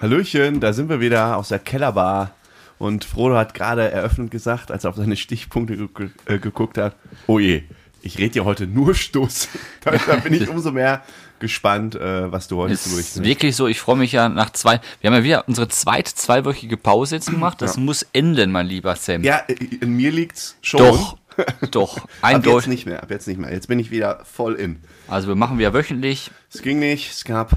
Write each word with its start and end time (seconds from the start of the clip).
Hallöchen, 0.00 0.60
da 0.60 0.72
sind 0.72 0.88
wir 0.88 1.00
wieder 1.00 1.36
aus 1.36 1.48
der 1.48 1.58
Kellerbar. 1.58 2.32
Und 2.78 3.04
Frodo 3.04 3.36
hat 3.36 3.54
gerade 3.54 3.90
eröffnet 3.90 4.30
gesagt, 4.32 4.72
als 4.72 4.84
er 4.84 4.90
auf 4.90 4.96
seine 4.96 5.16
Stichpunkte 5.16 5.76
ge 5.88 6.08
äh, 6.26 6.38
geguckt 6.38 6.78
hat, 6.78 6.96
oh 7.28 7.38
je, 7.38 7.62
ich 8.00 8.18
rede 8.18 8.38
ja 8.40 8.44
heute 8.44 8.66
nur 8.66 8.94
Stuss. 8.94 9.48
da, 9.84 9.92
da 9.92 10.16
bin 10.16 10.34
ich 10.34 10.48
umso 10.48 10.72
mehr 10.72 11.02
gespannt, 11.38 11.94
äh, 11.94 12.32
was 12.32 12.48
du 12.48 12.56
heute 12.56 12.74
Es 12.74 12.82
zu 12.82 12.88
ist 12.88 12.94
berichten 12.96 13.20
hast. 13.20 13.26
wirklich 13.26 13.54
so, 13.56 13.68
ich 13.68 13.78
freue 13.78 13.96
mich 13.96 14.10
ja 14.12 14.28
nach 14.28 14.50
zwei. 14.50 14.80
Wir 15.00 15.10
haben 15.10 15.16
ja 15.18 15.22
wieder 15.24 15.44
unsere 15.46 15.68
zweite 15.68 16.12
zweiwöchige 16.12 16.76
Pause 16.76 17.16
jetzt 17.16 17.30
gemacht. 17.30 17.62
Das 17.62 17.76
Ja. 17.76 17.82
muss 17.82 18.04
enden, 18.12 18.50
mein 18.50 18.66
lieber 18.66 18.96
Sam. 18.96 19.22
Ja, 19.22 19.36
in 19.80 19.94
mir 19.96 20.10
liegt's 20.10 20.56
schon. 20.62 20.80
Doch, 20.80 21.18
doch, 21.70 21.96
Ab 21.98 22.02
jetzt 22.08 22.24
eindeutig. 22.24 22.68
nicht 22.68 22.86
mehr, 22.86 23.02
ab 23.04 23.10
jetzt 23.10 23.28
nicht 23.28 23.38
mehr. 23.38 23.52
Jetzt 23.52 23.68
bin 23.68 23.78
ich 23.78 23.92
wieder 23.92 24.24
voll 24.24 24.54
in. 24.54 24.80
Also 25.06 25.28
wir 25.28 25.36
machen 25.36 25.58
wieder 25.58 25.72
wöchentlich. 25.72 26.32
Es 26.52 26.62
ging 26.62 26.80
nicht, 26.80 27.12
es 27.12 27.24
gab 27.24 27.52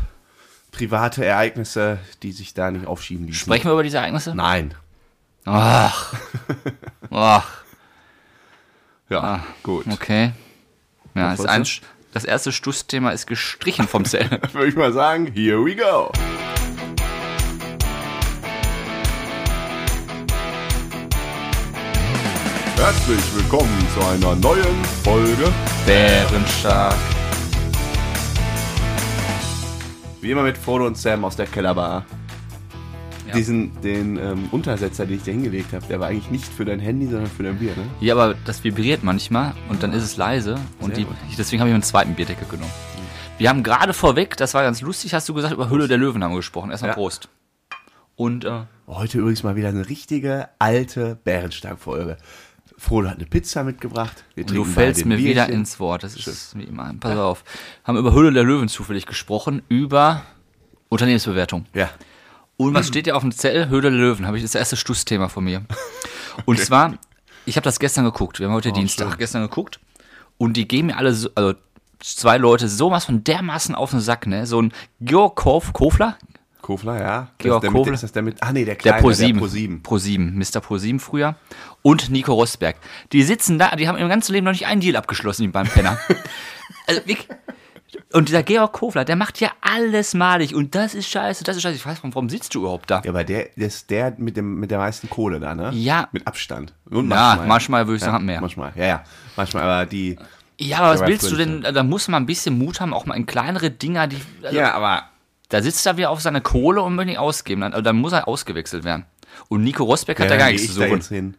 private 0.78 1.24
Ereignisse, 1.26 2.00
die 2.24 2.32
sich 2.32 2.54
da 2.54 2.70
nicht 2.72 2.86
aufschieben 2.86 3.26
ließen. 3.28 3.40
Sprechen 3.40 3.66
wir 3.66 3.74
über 3.74 3.84
diese 3.84 3.98
Ereignisse? 3.98 4.36
Nein. 4.36 4.74
Ach. 5.46 6.14
Ach, 7.12 7.62
Ja, 9.10 9.20
Ah, 9.22 9.40
gut. 9.64 9.86
okay. 9.92 10.32
Ja, 11.14 11.36
das, 11.36 11.46
ein, 11.46 11.66
das 12.14 12.26
erste 12.26 12.52
Stussthema 12.52 13.12
ist 13.12 13.28
gestrichen 13.28 13.88
vom 13.88 14.04
Zell. 14.06 14.30
Würde 14.54 14.68
ich 14.68 14.76
mal 14.76 14.92
sagen, 14.92 15.28
here 15.34 15.64
we 15.64 15.76
go. 15.76 16.12
Herzlich 22.78 23.24
willkommen 23.36 23.88
zu 23.94 24.06
einer 24.08 24.36
neuen 24.36 24.84
Folge. 25.04 25.52
Bärenstark. 25.86 26.96
Wie 30.26 30.32
immer 30.32 30.42
mit 30.42 30.58
Frodo 30.58 30.88
und 30.88 30.98
Sam 30.98 31.24
aus 31.24 31.36
der 31.36 31.46
Kellerbar. 31.46 32.04
Ja. 33.28 33.36
Diesen, 33.36 33.80
den 33.82 34.18
ähm, 34.18 34.50
Untersetzer, 34.50 35.06
den 35.06 35.18
ich 35.18 35.24
da 35.24 35.30
hingelegt 35.30 35.72
habe, 35.72 35.86
der 35.86 36.00
war 36.00 36.08
eigentlich 36.08 36.32
nicht 36.32 36.48
für 36.48 36.66
dein 36.66 36.80
Handy, 36.80 37.06
sondern 37.06 37.30
für 37.30 37.44
dein 37.44 37.60
Bier, 37.60 37.76
ne? 37.76 37.84
Ja, 38.00 38.16
aber 38.16 38.34
das 38.44 38.64
vibriert 38.64 39.04
manchmal 39.04 39.54
und 39.70 39.84
dann 39.84 39.94
ist 39.94 40.02
es 40.02 40.18
leise. 40.18 40.58
Und 40.80 40.98
die, 40.98 41.06
deswegen 41.38 41.60
habe 41.60 41.70
ich 41.70 41.74
mir 41.74 41.76
einen 41.76 41.84
zweiten 41.84 42.16
Bierdeckel 42.16 42.48
genommen. 42.48 42.72
Wir 43.38 43.50
haben 43.50 43.62
gerade 43.62 43.94
vorweg, 43.94 44.36
das 44.36 44.56
war 44.56 44.64
ganz 44.64 44.82
lustig, 44.82 45.14
hast 45.14 45.30
du 45.30 45.36
gesagt, 45.36 45.54
über 45.54 45.70
Hülle 45.70 45.88
der 45.88 46.00
Löwen 46.00 46.24
haben 46.24 46.32
wir 46.32 46.38
gesprochen. 46.38 46.72
Erstmal 46.72 46.90
Ja. 46.90 46.96
Prost. 46.96 47.30
Und 48.16 48.46
äh, 48.46 48.62
Heute 48.88 49.20
übrigens 49.20 49.44
mal 49.44 49.56
wieder 49.56 49.70
eine 49.70 49.88
richtige 49.90 50.50
alte 50.58 51.20
Bärenstark-Folge. 51.24 52.18
Frodo 52.86 53.10
hat 53.10 53.18
eine 53.18 53.26
Pizza 53.26 53.64
mitgebracht. 53.64 54.24
Wir 54.36 54.46
du 54.46 54.54
trinken 54.54 54.72
fällst 54.72 55.00
beide 55.02 55.10
mir 55.10 55.16
ein 55.16 55.24
wieder 55.24 55.46
Bierchen. 55.46 55.62
ins 55.62 55.80
Wort. 55.80 56.04
Das 56.04 56.16
ist 56.16 56.58
wie 56.58 56.64
immer. 56.64 56.94
Pass 57.00 57.18
auf. 57.18 57.44
Haben 57.84 57.98
über 57.98 58.14
Hülle 58.14 58.32
der 58.32 58.44
Löwen 58.44 58.68
zufällig 58.70 59.06
gesprochen, 59.06 59.62
über 59.70 60.22
Unternehmensbewertung. 60.90 61.66
Ja. 61.74 61.90
Und 62.58 62.74
was 62.74 62.88
steht 62.88 63.08
ja 63.08 63.16
auf 63.16 63.22
dem 63.22 63.32
Zettel? 63.32 63.68
Höhle 63.70 63.90
der 63.90 64.00
Löwen, 64.00 64.26
habe 64.28 64.38
ich 64.38 64.44
das 64.44 64.56
erste 64.56 64.78
Stussthema 64.78 65.28
von 65.28 65.44
mir. 65.44 65.64
Und 66.46 66.60
zwar, 66.60 66.94
ich 67.46 67.58
habe 67.58 67.66
das 67.66 67.80
gestern 67.80 68.06
geguckt. 68.06 68.40
Wir 68.40 68.48
haben 68.48 68.54
heute 68.54 68.72
Dienstag, 68.72 69.08
Oh, 69.08 69.10
schön. 69.12 69.18
gestern 69.20 69.42
geguckt. 69.42 69.80
Und 70.38 70.56
die 70.56 70.68
geben 70.68 70.88
mir 70.88 70.98
alle, 70.98 71.14
so, 71.14 71.30
also 71.36 71.56
zwei 72.00 72.38
Leute 72.38 72.70
sowas 72.70 73.06
von 73.06 73.24
dermaßen 73.24 73.76
auf 73.76 73.92
den 73.92 74.00
Sack, 74.00 74.28
ne? 74.28 74.46
So 74.46 74.62
ein 74.62 74.72
Georg 75.02 75.36
Kof, 75.36 75.74
Kofler, 75.74 76.18
Kofler, 76.66 77.00
ja. 77.00 77.28
Das 77.38 77.46
Georg 77.46 77.58
ist 77.58 77.64
der 77.64 77.72
mit, 77.72 77.78
Kofler. 77.78 77.94
ist 77.94 78.04
das 78.04 78.12
der 78.12 78.22
mit, 78.24 78.42
ah 78.42 78.52
nee, 78.52 78.66
der 78.66 78.76
der 78.76 78.94
kleine, 78.94 79.08
Pro7. 79.08 79.34
der 79.34 79.42
Pro7. 79.42 79.82
Pro7, 79.84 80.32
Mr. 80.32 80.60
Pro7 80.66 81.00
früher. 81.00 81.36
Und 81.84 82.10
Nico 82.10 82.34
Rosberg. 82.34 82.78
Die 83.12 83.22
sitzen 83.22 83.60
da, 83.60 83.76
die 83.76 83.88
haben 83.88 83.98
im 83.98 84.10
ganzen 84.10 84.34
Leben 84.34 84.46
noch 84.46 84.52
nicht 84.52 84.66
einen 84.66 84.82
Deal 84.82 84.96
abgeschlossen, 84.96 85.44
die 85.44 85.48
beim 85.50 85.68
Penner. 85.68 86.00
also, 86.88 87.02
wirklich. 87.06 87.28
Und 88.14 88.30
dieser 88.30 88.42
Georg 88.44 88.74
Kofler, 88.74 89.06
der 89.06 89.16
macht 89.16 89.40
ja 89.40 89.52
alles 89.62 90.16
malig. 90.16 90.56
Und 90.56 90.74
das 90.74 90.96
ist 90.96 91.08
scheiße, 91.08 91.44
das 91.44 91.58
ist 91.58 91.62
scheiße. 91.62 91.76
Ich 91.76 91.86
weiß, 91.86 92.00
warum 92.02 92.30
sitzt 92.30 92.56
du 92.56 92.62
überhaupt 92.62 92.90
da? 92.90 93.02
Ja, 93.04 93.12
aber 93.12 93.24
der, 93.24 93.50
der 93.56 93.68
ist 93.68 93.90
der 93.92 94.16
mit, 94.18 94.36
dem, 94.36 94.60
mit 94.60 94.72
der 94.72 94.80
meisten 94.80 95.08
Kohle 95.10 95.40
da, 95.40 95.54
ne? 95.54 95.72
Ja. 95.74 96.10
Mit 96.12 96.26
Abstand. 96.26 96.74
Und 96.90 97.12
Ja, 97.12 97.44
manchmal 97.48 97.86
würde 97.86 97.98
ich 97.98 98.02
ja, 98.02 98.12
sagen, 98.12 98.26
mehr. 98.26 98.42
Manchmal, 98.42 98.74
ja, 98.76 98.86
ja. 98.86 99.04
Manchmal, 99.36 99.64
aber 99.64 99.86
die. 99.86 100.18
Ja, 100.60 100.80
aber 100.80 101.00
was 101.00 101.08
willst 101.08 101.32
du 101.32 101.36
denn? 101.36 101.62
Da 101.62 101.84
muss 101.84 102.08
man 102.08 102.24
ein 102.24 102.26
bisschen 102.26 102.58
Mut 102.58 102.80
haben, 102.80 102.94
auch 102.94 103.06
mal 103.06 103.16
in 103.16 103.26
kleinere 103.26 103.70
Dinger, 103.70 104.08
die. 104.08 104.22
Also, 104.42 104.58
Ja, 104.58 104.74
aber. 104.74 105.04
Da 105.50 105.62
sitzt 105.62 105.86
er 105.86 105.98
wieder 105.98 106.10
auf 106.10 106.22
seine 106.22 106.42
Kohle 106.42 106.82
und 106.82 106.96
möchte 106.96 107.12
nicht 107.12 107.20
ausgeben. 107.20 107.62
Dann, 107.62 107.74
also 107.74 107.84
dann 107.84 107.98
muss 107.98 108.14
er 108.14 108.28
ausgewechselt 108.28 108.84
werden. 108.84 109.06
Und 109.48 109.64
Nico 109.64 109.84
Rosberg 109.84 110.20
hat 110.20 110.26
ja, 110.26 110.32
da 110.32 110.38
gar 110.38 110.48
nichts 110.48 110.64
ich 110.64 110.74
zu 110.74 110.80
da 110.80 110.88
suchen. 110.88 111.02
hin. 111.02 111.38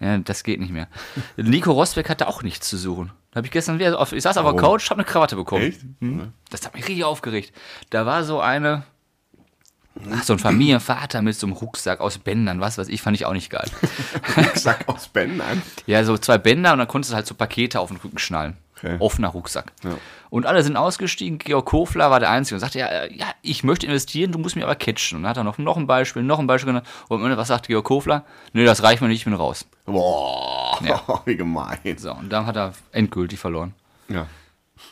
Ja, 0.00 0.18
das 0.18 0.42
geht 0.42 0.60
nicht 0.60 0.72
mehr. 0.72 0.88
Nico 1.36 1.72
Rosberg 1.72 2.08
hat 2.08 2.20
da 2.20 2.26
auch 2.26 2.42
nichts 2.42 2.68
zu 2.68 2.76
suchen. 2.76 3.12
Da 3.30 3.38
habe 3.38 3.46
ich 3.46 3.52
gestern 3.52 3.78
wieder 3.78 3.98
auf, 3.98 4.12
ich 4.12 4.22
saß 4.22 4.36
auf 4.36 4.50
der? 4.52 4.60
Couch, 4.60 4.90
habe 4.90 5.00
eine 5.00 5.08
Krawatte 5.08 5.36
bekommen. 5.36 5.64
Echt? 5.64 5.80
Hm? 6.00 6.32
Das 6.50 6.64
hat 6.64 6.74
mich 6.74 6.86
richtig 6.86 7.04
aufgeregt. 7.04 7.52
Da 7.90 8.06
war 8.06 8.24
so 8.24 8.40
eine, 8.40 8.84
ach, 10.12 10.22
so 10.22 10.34
ein 10.34 10.38
Familienvater 10.38 11.22
mit 11.22 11.36
so 11.36 11.46
einem 11.46 11.56
Rucksack 11.56 12.00
aus 12.00 12.18
Bändern, 12.18 12.60
was 12.60 12.78
weiß 12.78 12.88
ich, 12.88 13.02
fand 13.02 13.16
ich 13.16 13.26
auch 13.26 13.32
nicht 13.32 13.50
geil. 13.50 13.68
Sack 14.54 14.88
aus 14.88 15.08
Bändern. 15.08 15.62
Ja, 15.86 16.04
so 16.04 16.16
zwei 16.18 16.38
Bänder 16.38 16.72
und 16.72 16.78
dann 16.78 16.88
konntest 16.88 17.12
du 17.12 17.16
halt 17.16 17.26
so 17.26 17.34
Pakete 17.34 17.80
auf 17.80 17.88
den 17.88 17.98
Rücken 17.98 18.18
schnallen. 18.18 18.56
Okay. 18.76 18.96
Offener 18.98 19.28
Rucksack. 19.28 19.72
Ja. 19.82 19.96
Und 20.30 20.46
alle 20.46 20.62
sind 20.62 20.76
ausgestiegen. 20.76 21.38
Georg 21.38 21.66
Kofler 21.66 22.10
war 22.10 22.18
der 22.20 22.30
Einzige 22.30 22.56
und 22.56 22.60
sagte, 22.60 22.78
ja, 22.78 22.86
äh, 22.86 23.14
ja, 23.14 23.26
ich 23.42 23.62
möchte 23.64 23.86
investieren, 23.86 24.32
du 24.32 24.38
musst 24.38 24.56
mir 24.56 24.64
aber 24.64 24.74
catchen. 24.74 25.16
Und 25.18 25.22
dann 25.22 25.30
hat 25.30 25.36
er 25.36 25.44
noch, 25.44 25.58
noch 25.58 25.76
ein 25.76 25.86
Beispiel, 25.86 26.22
noch 26.22 26.38
ein 26.38 26.46
Beispiel 26.46 26.68
genannt. 26.72 26.86
Und 27.08 27.22
was 27.36 27.48
sagt 27.48 27.66
Georg 27.68 27.84
Kofler? 27.84 28.24
Nö, 28.52 28.64
das 28.64 28.82
reicht 28.82 29.00
mir 29.02 29.08
nicht, 29.08 29.18
ich 29.20 29.24
bin 29.24 29.34
raus. 29.34 29.66
Boah, 29.84 30.78
Ja. 30.84 31.02
wie 31.24 31.36
gemein. 31.36 31.78
So, 31.96 32.12
und 32.12 32.30
dann 32.32 32.46
hat 32.46 32.56
er 32.56 32.72
endgültig 32.92 33.38
verloren. 33.38 33.74
Ja. 34.08 34.26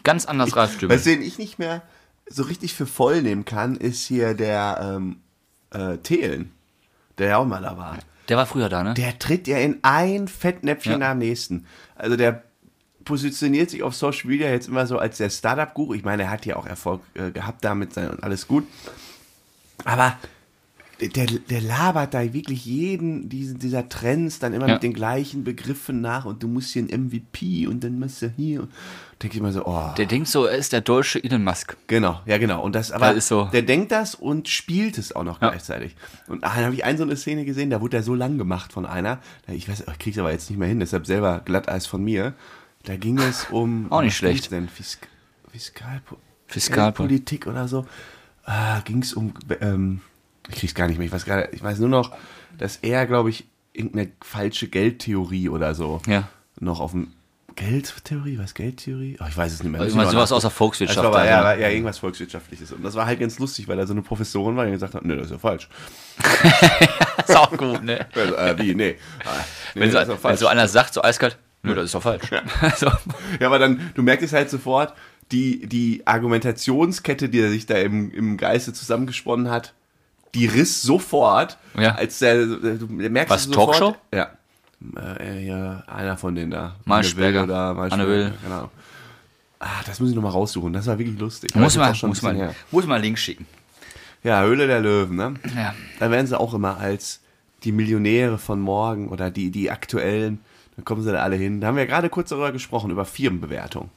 Ganz 0.04 0.26
anders 0.26 0.54
Ralf 0.56 0.75
Stübel. 0.75 0.97
Was 0.97 1.04
den 1.04 1.22
ich 1.22 1.38
nicht 1.38 1.59
mehr 1.59 1.82
so 2.26 2.44
richtig 2.44 2.75
für 2.75 2.87
voll 2.87 3.22
nehmen 3.22 3.44
kann, 3.44 3.76
ist 3.76 4.06
hier 4.06 4.34
der 4.34 4.78
ähm, 4.97 5.16
äh, 5.71 5.98
Thelen, 5.98 6.53
der 7.19 7.28
ja 7.31 7.37
auch 7.38 7.44
mal 7.47 7.60
da 7.62 7.76
war. 7.76 7.98
Der 8.28 8.37
war 8.37 8.47
früher 8.47 8.69
da, 8.69 8.84
ne? 8.84 8.94
Der 8.94 9.19
tritt 9.19 9.48
ja 9.48 9.59
in 9.59 9.81
ein 9.82 10.28
Fettnäpfchen 10.28 10.92
Ja. 10.92 10.98
nach 10.98 11.10
dem 11.10 11.19
nächsten. 11.19 11.66
Also 11.97 12.16
der 12.16 12.44
positioniert 13.04 13.70
sich 13.70 13.82
auf 13.82 13.94
Social 13.94 14.28
Media 14.30 14.48
jetzt 14.50 14.68
immer 14.68 14.86
so 14.86 14.98
als 14.98 15.18
der 15.18 15.30
Startup-Guru. 15.30 15.94
Ich 15.94 16.04
meine, 16.04 16.24
er 16.24 16.30
hat 16.30 16.46
ja 16.46 16.56
auch 16.56 16.66
Erfolg 16.66 17.00
äh, 17.14 17.30
gehabt 17.30 17.64
damit 17.64 17.92
sein 17.94 18.10
und 18.10 18.22
alles 18.22 18.46
gut. 18.48 18.64
Aber 19.84 20.16
der, 21.00 21.26
der 21.26 21.60
labert 21.60 22.14
da 22.14 22.32
wirklich 22.32 22.64
jeden 22.64 23.28
diesen, 23.28 23.58
dieser 23.58 23.88
Trends 23.88 24.38
dann 24.38 24.52
immer 24.54 24.68
Ja. 24.68 24.74
mit 24.74 24.84
den 24.84 24.92
gleichen 24.92 25.42
Begriffen 25.42 26.00
nach 26.00 26.24
und 26.26 26.42
du 26.44 26.48
musst 26.48 26.72
hier 26.72 26.82
ein 26.84 27.06
MVP 27.06 27.66
und 27.66 27.82
dann 27.82 27.98
musst 27.98 28.22
du 28.22 28.28
hier. 28.36 28.60
Und 28.60 28.70
denke 29.20 29.34
ich 29.34 29.41
immer 29.41 29.50
so, 29.50 29.64
oh. 29.66 29.91
Der 29.96 30.06
denkt 30.06 30.28
so, 30.28 30.44
er 30.44 30.56
ist 30.56 30.72
der 30.72 30.80
deutsche 30.80 31.22
Elon 31.24 31.42
Musk. 31.42 31.76
Genau, 31.88 32.20
ja 32.24 32.38
genau. 32.38 32.62
Und 32.62 32.76
das 32.76 32.92
aber 32.92 33.08
Das 33.08 33.16
ist 33.16 33.28
so. 33.28 33.46
der 33.52 33.62
denkt 33.62 33.91
das 33.91 34.14
und 34.14 34.48
spielt 34.48 34.96
es 34.96 35.14
auch 35.16 35.24
noch 35.24 35.42
Ja. 35.42 35.48
gleichzeitig. 35.50 35.96
Und 36.28 36.44
ah, 36.44 36.52
dann 36.54 36.66
habe 36.66 36.74
ich 36.76 36.84
eine 36.84 36.96
so 36.96 37.02
eine 37.02 37.16
Szene 37.16 37.44
gesehen, 37.44 37.70
da 37.70 37.80
wurde 37.80 37.96
er 37.96 38.02
so 38.04 38.14
lang 38.14 38.38
gemacht 38.38 38.72
von 38.72 38.86
einer. 38.86 39.18
Ich 39.48 39.68
weiß, 39.68 39.84
ich 39.91 39.98
krieg's 39.98 40.18
aber 40.18 40.30
jetzt 40.30 40.50
nicht 40.50 40.58
mehr 40.58 40.68
hin, 40.68 40.78
deshalb 40.78 41.06
selber 41.06 41.41
Glatteis 41.44 41.86
von 41.86 42.04
mir. 42.04 42.34
Da 42.84 42.97
ging 42.97 43.19
es 43.19 43.47
um 43.50 43.91
Auch 43.93 44.03
nicht 44.03 44.16
schlecht. 44.16 44.50
denn 44.50 44.69
Fisk 44.69 45.06
Fiskalpo 45.50 46.16
Fiskalpo- 46.48 46.93
Politik 47.03 47.47
oder 47.47 47.69
so. 47.69 47.87
Ah, 48.44 48.81
ging 48.81 49.03
es 49.03 49.12
um 49.15 49.32
ähm, 49.60 50.00
ich 50.48 50.56
krieg's 50.56 50.75
gar 50.75 50.88
nicht 50.88 50.98
mehr. 50.98 51.06
Ich 51.06 51.12
weiß 51.12 51.25
gerade, 51.25 51.48
ich 51.53 51.62
weiß 51.62 51.78
nur 51.78 51.88
noch, 51.88 52.12
dass 52.59 52.76
er, 52.78 53.06
glaube 53.06 53.31
ich, 53.31 53.44
irgendeine 53.72 54.10
falsche 54.22 54.66
Geldtheorie 54.69 55.48
oder 55.48 55.75
so 55.75 56.00
Ja. 56.06 56.28
noch 56.60 56.81
auf 56.81 56.91
dem 56.92 57.12
Geldtheorie, 57.54 58.38
was 58.38 58.54
Geldtheorie? 58.54 59.19
Oh, 59.21 59.26
ich 59.28 59.37
weiß 59.37 59.53
es 59.53 59.62
nicht 59.62 59.71
mehr. 59.71 59.81
Müssen 59.82 59.98
wir 59.98 60.06
sowas 60.10 60.32
aus 60.32 60.41
der. 60.42 60.50
Volkswirtschaft. 60.50 61.06
Aber, 61.06 61.19
also. 61.19 61.31
ja, 61.31 61.54
ja, 61.54 61.69
irgendwas 61.69 61.98
Volkswirtschaftliches. 61.98 62.72
Und 62.72 62.82
das 62.82 62.94
war 62.94 63.04
halt 63.06 63.21
ganz 63.21 63.38
lustig, 63.38 63.69
weil 63.69 63.76
da 63.76 63.87
so 63.87 63.92
eine 63.92 64.00
Professorin 64.03 64.56
war, 64.56 64.65
die 64.65 64.72
gesagt 64.72 64.94
hat, 64.94 65.04
nee, 65.04 65.15
das 65.15 65.26
ist 65.26 65.32
ja 65.32 65.38
falsch. 65.38 65.69
Das 67.19 67.28
ist 67.28 67.37
auch 67.37 67.50
gut, 67.56 67.82
ne? 67.84 68.06
Also, 68.15 68.34
äh, 68.37 68.59
wie, 68.59 68.75
nee. 68.75 68.97
Ah, 69.25 69.28
nee 69.75 69.82
Wenn 69.82 69.91
so, 69.92 70.34
so 70.37 70.47
einer 70.47 70.66
sagt, 70.66 70.94
so 70.94 71.03
eiskalt, 71.03 71.37
nö, 71.62 71.74
das 71.74 71.86
ist 71.86 71.94
doch 71.94 72.02
falsch. 72.02 72.28
so. 72.76 72.86
Ja, 73.40 73.46
aber 73.46 73.58
dann, 73.58 73.90
du 73.94 74.02
merkst 74.02 74.24
es 74.26 74.32
halt 74.32 74.50
sofort, 74.50 74.94
die, 75.30 75.66
die 75.66 76.02
Argumentationskette, 76.06 77.28
die 77.28 77.40
er 77.40 77.50
sich 77.50 77.66
da 77.66 77.76
im, 77.76 78.10
im 78.10 78.36
Geiste 78.36 78.72
zusammengesponnen 78.72 79.50
hat, 79.50 79.72
die 80.34 80.46
riss 80.46 80.82
sofort, 80.82 81.59
Ja. 81.78 81.94
als 81.94 82.18
der, 82.18 82.47
du 82.47 82.86
merkst 82.88 83.30
Was, 83.30 83.41
es 83.42 83.47
sofort. 83.48 83.78
Talkshow? 83.78 83.97
Ja. 84.14 84.30
Äh, 85.20 85.47
ja, 85.47 85.84
einer 85.86 86.16
von 86.16 86.34
denen 86.34 86.50
da. 86.50 86.74
Will 86.84 87.38
oder 87.38 87.74
Maischberger, 87.74 87.92
Anne 87.92 88.06
Will. 88.08 88.32
Genau. 88.42 88.70
Ah, 89.60 89.80
das 89.86 90.00
muss 90.00 90.08
ich 90.10 90.16
nochmal 90.16 90.32
raussuchen. 90.32 90.72
Das 90.72 90.86
war 90.86 90.98
wirklich 90.98 91.18
lustig. 91.18 91.54
Muss 91.54 91.76
Aber 91.78 91.92
man, 91.92 92.08
muss, 92.10 92.22
man, 92.22 92.34
her. 92.36 92.54
muss 92.72 92.86
man 92.86 93.00
Link 93.00 93.16
schicken. 93.18 93.47
Ja, 94.24 94.42
Höhle 94.42 94.66
der 94.66 94.80
Löwen, 94.80 95.16
ne? 95.16 95.34
Ja. 95.54 95.74
Da 96.00 96.10
werden 96.10 96.26
sie 96.26 96.38
auch 96.38 96.53
immer 96.54 96.78
als 96.78 97.20
die 97.62 97.70
Millionäre 97.72 98.38
von 98.38 98.60
morgen 98.60 99.08
oder 99.08 99.30
die, 99.30 99.50
die 99.53 99.70
aktuellen, 99.70 100.41
da 100.77 100.83
kommen 100.83 101.03
sie 101.03 101.13
da 101.13 101.22
alle 101.22 101.36
hin. 101.36 101.60
Da 101.60 101.69
haben 101.69 101.77
wir 101.77 101.86
gerade 101.86 102.09
kurz 102.09 102.30
darüber 102.30 102.53
gesprochen, 102.53 102.91
über 102.91 103.04
Firmenbewertung. 103.04 103.91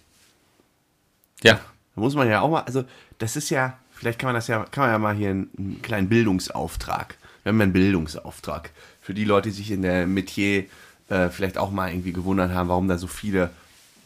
Ja. 1.43 1.59
Da 1.95 2.01
muss 2.01 2.15
man 2.15 2.29
ja 2.29 2.41
auch 2.41 2.49
mal, 2.49 2.61
also 2.61 2.83
das 3.17 3.35
ist 3.35 3.49
ja, 3.49 3.77
vielleicht 3.93 4.19
kann 4.19 4.27
man 4.27 4.35
das 4.35 4.47
ja, 4.47 4.65
kann 4.65 4.83
man 4.83 4.91
ja 4.91 4.99
mal 4.99 5.15
hier 5.15 5.29
einen, 5.29 5.49
einen 5.57 5.81
kleinen 5.81 6.09
Bildungsauftrag. 6.09 7.17
Wir 7.43 7.51
haben 7.51 7.59
ja 7.59 7.63
einen 7.63 7.73
Bildungsauftrag 7.73 8.71
für 9.01 9.13
die 9.13 9.23
Leute, 9.23 9.49
die 9.49 9.55
sich 9.55 9.71
in 9.71 9.81
der 9.83 10.07
Metier 10.07 10.65
äh, 11.09 11.29
vielleicht 11.29 11.57
auch 11.57 11.71
mal 11.71 11.89
irgendwie 11.91 12.11
gewundert 12.13 12.51
haben, 12.51 12.69
warum 12.69 12.87
da 12.87 12.97
so 12.97 13.07
viele 13.07 13.51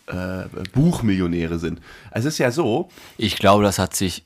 äh, 0.08 0.44
Buchmillionäre 0.74 1.58
sind. 1.58 1.80
Also 2.12 2.28
es 2.28 2.36
ist 2.36 2.40
ja 2.40 2.52
so, 2.52 2.90
Ich 3.18 3.38
glaube, 3.38 3.64
das 3.64 3.80
hat 3.80 3.96
sich 3.96 4.26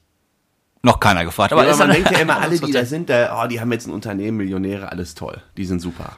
Noch 0.82 1.00
keiner 1.00 1.24
gefragt. 1.24 1.54
Aber, 1.54 1.62
Aber 1.62 1.72
ist 1.72 1.78
man 1.78 1.90
dann- 1.90 1.98
denkt 1.98 2.12
ja 2.12 2.20
immer, 2.20 2.38
alle, 2.42 2.60
die 2.60 2.72
da 2.72 2.84
sind, 2.86 3.10
da, 3.10 3.42
oh, 3.44 3.48
die 3.48 3.62
haben 3.62 3.72
jetzt 3.72 3.88
ein 3.88 3.94
Unternehmen, 3.94 4.38
Millionäre, 4.38 4.92
alles 4.92 5.14
toll. 5.16 5.42
Die 5.56 5.66
sind 5.66 5.80
super. 5.80 6.18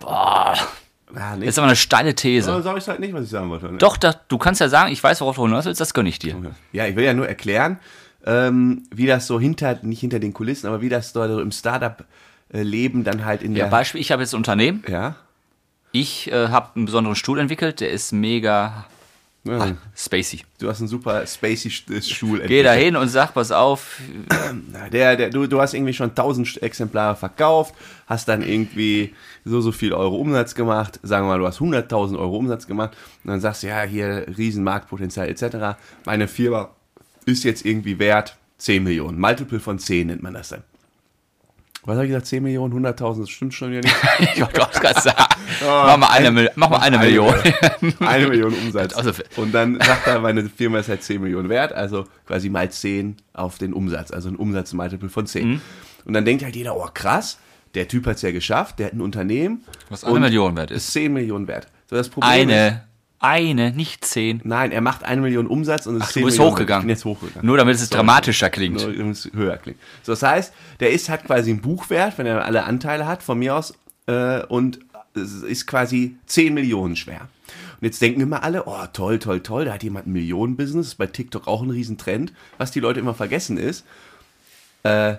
Boah, 0.00 0.56
Ja, 1.14 1.30
das 1.30 1.38
nicht. 1.38 1.48
ist 1.48 1.58
aber 1.58 1.66
eine 1.68 1.76
steile 1.76 2.14
These. 2.14 2.52
So 2.52 2.60
sage 2.60 2.78
ich 2.78 2.88
halt 2.88 3.00
nicht, 3.00 3.14
was 3.14 3.24
ich 3.24 3.30
sagen 3.30 3.48
wollte. 3.50 3.70
Ne? 3.72 3.78
Doch, 3.78 3.96
da, 3.96 4.14
du 4.28 4.38
kannst 4.38 4.60
ja 4.60 4.68
sagen, 4.68 4.92
ich 4.92 5.02
weiß, 5.02 5.20
worauf 5.20 5.36
du 5.36 5.44
hinaus 5.46 5.64
willst, 5.64 5.80
das 5.80 5.94
gönne 5.94 6.08
ich 6.08 6.18
dir. 6.18 6.36
Ja, 6.72 6.86
ich 6.86 6.96
will 6.96 7.04
ja 7.04 7.14
nur 7.14 7.26
erklären, 7.28 7.78
ähm, 8.26 8.82
wie 8.94 9.06
das 9.06 9.26
so 9.26 9.40
hinter, 9.40 9.78
nicht 9.82 10.00
hinter 10.00 10.18
den 10.18 10.32
Kulissen, 10.34 10.66
aber 10.66 10.80
wie 10.82 10.88
das 10.88 11.12
dort 11.12 11.30
so 11.30 11.40
im 11.40 11.50
Startup-Leben 11.50 13.04
dann 13.04 13.24
halt 13.24 13.42
in 13.42 13.54
Ja, 13.56 13.64
der. 13.64 13.70
Beispiel, 13.70 14.00
ich 14.00 14.12
habe 14.12 14.22
jetzt 14.22 14.34
ein 14.34 14.36
Unternehmen, 14.38 14.82
Ja. 14.88 15.16
ich 15.92 16.30
äh, 16.30 16.48
habe 16.48 16.70
einen 16.76 16.84
besonderen 16.86 17.16
Stuhl 17.16 17.38
entwickelt, 17.38 17.80
der 17.80 17.90
ist 17.90 18.12
mega 18.12 18.84
ja. 19.44 19.76
spacey. 19.96 20.40
Du 20.58 20.68
hast 20.68 20.80
einen 20.80 20.88
super 20.88 21.26
spacey 21.26 21.70
St- 21.70 22.02
Stuhl. 22.02 22.40
Geh 22.46 22.62
da 22.62 22.72
hin 22.72 22.96
und 22.96 23.08
sag, 23.08 23.32
pass 23.34 23.50
auf, 23.52 24.00
Der, 24.92 25.16
der, 25.16 25.30
du, 25.30 25.46
du 25.46 25.60
hast 25.60 25.74
irgendwie 25.74 25.92
schon 25.92 26.10
1000 26.10 26.62
Exemplare 26.62 27.16
verkauft, 27.16 27.74
hast 28.06 28.28
dann 28.28 28.42
irgendwie 28.42 29.14
so, 29.44 29.60
so 29.60 29.72
viel 29.72 29.92
Euro 29.92 30.16
Umsatz 30.16 30.54
gemacht. 30.54 30.98
Sagen 31.02 31.26
wir 31.26 31.30
mal, 31.30 31.38
du 31.38 31.46
hast 31.46 31.58
100.000 31.60 32.18
Euro 32.18 32.36
Umsatz 32.36 32.66
gemacht. 32.66 32.96
Und 33.24 33.30
dann 33.30 33.40
sagst 33.40 33.62
du, 33.62 33.68
ja, 33.68 33.82
hier 33.82 34.26
Riesenmarktpotenzial 34.36 35.28
etc. 35.28 35.78
Meine 36.04 36.28
Firma 36.28 36.70
ist 37.26 37.44
jetzt 37.44 37.64
irgendwie 37.64 37.98
wert 37.98 38.36
10 38.58 38.82
Millionen. 38.82 39.18
Multiple 39.20 39.60
von 39.60 39.78
10 39.78 40.08
nennt 40.08 40.22
man 40.22 40.34
das 40.34 40.48
dann. 40.50 40.62
Was 41.88 41.96
habe 41.96 42.04
ich 42.06 42.10
gesagt? 42.10 42.26
10 42.26 42.42
Millionen, 42.42 42.86
100.000, 42.86 43.20
das 43.20 43.30
stimmt 43.30 43.54
schon 43.54 43.70
wieder 43.70 43.80
nicht. 43.80 43.96
ich 44.34 44.40
wollte 44.40 44.62
auch 44.62 44.70
gerade 44.70 45.00
sagen, 45.00 45.24
mach 45.66 45.96
mal 45.96 46.06
eine, 46.08 46.30
Mil- 46.30 46.50
mach 46.54 46.68
mal 46.70 46.78
eine 46.80 46.98
Million. 46.98 47.34
Eine 48.00 48.28
Million 48.28 48.52
Umsatz. 48.64 48.94
Also- 48.94 49.12
Und 49.36 49.52
dann 49.52 49.80
sagt 49.80 50.06
er, 50.06 50.20
meine 50.20 50.48
Firma 50.48 50.78
ist 50.80 50.88
halt 50.88 51.02
10 51.02 51.20
Millionen 51.22 51.48
wert, 51.48 51.72
also 51.72 52.04
quasi 52.26 52.50
mal 52.50 52.70
10 52.70 53.16
auf 53.32 53.58
den 53.58 53.72
Umsatz, 53.72 54.10
also 54.10 54.28
ein 54.28 54.36
Umsatzmultiple 54.36 55.08
von 55.08 55.26
10. 55.26 55.48
Mhm. 55.48 55.60
Und 56.04 56.12
dann 56.14 56.24
denkt 56.24 56.44
halt 56.44 56.54
jeder, 56.56 56.76
oh 56.76 56.88
krass, 56.92 57.38
der 57.74 57.88
Typ 57.88 58.06
hat 58.06 58.16
es 58.16 58.22
ja 58.22 58.30
geschafft, 58.32 58.78
der 58.78 58.86
hat 58.86 58.92
ein 58.94 59.00
Unternehmen. 59.00 59.64
Was 59.88 60.04
eine 60.04 60.20
Million 60.20 60.56
wert 60.56 60.70
ist. 60.70 60.84
Ist 60.88 60.92
10 60.92 61.12
Millionen 61.12 61.48
wert. 61.48 61.66
So, 61.88 61.96
das 61.96 62.08
Problem 62.08 62.48
Ist, 62.50 62.80
Eine, 63.20 63.72
nicht 63.72 64.04
zehn. 64.04 64.40
nein, 64.44 64.70
er 64.70 64.80
macht 64.80 65.04
eine 65.04 65.20
Million 65.20 65.46
Umsatz 65.46 65.86
und 65.86 65.96
ist 65.96 66.02
Ach, 66.04 66.12
10 66.12 66.20
du 66.22 66.26
bist 66.26 66.38
Millionen 66.38 66.52
hochgegangen. 66.52 66.82
Ich 66.82 66.86
bin 66.86 66.90
jetzt 66.90 67.04
hochgegangen. 67.04 67.46
Nur 67.46 67.56
damit 67.56 67.74
es 67.74 67.90
dramatischer 67.90 68.50
klingt. 68.50 68.80
Nur, 68.80 68.92
damit 68.92 69.16
es 69.16 69.30
höher 69.32 69.56
klingt. 69.56 69.78
So, 70.02 70.12
das 70.12 70.22
heißt, 70.22 70.52
der 70.80 70.92
ist, 70.92 71.08
hat 71.08 71.24
quasi 71.24 71.50
einen 71.50 71.60
Buchwert, 71.60 72.16
wenn 72.18 72.26
er 72.26 72.44
alle 72.44 72.64
Anteile 72.64 73.06
hat, 73.06 73.22
von 73.22 73.38
mir 73.38 73.56
aus, 73.56 73.74
äh, 74.06 74.42
und 74.44 74.80
ist 75.14 75.66
quasi 75.66 76.16
10 76.26 76.54
Millionen 76.54 76.94
schwer. 76.94 77.28
Und 77.80 77.86
jetzt 77.86 78.02
denken 78.02 78.20
immer 78.20 78.42
alle, 78.42 78.64
oh, 78.66 78.86
toll, 78.92 79.18
toll, 79.18 79.40
toll, 79.40 79.64
da 79.64 79.74
hat 79.74 79.82
jemand 79.82 80.06
ein 80.06 80.12
Millionenbusiness, 80.12 80.88
ist 80.88 80.94
bei 80.96 81.06
TikTok 81.06 81.46
auch 81.46 81.62
ein 81.62 81.70
Riesentrend. 81.70 82.32
Was 82.56 82.70
die 82.70 82.80
Leute 82.80 83.00
immer 83.00 83.14
vergessen 83.14 83.56
ist, 83.56 83.84
äh, 84.82 85.14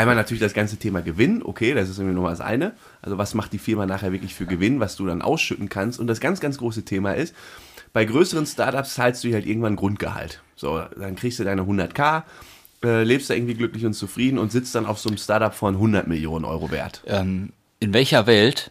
einmal 0.00 0.16
natürlich 0.16 0.40
das 0.40 0.54
ganze 0.54 0.78
Thema 0.78 1.02
Gewinn, 1.02 1.42
okay, 1.44 1.74
das 1.74 1.88
ist 1.88 1.98
irgendwie 1.98 2.14
nur 2.14 2.30
das 2.30 2.40
eine. 2.40 2.72
Also 3.02 3.18
was 3.18 3.34
macht 3.34 3.52
die 3.52 3.58
Firma 3.58 3.84
nachher 3.86 4.12
wirklich 4.12 4.34
für 4.34 4.46
Gewinn, 4.46 4.80
was 4.80 4.96
du 4.96 5.06
dann 5.06 5.20
ausschütten 5.20 5.68
kannst. 5.68 6.00
Und 6.00 6.06
das 6.06 6.20
ganz, 6.20 6.40
ganz 6.40 6.58
große 6.58 6.84
Thema 6.84 7.12
ist, 7.12 7.34
bei 7.92 8.04
größeren 8.04 8.46
Startups 8.46 8.94
zahlst 8.94 9.22
du 9.24 9.32
halt 9.32 9.46
irgendwann 9.46 9.76
Grundgehalt. 9.76 10.40
So, 10.56 10.82
dann 10.98 11.16
kriegst 11.16 11.38
du 11.38 11.44
deine 11.44 11.62
100k, 11.62 12.22
äh, 12.82 13.02
lebst 13.02 13.28
da 13.28 13.34
irgendwie 13.34 13.54
glücklich 13.54 13.84
und 13.84 13.92
zufrieden 13.92 14.38
und 14.38 14.50
sitzt 14.50 14.74
dann 14.74 14.86
auf 14.86 14.98
so 14.98 15.10
einem 15.10 15.18
Startup 15.18 15.54
von 15.54 15.74
100 15.74 16.06
Millionen 16.06 16.44
Euro 16.44 16.70
wert. 16.70 17.02
Ähm, 17.06 17.52
in 17.78 17.92
welcher 17.92 18.26
Welt 18.26 18.70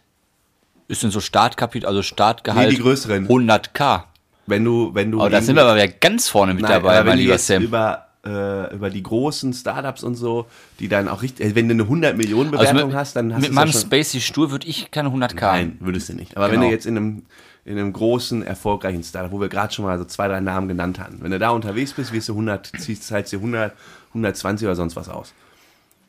ist 0.88 1.04
denn 1.04 1.12
so 1.12 1.20
Startkapital, 1.20 1.88
also 1.88 2.02
Startgehalt 2.02 2.70
Nee, 2.70 2.76
die 2.76 2.82
größeren. 2.82 3.28
100k? 3.28 4.04
Wenn 4.48 4.66
du, 4.66 4.96
wenn 4.96 5.12
du 5.12 5.20
Aber 5.20 5.30
da 5.30 5.42
sind 5.44 5.56
wir 5.56 5.64
aber 5.64 5.88
ganz 5.88 6.28
vorne 6.28 6.56
mit 6.56 6.64
Nein, 6.64 6.72
dabei, 6.72 7.04
mein 7.04 7.20
lieber 7.20 7.38
Sam. 7.38 7.62
über 7.62 8.09
äh, 8.26 8.74
über 8.74 8.90
die 8.90 9.02
großen 9.04 9.54
Startups 9.54 10.04
und 10.04 10.16
so, 10.16 10.46
die 10.80 10.88
dann 10.90 11.08
auch 11.08 11.22
richtig, 11.22 11.46
äh, 11.46 11.56
wenn 11.56 11.68
du 11.68 11.74
eine 11.74 11.84
100 11.84 12.18
Millionen 12.18 12.54
Also 12.54 12.66
Bewertung 12.72 12.90
mit, 12.90 12.98
hast, 12.98 13.16
dann 13.16 13.34
hast 13.34 13.42
mit 13.42 13.52
du 13.52 13.56
meinem 13.56 13.72
ja 13.72 13.80
Spacey 13.80 14.20
Stuhl 14.22 14.52
würde 14.52 14.68
ich 14.68 14.92
keine 14.92 15.10
100k. 15.10 15.40
Nein, 15.42 15.78
würdest 15.80 16.10
du 16.10 16.14
nicht. 16.14 16.36
Aber 16.36 16.48
wenn 16.48 16.56
Genau. 16.56 16.68
du 16.68 16.72
jetzt 16.72 16.86
in 16.86 16.98
einem, 16.98 17.24
in 17.66 17.78
einem 17.78 17.94
großen, 17.94 18.44
erfolgreichen 18.44 19.04
Startup, 19.04 19.32
wo 19.32 19.40
wir 19.40 19.48
gerade 19.50 19.74
schon 19.74 19.86
mal 19.86 19.98
so 19.98 20.06
zwei, 20.06 20.28
drei 20.28 20.40
Namen 20.42 20.68
genannt 20.68 21.00
hatten, 21.00 21.20
wenn 21.22 21.32
du 21.32 21.40
da 21.40 21.52
unterwegs 21.52 21.94
bist, 21.94 22.12
wirst 22.12 22.30
du 22.30 22.34
100, 22.34 22.72
ziehst 22.80 23.04
zahlst 23.04 23.32
dir 23.32 23.38
100, 23.38 23.74
120 24.10 24.68
oder 24.68 24.76
sonst 24.76 24.96
was 24.96 25.08
aus. 25.08 25.34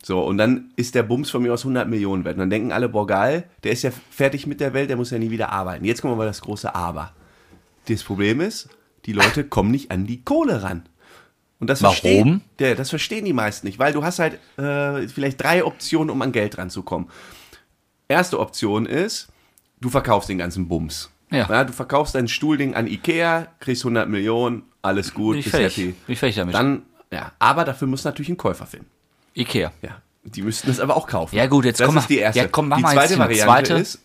So, 0.02 0.22
und 0.24 0.38
dann 0.38 0.70
ist 0.76 0.94
der 0.94 1.02
Bums 1.02 1.30
von 1.30 1.42
mir 1.42 1.52
aus 1.52 1.60
100 1.62 1.86
Millionen 1.86 2.24
wert. 2.24 2.36
Und 2.36 2.40
dann 2.40 2.50
denken 2.50 2.72
alle, 2.72 2.88
boah, 2.88 3.06
geil, 3.06 3.44
der 3.64 3.72
ist 3.72 3.82
ja 3.82 3.90
fertig 4.10 4.46
mit 4.46 4.58
der 4.60 4.72
Welt, 4.72 4.88
der 4.88 4.96
muss 4.96 5.10
ja 5.10 5.18
nie 5.18 5.30
wieder 5.30 5.52
arbeiten. 5.52 5.84
Jetzt 5.84 6.00
kommen 6.00 6.14
wir 6.14 6.16
mal 6.18 6.26
das 6.26 6.40
große 6.40 6.74
Aber. 6.74 7.12
Das 7.86 8.02
Problem 8.02 8.40
ist, 8.40 8.70
die 9.04 9.12
Leute 9.12 9.44
kommen 9.44 9.70
nicht 9.70 9.90
an 9.90 10.06
die 10.06 10.22
Kohle 10.24 10.62
ran. 10.62 10.84
Und 11.60 11.68
das 11.68 11.82
Warum? 11.82 11.94
verstehen, 11.94 12.40
ja, 12.58 12.74
das 12.74 12.88
verstehen 12.90 13.24
die 13.26 13.32
meisten 13.34 13.66
nicht, 13.66 13.78
weil 13.78 13.92
du 13.92 14.02
hast 14.02 14.18
halt 14.18 14.38
äh, 14.58 15.06
vielleicht 15.08 15.42
drei 15.42 15.62
Optionen, 15.64 16.10
um 16.10 16.20
an 16.22 16.32
Geld 16.32 16.56
ranzukommen. 16.58 17.08
Erste 18.08 18.40
Option 18.40 18.86
ist, 18.86 19.28
du 19.80 19.90
verkaufst 19.90 20.28
den 20.28 20.38
ganzen 20.38 20.68
Bums. 20.68 21.10
Ja. 21.30 21.62
du 21.64 21.72
verkaufst 21.72 22.16
dein 22.16 22.26
Stuhlding 22.26 22.74
an 22.74 22.88
Ikea, 22.88 23.46
kriegst 23.60 23.84
100 23.84 24.08
Millionen, 24.08 24.62
alles 24.82 25.14
gut, 25.14 25.36
bist 25.36 25.50
fertig. 25.50 25.76
happy. 25.76 25.86
Bin 26.06 26.12
ich 26.14 26.18
fertig 26.18 26.36
damit. 26.36 26.54
Dann, 26.56 26.82
ja, 27.12 27.30
aber 27.38 27.64
dafür 27.64 27.86
muss 27.86 28.02
natürlich 28.02 28.30
ein 28.30 28.36
Käufer 28.36 28.66
finden. 28.66 28.86
Ikea. 29.36 29.70
Ja, 29.82 30.02
die 30.24 30.42
müssten 30.42 30.66
das 30.68 30.80
aber 30.80 30.96
auch 30.96 31.06
kaufen. 31.06 31.36
Ja, 31.36 31.46
gut, 31.46 31.66
jetzt 31.66 31.78
das 31.78 31.86
komm 31.86 31.98
ist 31.98 32.04
mal- 32.04 32.08
die 32.08 32.18
erste. 32.18 32.40
ja, 32.40 32.48
komm, 32.48 32.68
mach 32.68 32.78
die 32.78 32.82
mal 32.82 32.94
zweite 32.94 33.02
jetzt 33.02 33.12
die 33.12 33.18
Variante 33.46 33.68
zweite. 33.70 33.74
ist, 33.82 34.00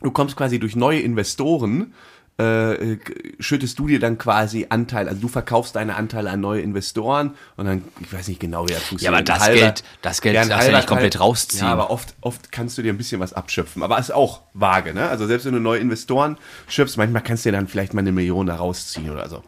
du 0.00 0.10
kommst 0.12 0.36
quasi 0.36 0.58
durch 0.58 0.76
neue 0.76 1.00
Investoren, 1.00 1.92
äh, 2.40 2.92
äh, 2.92 2.98
schüttest 3.38 3.78
du 3.78 3.86
dir 3.86 4.00
dann 4.00 4.16
quasi 4.16 4.66
Anteil, 4.70 5.08
also 5.08 5.20
du 5.20 5.28
verkaufst 5.28 5.76
deine 5.76 5.94
Anteile 5.96 6.30
an 6.30 6.40
neue 6.40 6.60
Investoren 6.62 7.34
und 7.56 7.66
dann, 7.66 7.84
ich 8.00 8.12
weiß 8.12 8.28
nicht 8.28 8.40
genau, 8.40 8.66
wie 8.68 8.72
das 8.72 8.82
funktioniert. 8.84 9.02
Ja, 9.28 9.34
aber 9.34 9.38
das 9.38 9.40
halber- 9.46 9.60
Geld- 9.60 9.84
das 10.02 10.20
Geld 10.22 10.36
darfst 10.36 10.68
du 10.68 10.72
nicht 10.72 10.86
komplett 10.86 11.12
Teil- 11.12 11.22
rausziehen. 11.22 11.64
Ja, 11.66 11.72
aber 11.72 11.90
oft, 11.90 12.14
oft 12.22 12.50
kannst 12.50 12.78
du 12.78 12.82
dir 12.82 12.92
ein 12.92 12.96
bisschen 12.98 13.20
was 13.20 13.32
abschöpfen. 13.34 13.82
Aber 13.82 13.98
ist 13.98 14.10
auch 14.12 14.40
vage, 14.54 14.94
ne? 14.94 15.08
Also 15.08 15.26
selbst 15.26 15.44
wenn 15.44 15.52
du 15.52 15.60
neue 15.60 15.80
Investoren 15.80 16.38
schöpfst, 16.68 16.96
manchmal 16.96 17.22
kannst 17.22 17.44
du 17.44 17.50
dir 17.50 17.56
dann 17.58 17.68
vielleicht 17.68 17.92
mal 17.94 18.00
eine 18.00 18.12
Million 18.12 18.46
da 18.46 18.56
rausziehen 18.56 19.10
oder 19.10 19.28
so. 19.28 19.44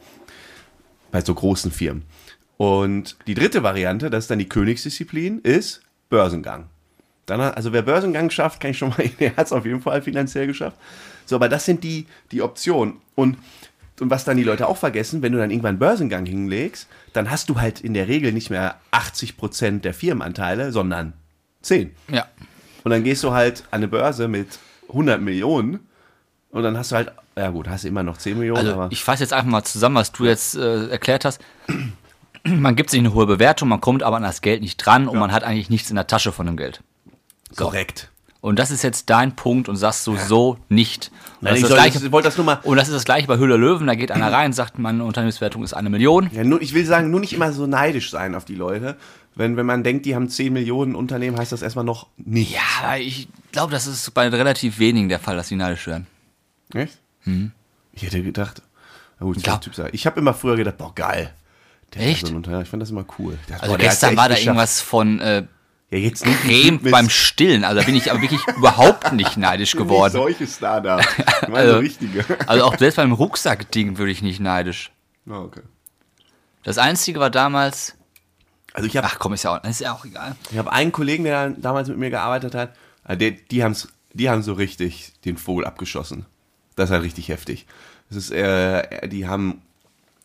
Bei 1.10 1.20
so 1.22 1.34
großen 1.34 1.70
Firmen. 1.72 2.04
Und 2.56 3.16
die 3.26 3.34
dritte 3.34 3.62
Variante, 3.62 4.10
das 4.10 4.24
ist 4.24 4.30
dann 4.30 4.38
die 4.38 4.48
Königsdisziplin, 4.48 5.40
ist 5.40 5.80
Börsengang. 6.10 6.66
Dann, 7.26 7.40
also 7.40 7.72
wer 7.72 7.82
Börsengang 7.82 8.30
schafft, 8.30 8.60
kann 8.60 8.72
ich 8.72 8.78
schon 8.78 8.90
mal, 8.90 9.08
der 9.20 9.36
hat 9.36 9.46
es 9.46 9.52
auf 9.52 9.64
jeden 9.64 9.80
Fall 9.80 10.02
finanziell 10.02 10.46
geschafft. 10.46 10.76
So, 11.32 11.36
aber 11.36 11.48
das 11.48 11.64
sind 11.64 11.82
die, 11.82 12.06
die 12.30 12.42
Optionen. 12.42 12.98
Und, 13.14 13.38
und 13.98 14.10
was 14.10 14.24
dann 14.24 14.36
die 14.36 14.44
Leute 14.44 14.68
auch 14.68 14.76
vergessen, 14.76 15.22
wenn 15.22 15.32
du 15.32 15.38
dann 15.38 15.50
irgendwann 15.50 15.70
einen 15.70 15.78
Börsengang 15.78 16.26
hinlegst, 16.26 16.88
dann 17.14 17.30
hast 17.30 17.48
du 17.48 17.58
halt 17.58 17.80
in 17.80 17.94
der 17.94 18.06
Regel 18.06 18.32
nicht 18.32 18.50
mehr 18.50 18.76
80% 18.92 19.80
der 19.80 19.94
Firmenanteile, 19.94 20.72
sondern 20.72 21.14
10. 21.62 21.90
Ja. 22.10 22.26
Und 22.84 22.90
dann 22.90 23.02
gehst 23.02 23.24
du 23.24 23.32
halt 23.32 23.64
an 23.70 23.78
eine 23.78 23.88
Börse 23.88 24.28
mit 24.28 24.58
100 24.88 25.22
Millionen 25.22 25.80
und 26.50 26.62
dann 26.64 26.76
hast 26.76 26.92
du 26.92 26.96
halt, 26.96 27.12
ja 27.34 27.48
gut, 27.48 27.66
hast 27.66 27.84
du 27.84 27.88
immer 27.88 28.02
noch 28.02 28.18
10 28.18 28.38
Millionen, 28.38 28.66
Also 28.66 28.88
ich 28.90 29.02
fasse 29.02 29.22
jetzt 29.22 29.32
einfach 29.32 29.50
mal 29.50 29.64
zusammen, 29.64 29.94
was 29.94 30.12
du 30.12 30.26
jetzt 30.26 30.54
äh, 30.54 30.88
erklärt 30.88 31.24
hast. 31.24 31.40
Man 32.44 32.76
gibt 32.76 32.90
sich 32.90 33.00
eine 33.00 33.14
hohe 33.14 33.26
Bewertung, 33.26 33.68
man 33.68 33.80
kommt 33.80 34.02
aber 34.02 34.16
an 34.16 34.24
das 34.24 34.40
Geld 34.40 34.62
nicht 34.62 34.76
dran 34.78 35.06
und 35.06 35.16
man 35.16 35.30
hat 35.30 35.44
eigentlich 35.44 35.70
nichts 35.70 35.90
in 35.90 35.94
der 35.94 36.08
Tasche 36.08 36.32
von 36.32 36.44
dem 36.44 36.56
Geld. 36.56 36.82
korrekt. 37.54 38.10
Und 38.42 38.58
das 38.58 38.70
ist 38.72 38.82
jetzt 38.82 39.08
dein 39.08 39.36
Punkt 39.36 39.68
und 39.68 39.76
sagst 39.76 40.04
du 40.06 40.16
so 40.16 40.58
nicht. 40.68 41.12
Und 41.40 41.42
Nein, 41.42 41.52
das, 41.52 41.58
ich, 41.58 41.62
ist 41.62 41.68
soll, 41.68 41.76
das 41.78 41.84
gleiche, 41.92 42.06
ich 42.06 42.12
wollte 42.12 42.28
das 42.28 42.36
nur 42.36 42.44
mal, 42.44 42.58
und 42.64 42.76
das 42.76 42.88
ist 42.88 42.94
das 42.94 43.04
gleiche 43.04 43.28
bei 43.28 43.36
Höhle 43.38 43.50
der 43.50 43.58
Löwen, 43.58 43.86
da 43.86 43.94
geht 43.94 44.10
einer 44.10 44.32
rein, 44.32 44.52
sagt, 44.52 44.78
meine 44.80 45.04
Unternehmenswertung 45.04 45.62
ist 45.62 45.72
eine 45.74 45.88
Million. 45.90 46.28
ja, 46.32 46.42
nur, 46.42 46.60
ich 46.60 46.74
will 46.74 46.84
sagen, 46.84 47.10
nur 47.10 47.20
nicht 47.20 47.32
immer 47.32 47.52
so 47.52 47.66
neidisch 47.68 48.10
sein 48.10 48.34
auf 48.34 48.44
die 48.44 48.56
Leute. 48.56 48.96
Wenn, 49.36 49.56
wenn 49.56 49.64
man 49.64 49.82
denkt, 49.84 50.04
die 50.06 50.14
haben 50.14 50.28
10 50.28 50.52
Millionen 50.52 50.94
Unternehmen, 50.94 51.38
heißt 51.38 51.52
das 51.52 51.62
erstmal 51.62 51.84
noch 51.84 52.08
nicht. 52.18 52.52
Ja, 52.52 52.60
aber 52.82 52.98
ich 52.98 53.28
glaube, 53.52 53.70
das 53.72 53.86
ist 53.86 54.12
bei 54.12 54.28
relativ 54.28 54.78
wenigen 54.78 55.08
der 55.08 55.20
Fall, 55.20 55.36
dass 55.36 55.48
die 55.48 55.56
neidisch 55.56 55.86
werden. 55.86 56.06
Echt? 56.74 56.98
Ich 57.92 58.02
hätte 58.02 58.22
gedacht, 58.22 58.60
na 59.20 59.24
gut, 59.26 59.36
Mhm. 59.36 59.42
Ja. 59.46 59.56
Typ. 59.58 59.72
Ich 59.92 60.04
habe 60.04 60.18
immer 60.20 60.34
früher 60.34 60.56
gedacht, 60.56 60.78
boah, 60.78 60.92
geil. 60.94 61.32
Der 61.94 62.08
Echt? 62.08 62.26
So 62.26 62.36
ich 62.38 62.68
fand 62.68 62.82
das 62.82 62.90
immer 62.90 63.04
cool. 63.18 63.38
Hat- 63.52 63.62
Also 63.62 63.74
boah, 63.74 63.78
gestern 63.78 64.16
war 64.16 64.28
da 64.28 64.36
irgendwas 64.36 64.80
von 64.80 65.20
äh, 65.20 65.44
Ja, 65.92 65.98
jetzt 65.98 66.24
nicht 66.24 66.40
Creme 66.40 66.78
beim 66.90 67.10
Stillen. 67.10 67.64
Also 67.64 67.80
da 67.80 67.84
bin 67.86 67.94
ich 67.94 68.10
aber 68.10 68.22
wirklich 68.22 68.40
überhaupt 68.56 69.12
nicht 69.12 69.36
neidisch 69.36 69.74
nicht 69.74 69.82
geworden. 69.82 70.12
solche 70.12 70.46
Startups. 70.46 71.06
Also- 71.52 71.78
richtige. 71.78 72.24
Also 72.46 72.64
auch 72.64 72.78
selbst 72.78 72.96
beim 72.96 73.12
Rucksackding 73.12 73.98
würde 73.98 74.10
ich 74.10 74.22
nicht 74.22 74.40
neidisch. 74.40 74.90
Ah, 75.28 75.40
okay. 75.40 75.60
Das 76.62 76.78
Einzige 76.78 77.20
war 77.20 77.28
damals, 77.28 77.94
Also 78.72 78.86
ich 78.88 78.96
habe 78.96 79.06
ach 79.06 79.18
komm, 79.18 79.34
ist 79.34 79.42
ja 79.42 79.54
auch, 79.58 79.64
ist 79.64 79.80
ja 79.80 79.92
auch 79.92 80.04
egal. 80.06 80.34
Ich 80.50 80.56
habe 80.56 80.72
einen 80.72 80.92
Kollegen, 80.92 81.24
der 81.24 81.50
damals 81.50 81.88
mit 81.88 81.98
mir 81.98 82.08
gearbeitet 82.08 82.54
hat, 82.54 82.74
äh, 83.06 83.16
der, 83.16 83.32
die, 83.32 83.62
haben's, 83.62 83.88
die 84.14 84.30
haben 84.30 84.42
so 84.42 84.54
richtig 84.54 85.12
den 85.26 85.36
Vogel 85.36 85.66
abgeschossen. 85.66 86.24
Das 86.74 86.88
ist 86.88 86.92
halt 86.94 87.02
richtig 87.04 87.28
heftig. 87.28 87.66
Das 88.08 88.16
ist, 88.16 88.30
äh, 88.30 89.08
die 89.08 89.26
haben, 89.28 89.60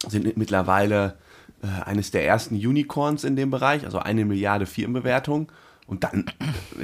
sind 0.08 0.38
mittlerweile 0.38 1.18
äh, 1.64 1.84
eines 1.84 2.12
der 2.12 2.26
ersten 2.26 2.56
Unicorns 2.56 3.24
in 3.24 3.36
dem 3.36 3.50
Bereich, 3.50 3.84
also 3.86 4.00
eine 4.00 4.26
Milliarde 4.26 4.66
Firmenbewertung. 4.66 5.52
Und 5.88 6.04
dann, 6.04 6.26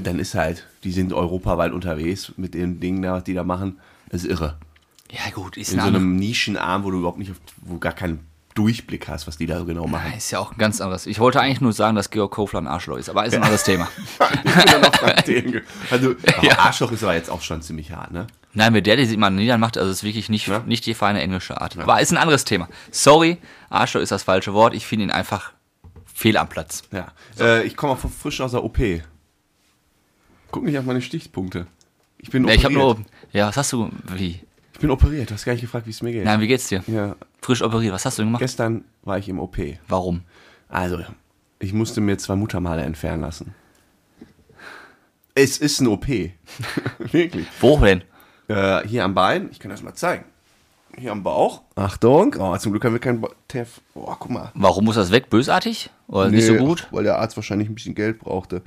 dann 0.01 0.17
ist 0.17 0.33
halt, 0.33 0.67
die 0.83 0.91
sind 0.91 1.11
europaweit 1.11 1.73
unterwegs 1.73 2.33
mit 2.37 2.53
den 2.53 2.79
Dingen, 2.79 3.03
was 3.03 3.23
die 3.25 3.33
da 3.33 3.43
machen. 3.43 3.79
Das 4.09 4.23
ist 4.23 4.29
irre. 4.29 4.57
Ja 5.11 5.29
gut, 5.33 5.57
ist 5.57 5.73
In 5.73 5.79
so 5.79 5.87
eine 5.87 5.97
einem 5.97 6.15
Nischenarm, 6.15 6.83
wo 6.83 6.91
du 6.91 6.99
überhaupt 6.99 7.19
nicht, 7.19 7.33
wo 7.61 7.77
gar 7.77 7.93
kein 7.93 8.19
Durchblick 8.55 9.07
hast, 9.07 9.27
was 9.27 9.37
die 9.37 9.45
da 9.45 9.59
so 9.59 9.65
genau 9.65 9.87
machen. 9.87 10.13
Ist 10.15 10.31
ja 10.31 10.39
auch 10.39 10.51
ein 10.51 10.57
ganz 10.57 10.79
anderes. 10.79 11.05
Ich 11.05 11.19
wollte 11.19 11.41
eigentlich 11.41 11.61
nur 11.61 11.73
sagen, 11.73 11.95
dass 11.95 12.09
Georg 12.09 12.31
Kofler 12.31 12.61
ein 12.61 12.67
Arschloch 12.67 12.97
ist, 12.97 13.09
aber 13.09 13.25
ist 13.25 13.33
ein 13.33 13.43
anderes 13.43 13.63
Thema. 13.63 13.87
Ich 14.43 14.53
bin 14.53 14.81
noch 14.81 15.21
Themen 15.23 15.61
also, 15.89 16.15
aber 16.37 16.59
Arschloch 16.59 16.91
ist 16.91 17.03
aber 17.03 17.15
jetzt 17.15 17.29
auch 17.29 17.41
schon 17.41 17.61
ziemlich 17.61 17.91
hart, 17.91 18.11
ne? 18.11 18.27
Nein, 18.55 18.73
mit 18.73 18.85
der, 18.85 18.97
die 18.97 19.05
sich 19.05 19.17
mal 19.17 19.29
niedermacht, 19.31 19.77
also 19.77 19.89
ist 19.91 20.03
wirklich 20.03 20.29
nicht, 20.29 20.47
Ja. 20.47 20.59
nicht 20.59 20.85
die 20.85 20.93
feine 20.93 21.21
englische 21.21 21.59
Art. 21.59 21.77
Aber 21.77 21.99
ist 22.01 22.11
ein 22.11 22.17
anderes 22.17 22.45
Thema. 22.45 22.69
Sorry, 22.91 23.37
Arschloch 23.69 24.01
ist 24.01 24.11
das 24.11 24.23
falsche 24.23 24.53
Wort. 24.53 24.73
Ich 24.75 24.85
finde 24.85 25.05
ihn 25.05 25.11
einfach 25.11 25.53
fehl 26.05 26.37
am 26.37 26.47
Platz. 26.49 26.83
Ja. 26.91 27.07
Äh, 27.39 27.63
ich 27.63 27.75
komme 27.75 27.97
frisch 27.97 28.41
aus 28.41 28.51
der 28.51 28.63
OP. 28.63 28.77
Guck 30.51 30.63
nicht 30.63 30.77
auf 30.77 30.85
meine 30.85 31.01
Stichpunkte. 31.01 31.65
Ich 32.19 32.29
bin 32.29 32.47
Ja, 32.47 32.53
ich 32.53 32.63
habe 32.63 32.75
operiert. 32.77 32.97
nur. 32.99 33.05
Ja, 33.33 33.47
was 33.47 33.57
hast 33.57 33.73
du. 33.73 33.89
Wie? 34.15 34.39
Ich 34.73 34.79
bin 34.79 34.91
operiert. 34.91 35.29
Du 35.29 35.33
hast 35.33 35.45
gar 35.45 35.53
nicht 35.53 35.61
gefragt, 35.61 35.87
wie 35.87 35.91
es 35.91 36.01
mir 36.03 36.11
geht. 36.11 36.23
Nein, 36.25 36.39
wie 36.39 36.47
geht's 36.47 36.67
dir? 36.67 36.83
Ja, 36.87 37.15
Frisch 37.41 37.61
operiert. 37.63 37.93
Was 37.93 38.05
hast 38.05 38.17
du 38.17 38.21
denn 38.21 38.29
gemacht? 38.29 38.41
gestern 38.41 38.85
war 39.01 39.17
ich 39.17 39.27
im 39.29 39.39
OP. 39.39 39.57
Warum? 39.87 40.21
Also, 40.69 40.99
ich 41.59 41.73
musste 41.73 42.01
mir 42.01 42.17
zwei 42.19 42.35
Muttermale 42.35 42.83
entfernen 42.83 43.21
lassen. 43.21 43.55
Es 45.35 45.57
ist 45.57 45.79
ein 45.81 45.87
OP. 45.87 46.05
Wirklich. 46.99 47.47
Wo 47.59 47.77
denn? 47.79 48.03
Äh, 48.53 48.87
hier 48.87 49.03
am 49.03 49.13
Bein, 49.13 49.49
ich 49.51 49.59
kann 49.59 49.71
das 49.71 49.81
mal 49.83 49.93
zeigen. 49.93 50.25
Hier 50.97 51.11
am 51.11 51.23
Bauch. 51.23 51.61
Achtung. 51.75 52.35
Oh, 52.37 52.55
zum 52.57 52.71
Glück 52.71 52.85
haben 52.85 52.93
wir 52.93 52.99
keinen 52.99 53.19
Bo- 53.21 53.31
Tef. 53.47 53.81
Oh, 53.95 54.13
guck 54.19 54.29
mal. 54.29 54.51
Warum 54.53 54.85
muss 54.85 54.95
das 54.95 55.11
weg? 55.11 55.29
Bösartig? 55.29 55.89
Oder 56.07 56.29
nicht 56.29 56.45
so 56.45 56.53
Nee, 56.53 56.59
gut? 56.59 56.87
Weil 56.91 57.03
der 57.03 57.17
Arzt 57.17 57.35
wahrscheinlich 57.35 57.67
ein 57.67 57.73
bisschen 57.73 57.95
Geld 57.95 58.19
brauchte. 58.19 58.61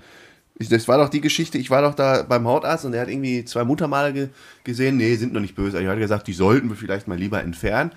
Ich, 0.58 0.68
das 0.68 0.88
war 0.88 0.98
doch 0.98 1.08
die 1.10 1.20
Geschichte, 1.20 1.58
ich 1.58 1.70
war 1.70 1.82
doch 1.82 1.94
da 1.94 2.22
beim 2.22 2.46
Hautarzt 2.48 2.84
und 2.84 2.92
der 2.92 3.02
hat 3.02 3.08
irgendwie 3.08 3.44
zwei 3.44 3.62
Muttermale 3.62 4.12
ge 4.12 4.28
gesehen. 4.64 4.96
Nee, 4.96 5.14
sind 5.16 5.34
noch 5.34 5.40
nicht 5.40 5.54
böse. 5.54 5.80
Ich 5.80 5.86
hatte 5.86 6.00
gesagt, 6.00 6.26
die 6.26 6.32
sollten 6.32 6.68
wir 6.68 6.76
vielleicht 6.76 7.06
mal 7.06 7.18
lieber 7.18 7.42
entfernen. 7.42 7.92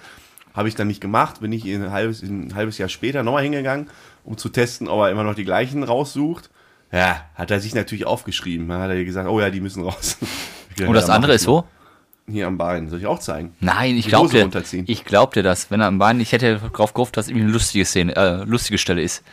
Habe 0.54 0.68
ich 0.68 0.76
dann 0.76 0.88
nicht 0.88 1.00
gemacht. 1.02 1.40
Bin 1.40 1.52
ich 1.54 1.64
ein 1.66 1.90
halbes, 1.92 2.22
ein 2.22 2.54
halbes 2.54 2.78
Jahr 2.78 2.90
später 2.90 3.24
nochmal 3.24 3.44
hingegangen, 3.44 3.90
um 4.26 4.38
zu 4.38 4.50
testen, 4.50 4.88
ob 4.90 5.00
er 5.02 5.10
immer 5.10 5.24
noch 5.24 5.36
die 5.36 5.46
gleichen 5.46 5.84
raussucht. 5.84 6.50
Ja, 6.92 7.22
hat 7.36 7.50
er 7.50 7.60
sich 7.62 7.74
natürlich 7.74 8.06
aufgeschrieben. 8.06 8.68
Dann 8.68 8.82
hat 8.82 8.90
er 8.92 9.04
gesagt, 9.06 9.30
oh 9.30 9.40
ja, 9.40 9.50
die 9.50 9.62
müssen 9.62 9.84
raus. 9.84 10.18
Und 10.86 10.94
das 10.94 11.10
andere 11.10 11.34
ist 11.34 11.48
wo? 11.48 11.64
Hier 12.30 12.48
am 12.48 12.58
Bein. 12.58 12.90
Soll 12.90 13.00
ich 13.00 13.06
auch 13.08 13.20
zeigen? 13.20 13.54
Nein, 13.60 13.96
ich 13.98 14.08
glaube 14.08 14.30
dir, 14.30 14.50
ich 14.88 15.06
glaub 15.06 15.34
dir 15.34 15.44
das. 15.44 15.70
Wenn 15.72 15.82
er 15.82 15.88
am 15.88 16.00
Bein, 16.00 16.20
ich 16.20 16.32
hätte 16.32 16.60
drauf 16.74 16.94
gehofft, 16.94 17.18
dass 17.18 17.28
irgendwie 17.28 17.44
eine 17.46 17.54
lustige 17.54 17.86
Szene, 17.86 18.16
äh, 18.16 18.44
lustige 18.44 18.78
Stelle 18.78 19.02
ist. 19.02 19.24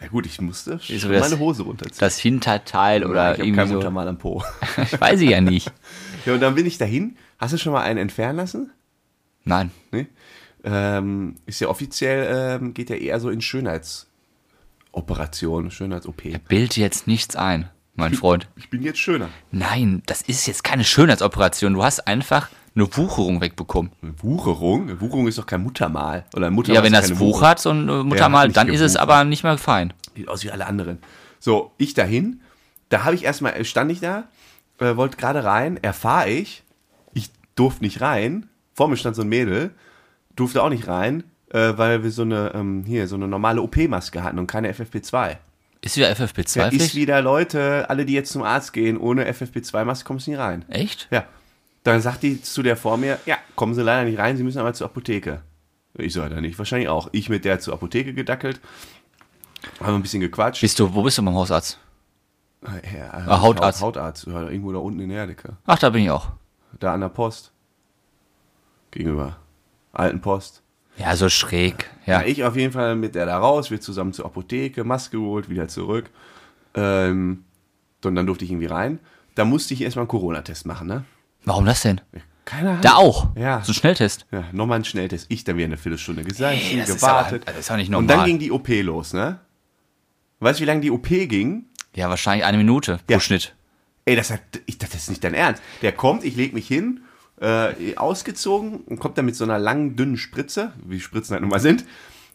Ja 0.00 0.08
gut, 0.08 0.26
ich 0.26 0.40
musste 0.40 0.78
Wieso 0.86 1.06
schon 1.08 1.12
das- 1.12 1.30
meine 1.30 1.40
Hose 1.40 1.62
runterziehen. 1.62 1.96
Das 2.00 2.18
Hinterteil 2.18 3.04
oder 3.04 3.32
ich 3.34 3.38
irgendwie 3.40 3.56
kein 3.56 3.68
so. 3.68 3.74
Muttermal 3.74 4.08
am 4.08 4.18
Po. 4.18 4.42
Ich 4.82 5.00
weiß 5.00 5.20
ich 5.20 5.30
ja 5.30 5.40
nicht. 5.40 5.70
Ja, 6.26 6.32
und 6.34 6.40
dann 6.40 6.54
bin 6.54 6.64
ich 6.64 6.78
dahin. 6.78 7.18
Hast 7.38 7.52
du 7.52 7.58
schon 7.58 7.74
mal 7.74 7.82
einen 7.82 7.98
entfernen 7.98 8.36
lassen? 8.38 8.70
Nein. 9.44 9.70
Nee? 9.92 10.06
Ähm, 10.64 11.34
ist 11.44 11.60
ja 11.60 11.68
offiziell, 11.68 12.58
ähm, 12.62 12.72
geht 12.72 12.88
ja 12.88 12.96
eher 12.96 13.20
so 13.20 13.28
in 13.28 13.42
Schönheitsoperation, 13.42 15.70
Schönheits-OP. 15.70 16.38
Bild 16.48 16.78
jetzt 16.78 17.06
nichts 17.06 17.36
ein, 17.36 17.68
mein 17.94 18.14
Freund. 18.14 18.48
Ich 18.56 18.70
bin 18.70 18.82
jetzt 18.82 18.98
schöner. 18.98 19.28
Nein, 19.50 20.02
das 20.06 20.22
ist 20.22 20.46
jetzt 20.46 20.64
keine 20.64 20.84
Schönheitsoperation. 20.84 21.74
Du 21.74 21.84
hast 21.84 22.06
einfach 22.06 22.48
eine 22.74 22.96
Wucherung 22.96 23.40
wegbekommen. 23.40 23.92
Eine 24.02 24.14
Wucherung? 24.22 24.82
Eine 24.88 25.00
Wucherung 25.00 25.28
ist 25.28 25.38
doch 25.38 25.46
kein 25.46 25.62
Muttermal. 25.62 26.24
Oder 26.34 26.48
ein 26.48 26.52
Muttermal 26.52 26.76
Ja, 26.76 26.84
wenn 26.84 26.92
das 26.92 27.18
wuchert, 27.18 27.60
so 27.60 27.70
ein 27.70 27.88
äh, 27.88 28.02
Muttermal, 28.02 28.50
dann 28.50 28.68
ist 28.68 28.80
es 28.80 28.94
gewuchert. 28.94 29.10
aber 29.10 29.24
nicht 29.24 29.44
mehr 29.44 29.58
fein. 29.58 29.92
Sieht 30.16 30.28
aus 30.28 30.42
wie 30.44 30.50
alle 30.50 30.66
anderen. 30.66 30.98
So, 31.38 31.72
ich 31.78 31.94
dahin. 31.94 32.40
Da 32.88 33.04
habe 33.04 33.14
ich 33.14 33.24
erstmal, 33.24 33.64
stand 33.64 33.90
ich 33.92 34.00
da, 34.00 34.24
äh, 34.78 34.96
wollte 34.96 35.16
gerade 35.16 35.44
rein, 35.44 35.78
erfahre 35.82 36.28
ich, 36.30 36.64
ich 37.12 37.30
durfte 37.54 37.84
nicht 37.84 38.00
rein. 38.00 38.48
Vor 38.74 38.88
mir 38.88 38.96
stand 38.96 39.14
so 39.16 39.22
ein 39.22 39.28
Mädel, 39.28 39.70
durfte 40.36 40.62
auch 40.62 40.68
nicht 40.68 40.88
rein, 40.88 41.24
äh, 41.50 41.72
weil 41.76 42.02
wir 42.02 42.10
so 42.10 42.22
eine, 42.22 42.52
ähm, 42.54 42.84
hier, 42.86 43.06
so 43.06 43.14
eine 43.14 43.28
normale 43.28 43.62
OP-Maske 43.62 44.22
hatten 44.22 44.38
und 44.38 44.46
keine 44.48 44.72
FFP2. 44.72 45.36
Ist 45.84 45.96
wieder 45.96 46.08
Ja, 46.08 46.14
FFP2 46.14 46.68
ist 46.68 46.74
Pflicht? 46.76 46.94
wieder 46.94 47.20
Leute, 47.20 47.88
alle, 47.90 48.06
die 48.06 48.14
jetzt 48.14 48.32
zum 48.32 48.42
Arzt 48.42 48.72
gehen, 48.72 48.96
ohne 48.96 49.30
FFP2-Maske 49.30 50.06
kommst 50.06 50.26
du 50.26 50.30
nicht 50.30 50.40
rein. 50.40 50.64
Echt? 50.70 51.08
Ja. 51.10 51.24
Dann 51.82 52.00
sagt 52.00 52.22
die 52.22 52.40
zu 52.40 52.62
der 52.62 52.76
vor 52.78 52.96
mir, 52.96 53.18
ja, 53.26 53.36
kommen 53.56 53.74
Sie 53.74 53.82
leider 53.82 54.08
nicht 54.08 54.18
rein, 54.18 54.36
Sie 54.38 54.42
müssen 54.42 54.58
aber 54.58 54.72
zur 54.72 54.86
Apotheke. 54.86 55.42
Ich 55.98 56.14
so, 56.14 56.20
ja, 56.22 56.28
dann 56.30 56.40
nicht, 56.40 56.58
wahrscheinlich 56.58 56.88
auch. 56.88 57.08
Ich 57.12 57.28
mit 57.28 57.44
der 57.44 57.60
zur 57.60 57.74
Apotheke 57.74 58.14
gedackelt, 58.14 58.60
haben 59.80 59.94
ein 59.96 60.02
bisschen 60.02 60.20
gequatscht. 60.20 60.62
Bist 60.62 60.78
du, 60.78 60.94
wo 60.94 61.02
bist 61.02 61.18
du 61.18 61.22
beim 61.22 61.34
Hausarzt? 61.34 61.78
Ja, 62.64 62.76
äh, 62.78 63.28
Ah, 63.28 63.42
Hautarzt. 63.42 63.82
Hautarzt, 63.82 64.26
ja, 64.26 64.42
irgendwo 64.48 64.72
da 64.72 64.78
unten 64.78 65.00
in 65.00 65.10
Erdecke. 65.10 65.58
Ach, 65.66 65.78
da 65.78 65.90
bin 65.90 66.02
ich 66.04 66.10
auch. 66.10 66.28
Da 66.80 66.94
an 66.94 67.00
der 67.02 67.10
Post. 67.10 67.52
Gegenüber. 68.90 69.36
Alten 69.92 70.20
Post. 70.22 70.62
Ja, 70.96 71.16
so 71.16 71.28
schräg. 71.28 71.90
Ja. 72.06 72.20
Ja. 72.20 72.26
ich 72.26 72.44
auf 72.44 72.56
jeden 72.56 72.72
Fall 72.72 72.94
mit 72.96 73.14
der 73.14 73.26
da 73.26 73.38
raus, 73.38 73.70
wir 73.70 73.80
zusammen 73.80 74.12
zur 74.12 74.26
Apotheke, 74.26 74.84
Maske 74.84 75.16
geholt, 75.18 75.48
wieder 75.48 75.68
zurück. 75.68 76.10
Ähm, 76.74 77.44
und 78.04 78.14
dann 78.14 78.26
durfte 78.26 78.44
ich 78.44 78.50
irgendwie 78.50 78.66
rein. 78.66 78.98
Da 79.34 79.44
musste 79.44 79.74
ich 79.74 79.80
erstmal 79.82 80.02
einen 80.02 80.08
Corona-Test 80.08 80.66
machen, 80.66 80.86
ne? 80.86 81.04
Warum 81.44 81.64
das 81.64 81.82
denn? 81.82 82.00
Keine 82.44 82.70
Ahnung. 82.70 82.82
Da 82.82 82.94
auch. 82.96 83.28
Ja. 83.36 83.62
So 83.64 83.72
ein 83.72 83.74
Schnelltest. 83.74 84.26
Ja, 84.30 84.44
nochmal 84.52 84.78
ein 84.78 84.84
Schnelltest. 84.84 85.26
Ich 85.30 85.44
dann 85.44 85.56
wieder 85.56 85.64
eine 85.66 85.76
Viertelstunde 85.78 86.22
gesessen, 86.24 86.60
Ey, 86.70 86.78
das 86.78 86.90
ist 86.90 86.96
gewartet. 86.96 87.42
aber- 87.44 87.52
das 87.52 87.60
ist 87.66 87.70
auch 87.70 87.76
nicht 87.76 87.88
Und 87.88 88.06
dann 88.06 88.18
normal. 88.18 88.26
ging 88.26 88.38
die 88.38 88.52
OP 88.52 88.68
los, 88.82 89.12
ne? 89.14 89.40
Weißt 90.40 90.60
du, 90.60 90.62
wie 90.62 90.66
lange 90.66 90.80
die 90.82 90.90
OP 90.90 91.26
ging? 91.26 91.64
Ja, 91.96 92.10
wahrscheinlich 92.10 92.44
eine 92.44 92.58
Minute 92.58 92.98
pro 93.06 93.14
Ja. 93.14 93.20
Schnitt. 93.20 93.54
Ey, 94.04 94.14
das, 94.16 94.30
hat, 94.30 94.40
ich 94.66 94.76
das 94.78 94.94
ist 94.94 95.08
nicht 95.08 95.24
dein 95.24 95.32
Ernst. 95.32 95.62
Der 95.80 95.92
kommt, 95.92 96.24
ich 96.24 96.36
leg 96.36 96.52
mich 96.52 96.68
hin, 96.68 97.00
äh, 97.44 97.96
ausgezogen 97.96 98.76
und 98.86 98.98
kommt 98.98 99.18
dann 99.18 99.26
mit 99.26 99.36
so 99.36 99.44
einer 99.44 99.58
langen, 99.58 99.96
dünnen 99.96 100.16
Spritze, 100.16 100.72
wie 100.84 101.00
Spritzen 101.00 101.32
halt 101.34 101.42
nun 101.42 101.50
mal 101.50 101.60
sind, 101.60 101.84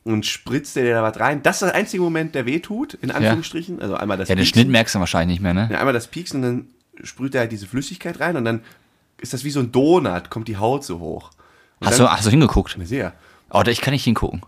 und 0.04 0.26
spritzt 0.26 0.76
der 0.76 0.96
da 0.96 1.04
was 1.04 1.20
rein. 1.20 1.44
Das 1.44 1.58
ist 1.62 1.68
der 1.68 1.76
einzige 1.76 2.02
Moment, 2.04 2.36
der 2.36 2.46
weh 2.46 2.60
tut, 2.60 2.94
in 2.96 3.12
Anführungsstrichen. 3.12 3.82
Also 3.82 3.96
einmal 3.96 4.18
das 4.18 4.30
Ja, 4.30 4.36
den. 4.36 4.46
Schnitt 4.46 4.70
merkst 4.70 4.96
du 4.96 5.00
wahrscheinlich 5.00 5.36
nicht 5.40 5.44
mehr, 5.44 5.54
ne? 5.54 5.70
Ja, 5.72 5.80
einmal 5.80 5.94
das 5.94 6.08
Pieksen 6.08 6.44
und 6.44 6.50
dann 6.98 7.06
sprüht 7.06 7.36
er 7.36 7.42
halt 7.42 7.52
diese 7.52 7.66
Flüssigkeit 7.68 8.20
rein 8.20 8.36
und 8.38 8.46
dann 8.46 8.62
ist 9.18 9.34
das 9.34 9.44
wie 9.44 9.50
so 9.50 9.60
ein 9.60 9.72
Donut, 9.72 10.30
kommt 10.30 10.48
die 10.48 10.58
Haut 10.58 10.84
so 10.86 11.00
hoch. 11.00 11.32
Und 11.80 11.88
Hast 11.88 12.00
dann, 12.00 12.08
du, 12.08 12.12
hast 12.12 12.26
du 12.26 12.30
hingeguckt? 12.30 12.78
Sehr. 12.84 13.14
Oh, 13.52 13.62
ich 13.66 13.82
kann 13.82 13.92
nicht 13.94 14.04
hingucken. 14.04 14.42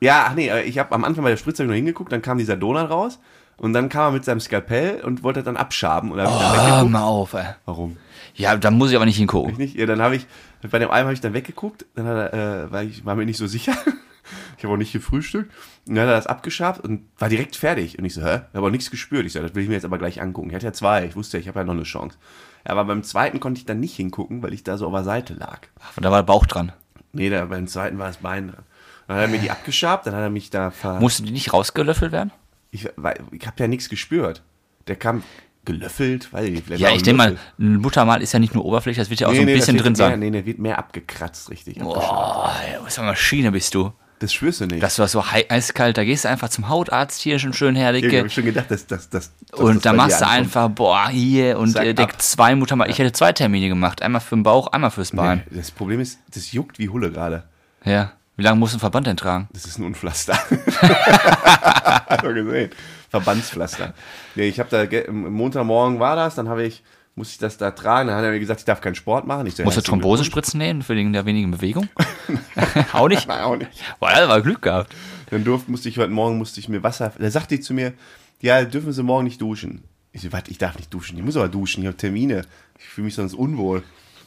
Ja, 0.00 0.26
ach 0.28 0.34
nee, 0.34 0.48
äh, 0.48 0.62
ich 0.62 0.78
habe 0.78 0.94
am 0.94 1.04
Anfang 1.04 1.24
bei 1.24 1.30
der 1.30 1.36
Spritze 1.36 1.64
nur 1.64 1.74
hingeguckt, 1.74 2.12
dann 2.12 2.22
kam 2.22 2.38
dieser 2.38 2.56
Donut 2.56 2.88
raus 2.88 3.18
und 3.56 3.72
dann 3.72 3.88
kam 3.88 4.04
er 4.04 4.12
mit 4.12 4.24
seinem 4.24 4.40
Skalpell 4.40 5.00
und 5.02 5.22
wollte 5.24 5.42
dann 5.42 5.56
abschaben. 5.56 6.12
Und 6.12 6.18
dann 6.18 6.28
Hör 6.30 6.52
weggeguckt. 6.66 6.90
mal 6.92 7.02
auf, 7.02 7.32
ey. 7.34 7.46
Warum? 7.66 7.96
Ja, 8.38 8.56
da 8.56 8.70
muss 8.70 8.90
ich 8.90 8.96
aber 8.96 9.04
nicht 9.04 9.16
hingucken. 9.18 9.52
Ich 9.52 9.58
nicht? 9.58 9.76
Ja, 9.76 9.84
dann 9.86 10.00
habe 10.00 10.16
ich, 10.16 10.26
bei 10.70 10.78
dem 10.78 10.90
einen 10.90 11.04
habe 11.04 11.12
ich 11.14 11.20
dann 11.20 11.34
weggeguckt, 11.34 11.84
dann 11.94 12.06
hat 12.06 12.32
er, 12.32 12.64
äh, 12.64 12.72
weil 12.72 12.88
ich 12.88 13.04
war 13.04 13.14
mir 13.16 13.26
nicht 13.26 13.36
so 13.36 13.46
sicher. 13.46 13.72
ich 14.56 14.64
habe 14.64 14.74
auch 14.74 14.78
nicht 14.78 14.92
gefrühstückt. 14.92 15.52
Und 15.86 15.94
dann 15.96 16.04
hat 16.04 16.12
er 16.12 16.16
das 16.16 16.26
abgeschabt 16.26 16.80
und 16.84 17.02
war 17.18 17.28
direkt 17.28 17.56
fertig. 17.56 17.98
Und 17.98 18.04
ich 18.04 18.14
so, 18.14 18.22
hä? 18.22 18.42
Ich 18.50 18.56
habe 18.56 18.66
auch 18.66 18.70
nichts 18.70 18.90
gespürt. 18.90 19.26
Ich 19.26 19.32
so, 19.32 19.40
das 19.42 19.54
will 19.54 19.62
ich 19.64 19.68
mir 19.68 19.74
jetzt 19.74 19.84
aber 19.84 19.98
gleich 19.98 20.20
angucken. 20.22 20.48
Ich 20.50 20.54
hatte 20.54 20.66
ja 20.66 20.72
zwei, 20.72 21.04
ich 21.06 21.16
wusste 21.16 21.36
ja, 21.36 21.40
ich 21.42 21.48
habe 21.48 21.58
ja 21.60 21.64
noch 21.64 21.74
eine 21.74 21.82
Chance. 21.82 22.16
Aber 22.64 22.84
beim 22.84 23.02
zweiten 23.02 23.40
konnte 23.40 23.58
ich 23.58 23.66
dann 23.66 23.80
nicht 23.80 23.96
hingucken, 23.96 24.42
weil 24.42 24.52
ich 24.52 24.62
da 24.64 24.76
so 24.78 24.86
auf 24.86 24.92
der 24.92 25.04
Seite 25.04 25.34
lag. 25.34 25.60
Ach, 25.80 25.92
Da 26.00 26.10
war 26.10 26.18
der 26.18 26.26
Bauch 26.26 26.46
dran. 26.46 26.72
Nee, 27.12 27.30
da, 27.30 27.44
beim 27.46 27.66
zweiten 27.66 27.98
war 27.98 28.06
das 28.06 28.18
Bein 28.18 28.48
dran. 28.48 28.64
Dann 29.08 29.16
hat 29.16 29.22
er 29.24 29.28
mir 29.28 29.38
die 29.38 29.50
abgeschabt, 29.50 30.06
dann 30.06 30.14
hat 30.14 30.20
er 30.20 30.30
mich 30.30 30.50
da 30.50 30.70
ver... 30.70 31.00
Mussten 31.00 31.24
die 31.24 31.32
nicht 31.32 31.52
rausgelöffelt 31.54 32.12
werden? 32.12 32.30
Ich, 32.70 32.88
weil- 32.96 33.18
ich 33.32 33.46
habe 33.46 33.56
ja 33.58 33.66
nichts 33.68 33.88
gespürt. 33.88 34.42
Der 34.86 34.96
kam 34.96 35.22
gelöffelt, 35.68 36.32
weil 36.32 36.48
ich 36.48 36.62
Ja, 36.78 36.90
ich 36.90 37.02
denke 37.02 37.16
mal, 37.18 37.36
ein 37.60 37.76
Muttermal 37.76 38.20
ist 38.22 38.32
ja 38.32 38.38
nicht 38.40 38.54
nur 38.54 38.64
Oberfläche, 38.64 39.00
das 39.00 39.10
wird 39.10 39.20
ja 39.20 39.28
auch 39.28 39.32
Nee, 39.32 39.36
so 39.36 39.42
ein 39.42 39.46
nee, 39.46 39.52
das 39.56 39.66
bisschen 39.66 39.76
drin 39.78 39.92
mehr, 39.92 39.96
sein. 39.96 40.18
Nee, 40.18 40.30
der 40.32 40.44
wird 40.46 40.58
mehr 40.58 40.78
abgekratzt, 40.78 41.50
richtig. 41.50 41.78
Boah, 41.78 42.52
was 42.82 42.94
für 42.96 43.02
eine 43.02 43.10
Maschine 43.10 43.52
bist 43.52 43.74
du. 43.74 43.92
Das 44.20 44.32
spürst 44.32 44.60
du 44.60 44.66
nicht. 44.66 44.82
Das 44.82 44.98
war 44.98 45.06
so 45.06 45.30
hei- 45.30 45.46
eiskalt, 45.48 45.96
da 45.96 46.02
gehst 46.02 46.24
du 46.24 46.28
einfach 46.28 46.48
zum 46.48 46.68
Hautarzt 46.68 47.20
hier 47.20 47.38
schon 47.38 47.52
schön 47.52 47.76
Ich 47.76 47.82
herrliche. 47.82 48.18
habe 48.18 48.28
schon 48.28 48.44
gedacht, 48.46 48.68
dass 48.68 48.84
das. 48.88 49.08
das 49.08 49.30
dass 49.48 49.60
Und 49.60 49.76
das 49.76 49.82
da 49.84 49.92
machst 49.92 50.20
du 50.20 50.26
einfach, 50.26 50.68
boah, 50.70 51.08
hier 51.08 51.56
und 51.56 51.76
äh, 51.76 51.94
ab. 51.96 52.20
zwei 52.20 52.56
Muttermal. 52.56 52.90
Ich 52.90 52.98
hätte 52.98 53.12
zwei 53.12 53.32
Termine 53.32 53.68
gemacht. 53.68 54.02
Einmal 54.02 54.20
für 54.20 54.34
den 54.34 54.42
Bauch, 54.42 54.66
einmal 54.72 54.90
fürs 54.90 55.12
Bein. 55.12 55.44
Nee, 55.50 55.58
das 55.58 55.70
Problem 55.70 56.00
ist, 56.00 56.18
das 56.34 56.50
juckt 56.50 56.80
wie 56.80 56.88
Hulle 56.88 57.12
gerade. 57.12 57.44
Ja. 57.84 58.10
Wie 58.36 58.42
lange 58.42 58.58
muss 58.58 58.72
ein 58.74 58.80
Verband 58.80 59.06
denn 59.06 59.16
tragen? 59.16 59.48
Das 59.52 59.64
ist 59.66 59.78
ein 59.78 59.84
Unpflaster. 59.84 60.36
Man 62.22 62.34
gesehen. 62.34 62.70
Verbandspflaster. 63.10 63.94
Nee, 64.34 64.48
ich 64.48 64.60
habe 64.60 64.68
da, 64.70 65.12
Montagmorgen 65.12 65.98
war 65.98 66.16
das, 66.16 66.34
dann 66.34 66.48
habe 66.48 66.64
ich, 66.64 66.82
musste 67.14 67.32
ich 67.32 67.38
das 67.38 67.56
da 67.56 67.70
tragen, 67.70 68.08
dann 68.08 68.16
hat 68.16 68.24
er 68.24 68.30
mir 68.30 68.40
gesagt, 68.40 68.60
ich 68.60 68.66
darf 68.66 68.80
keinen 68.80 68.94
Sport 68.94 69.26
machen. 69.26 69.46
Ich 69.46 69.56
so, 69.56 69.64
Musst 69.64 69.76
du 69.76 69.82
Thrombosespritzen 69.82 70.58
nehmen 70.58 70.82
für 70.82 70.94
den 70.94 71.12
der 71.12 71.24
wenigen 71.24 71.50
Bewegung? 71.50 71.88
auch 72.92 73.08
nicht? 73.08 73.26
Nein, 73.26 73.40
auch 73.40 73.56
nicht. 73.56 73.70
Boah, 73.98 74.10
das 74.10 74.28
war 74.28 74.40
Glück 74.42 74.62
gehabt. 74.62 74.94
Dann 75.30 75.44
durfte, 75.44 75.70
musste 75.70 75.88
ich 75.88 75.98
heute 75.98 76.10
Morgen, 76.10 76.38
musste 76.38 76.60
ich 76.60 76.68
mir 76.68 76.82
Wasser, 76.82 77.12
da 77.18 77.30
sagte 77.30 77.56
die 77.56 77.60
zu 77.60 77.74
mir, 77.74 77.92
ja, 78.40 78.64
dürfen 78.64 78.92
Sie 78.92 79.02
morgen 79.02 79.24
nicht 79.24 79.40
duschen. 79.40 79.82
Ich 80.12 80.22
so, 80.22 80.32
was, 80.32 80.44
ich 80.48 80.58
darf 80.58 80.76
nicht 80.76 80.92
duschen, 80.92 81.18
ich 81.18 81.24
muss 81.24 81.36
aber 81.36 81.48
duschen, 81.48 81.82
ich 81.82 81.86
habe 81.86 81.96
Termine, 81.96 82.42
ich 82.78 82.84
fühle 82.84 83.06
mich 83.06 83.14
sonst 83.14 83.34
unwohl. 83.34 83.82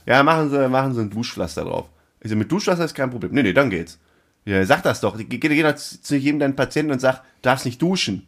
Ja, 0.05 0.21
machen 0.23 0.49
Sie, 0.49 0.69
machen 0.69 0.93
Sie 0.93 1.01
ein 1.01 1.09
Duschpflaster 1.09 1.63
drauf. 1.63 1.85
Ich 2.19 2.29
so, 2.29 2.35
mit 2.35 2.51
Duschpflaster 2.51 2.85
ist 2.85 2.93
kein 2.93 3.09
Problem. 3.09 3.31
Nee, 3.33 3.43
nee, 3.43 3.53
dann 3.53 3.69
geht's. 3.69 3.99
Ja, 4.45 4.65
sag 4.65 4.83
das 4.83 5.01
doch. 5.01 5.17
Geh, 5.17 5.37
geh, 5.37 5.63
doch 5.63 5.75
zu 5.75 6.15
jedem 6.15 6.39
deinen 6.39 6.55
Patienten 6.55 6.91
und 6.91 6.99
sag, 6.99 7.21
darfst 7.41 7.65
nicht 7.65 7.81
duschen. 7.81 8.27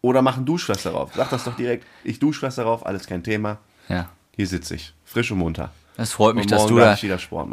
Oder 0.00 0.20
mach 0.20 0.36
ein 0.36 0.44
Duschpflaster 0.44 0.90
drauf. 0.90 1.12
Sag 1.14 1.30
das 1.30 1.44
doch 1.44 1.56
direkt. 1.56 1.86
Ich 2.02 2.18
Duschpflaster 2.18 2.64
drauf, 2.64 2.84
alles 2.84 3.06
kein 3.06 3.22
Thema. 3.22 3.58
Ja. 3.88 4.10
Hier 4.36 4.46
sitze 4.46 4.74
ich, 4.74 4.92
frisch 5.04 5.30
und 5.30 5.38
munter. 5.38 5.70
Das 5.96 6.12
freut 6.12 6.34
mich, 6.34 6.46
dass 6.46 6.66
du 6.66 6.78
da, 6.78 6.96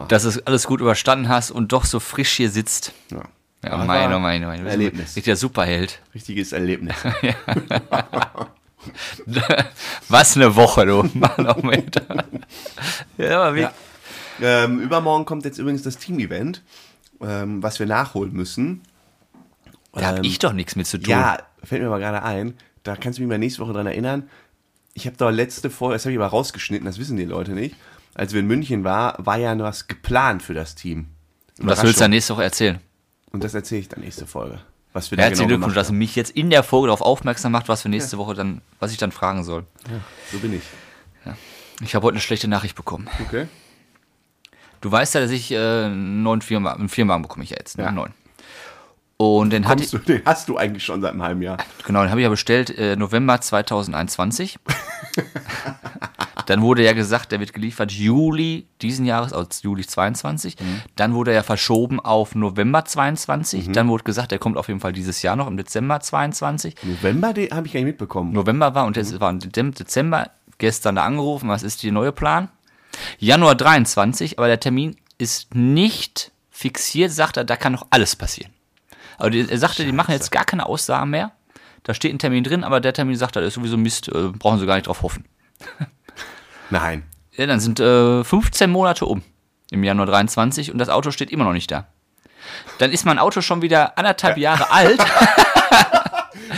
dass 0.08 0.24
es 0.24 0.46
alles 0.48 0.66
gut 0.66 0.82
überstanden 0.82 1.30
hast 1.30 1.52
und 1.52 1.72
doch 1.72 1.86
so 1.86 2.00
frisch 2.00 2.32
hier 2.32 2.50
sitzt. 2.50 2.92
Ja. 3.12 3.24
Ja, 3.64 3.74
Aber 3.74 3.86
mein, 3.86 4.12
oh 4.12 4.20
mein, 4.20 4.44
oh 4.44 4.48
mein. 4.48 4.66
Erlebnis. 4.66 5.16
Richtiger 5.16 5.36
Superheld. 5.36 6.02
Richtiges 6.16 6.52
Erlebnis. 6.52 6.96
Was 10.10 10.36
eine 10.36 10.56
Woche, 10.56 10.86
du. 10.86 11.04
Mann, 11.14 11.48
oh 11.56 11.62
Mensch. 11.66 11.98
Ja, 13.18 13.44
aber 13.44 13.56
wie, 13.56 13.62
Ja. 13.62 13.74
Ähm, 14.42 14.80
übermorgen 14.80 15.26
kommt 15.26 15.46
jetzt 15.46 15.60
übrigens 15.60 15.84
das 15.84 15.98
Team-Event, 15.98 16.64
ähm, 17.22 17.62
was 17.64 17.80
wir 17.80 17.86
nachholen 17.86 18.34
müssen. 18.34 18.82
da 19.94 20.08
hab 20.08 20.18
Ähm, 20.18 20.24
ich 20.24 20.40
doch 20.40 20.54
nichts 20.54 20.76
mit 20.76 20.88
zu 20.88 20.98
tun. 20.98 21.10
Ja, 21.10 21.40
fällt 21.64 21.82
mir 21.82 21.90
mal 21.90 22.00
gerade 22.00 22.24
ein. 22.24 22.56
Da 22.84 22.96
kannst 22.96 23.20
du 23.20 23.24
mich 23.24 23.30
mal 23.30 23.38
nächste 23.38 23.62
Woche 23.62 23.74
dran 23.74 23.88
erinnern. 23.88 24.30
Ich 24.94 25.06
habe 25.06 25.16
da 25.18 25.30
letzte 25.30 25.70
Folge, 25.70 25.94
das 25.96 26.04
habe 26.06 26.12
ich 26.14 26.18
aber 26.20 26.28
rausgeschnitten, 26.28 26.86
das 26.86 26.98
wissen 27.00 27.16
die 27.18 27.26
Leute 27.26 27.52
nicht. 27.52 27.76
Als 28.14 28.34
wir 28.34 28.42
in 28.42 28.48
München 28.48 28.84
waren, 28.84 29.26
war 29.26 29.38
ja 29.38 29.58
was 29.60 29.88
geplant 29.88 30.44
für 30.44 30.54
das 30.54 30.76
Team. 30.76 31.08
Und 31.60 31.68
was 31.68 31.82
willst 31.84 31.98
du 32.00 32.04
dann 32.04 32.12
nächste 32.12 32.34
Woche 32.34 32.44
erzählen? 32.44 32.80
Und 33.32 33.44
das 33.44 33.54
erzähle 33.54 33.82
ich 33.82 33.88
dann 33.90 34.02
nächste 34.02 34.28
Folge. 34.28 34.60
Was 34.92 35.10
wir 35.12 35.18
Ja, 35.18 35.26
herzlichen 35.26 35.48
genau 35.48 35.60
Glückwunsch, 35.60 35.76
dass 35.76 35.88
du 35.88 35.94
mich 35.94 36.16
jetzt 36.18 36.32
in 36.32 36.50
der 36.50 36.64
Folge 36.64 36.88
darauf 36.88 37.02
aufmerksam 37.02 37.54
macht, 37.54 37.70
was 37.70 37.86
wir 37.86 37.90
nächste 37.90 38.18
Woche 38.18 38.34
dann, 38.34 38.62
was 38.80 38.92
ich 38.92 38.98
dann 38.98 39.14
fragen 39.14 39.46
soll. 39.46 39.64
haben. 39.88 40.04
So 40.32 40.40
bin 40.40 40.54
ich. 40.54 40.64
Ich 41.84 41.96
habe 41.96 42.06
heute 42.06 42.16
eine 42.16 42.22
schlechte 42.22 42.48
Nachricht 42.48 42.76
bekommen. 42.76 43.08
Okay. 43.26 43.48
Du 44.82 44.92
weißt 44.92 45.16
ja, 45.16 45.22
dass 45.22 45.32
ich 45.32 45.52
äh, 45.52 45.58
einen 45.86 46.24
neuen 46.24 46.42
Firmenwagen, 46.42 46.80
einen 46.82 46.90
Firmenwagen 46.90 47.22
bekomme 47.24 47.44
ich 47.44 47.52
ja 47.52 47.58
jetzt, 47.60 47.78
ne? 47.78 47.86
Ja. 47.86 47.92
neuen. 47.92 48.14
Und 49.18 49.52
den 49.54 49.68
hatte 49.68 49.78
Kommst 49.88 49.94
du, 49.94 49.98
den 50.00 50.22
hast 50.26 50.50
du 50.50 50.58
eigentlich 50.58 50.84
schon 50.84 51.00
seit 51.02 51.12
einem 51.12 51.22
halben 51.22 51.42
Jahr. 51.44 51.58
genau, 51.86 52.02
den 52.02 52.10
habe 52.10 52.20
ich 52.22 52.24
ja 52.24 52.30
bestellt 52.30 52.76
äh, 52.76 52.96
November 52.96 53.40
2021. 53.40 54.58
Dann 56.48 56.62
wurde 56.64 56.84
ja 56.84 56.94
gesagt, 56.94 57.32
der 57.32 57.40
wird 57.40 57.54
geliefert 57.54 57.92
Juli 57.92 58.66
diesen 58.82 59.06
Jahres, 59.06 59.32
also 59.32 59.48
Juli 59.62 59.86
22. 59.86 60.60
Mhm. 60.60 60.82
Dann 60.96 61.14
wurde 61.14 61.32
er 61.34 61.44
verschoben 61.44 62.00
auf 62.00 62.34
November 62.36 62.84
22. 62.84 63.72
Dann 63.72 63.88
wurde 63.90 64.04
gesagt, 64.04 64.32
der 64.32 64.40
kommt 64.40 64.58
auf 64.58 64.68
jeden 64.68 64.80
Fall 64.80 64.92
dieses 64.92 65.22
Jahr 65.22 65.36
noch 65.36 65.48
im 65.48 65.56
Dezember 65.56 66.00
22. 66.00 66.76
November, 66.84 67.34
den 67.34 67.52
habe 67.52 67.68
ich 67.68 67.74
gar 67.74 67.80
nicht 67.80 67.88
mitbekommen. 67.88 68.34
November 68.34 68.74
war 68.74 68.86
und 68.86 68.96
Mhm. 68.98 69.02
es 69.02 69.20
war 69.20 69.30
im 69.30 69.40
Dezember, 69.40 70.32
gestern 70.58 70.96
da 70.96 71.06
angerufen, 71.06 71.48
was 71.48 71.64
ist 71.64 71.84
der 71.84 71.92
neue 71.92 72.12
Plan? 72.12 72.50
Januar 73.20 73.56
23, 73.56 74.38
aber 74.38 74.48
der 74.48 74.60
Termin 74.60 74.96
ist 75.18 75.54
nicht 75.56 76.32
fixiert, 76.50 77.12
sagt 77.12 77.38
er, 77.38 77.44
da 77.44 77.56
kann 77.56 77.74
noch 77.74 77.88
alles 77.90 78.16
passieren. 78.16 78.52
Aber 79.18 79.30
die, 79.30 79.48
er 79.48 79.58
sagte, 79.58 79.86
die 79.86 79.92
machen 79.92 80.12
jetzt 80.12 80.32
gar 80.32 80.46
keine 80.46 80.66
Aussagen 80.66 81.10
mehr. 81.10 81.32
Da 81.84 81.94
steht 81.94 82.14
ein 82.14 82.20
Termin 82.20 82.44
drin, 82.44 82.64
aber 82.64 82.80
der 82.80 82.94
Termin 82.94 83.16
sagt, 83.16 83.36
er, 83.36 83.42
das 83.42 83.50
ist 83.50 83.54
sowieso 83.56 83.78
Mist, 83.78 84.08
äh, 84.08 84.30
brauchen 84.30 84.60
sie 84.60 84.66
gar 84.66 84.76
nicht 84.76 84.88
drauf 84.88 85.02
hoffen. 85.02 85.26
Nein. 86.70 87.04
Ja, 87.34 87.46
dann 87.46 87.60
sind 87.60 87.80
äh, 87.80 88.24
15 88.24 88.70
Monate 88.70 89.06
um 89.06 89.24
im 89.72 89.84
Januar 89.84 90.06
23 90.06 90.72
und 90.72 90.78
das 90.78 90.90
Auto 90.90 91.12
steht 91.12 91.32
immer 91.32 91.44
noch 91.44 91.54
nicht 91.54 91.72
da. 91.72 91.88
Dann 92.80 92.92
ist 92.92 93.06
mein 93.06 93.20
Auto 93.20 93.42
schon 93.42 93.62
wieder 93.62 93.98
anderthalb 93.98 94.38
Jahre 94.40 94.70
alt 94.72 95.00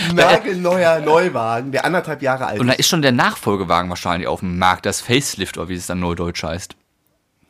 Nagelneuer 0.16 1.00
Neuwagen, 1.02 1.72
der 1.72 1.86
anderthalb 1.86 2.22
Jahre 2.22 2.46
alt 2.46 2.60
und 2.60 2.68
da 2.68 2.74
ist. 2.74 2.80
ist 2.82 2.88
schon 2.90 3.02
der 3.02 3.12
Nachfolgewagen 3.12 3.90
wahrscheinlich 3.90 4.28
auf 4.28 4.40
dem 4.42 4.58
Markt, 4.58 4.86
das 4.86 5.02
Facelift 5.02 5.58
oder 5.58 5.70
wie 5.70 5.76
es 5.76 5.88
dann 5.88 6.00
neudeutsch 6.00 6.44
heißt. 6.44 6.76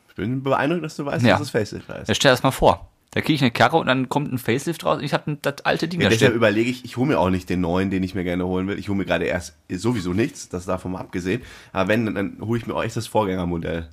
Ich 0.10 0.16
bin 0.16 0.44
beeindruckt, 0.44 0.84
dass 0.84 0.96
du 0.96 1.06
weißt, 1.06 1.24
Ja. 1.26 1.32
dass 1.32 1.40
das 1.40 1.50
Facelift 1.50 1.90
heißt. 1.90 2.08
Ja, 2.08 2.16
stell 2.16 2.30
dir 2.30 2.34
das 2.34 2.44
mal 2.44 2.52
vor. 2.52 2.90
Da 3.12 3.22
kriege 3.22 3.34
ich 3.34 3.42
eine 3.42 3.52
Karre 3.52 3.78
und 3.78 3.86
dann 3.86 4.10
kommt 4.10 4.34
ein 4.34 4.40
Facelift 4.40 4.86
raus 4.86 4.98
und 4.98 5.04
ich 5.04 5.14
habe 5.14 5.38
das 5.42 5.64
alte 5.66 5.88
Ding 5.88 6.02
Ja, 6.02 6.06
da 6.08 6.10
deshalb 6.14 6.32
stehen. 6.32 6.38
überlege 6.38 6.70
ich, 6.70 6.84
ich 6.84 6.98
hole 6.98 7.08
mir 7.08 7.20
auch 7.20 7.30
nicht 7.30 7.48
den 7.50 7.62
neuen, 7.62 7.92
den 7.92 8.02
ich 8.02 8.16
mir 8.16 8.24
gerne 8.24 8.46
holen 8.46 8.68
will. 8.68 8.80
Ich 8.80 8.90
hole 8.90 8.98
mir 8.98 9.06
gerade 9.06 9.26
erst 9.26 9.56
sowieso 9.70 10.14
nichts, 10.14 10.50
das 10.50 10.66
davon 10.66 10.94
mal 10.94 11.00
abgesehen. 11.00 11.44
Aber 11.74 11.90
wenn, 11.90 12.06
dann, 12.06 12.16
dann 12.16 12.38
hole 12.42 12.60
ich 12.60 12.66
mir 12.66 12.74
auch 12.74 12.84
echt 12.84 12.96
das 12.98 13.06
Vorgängermodell. 13.06 13.88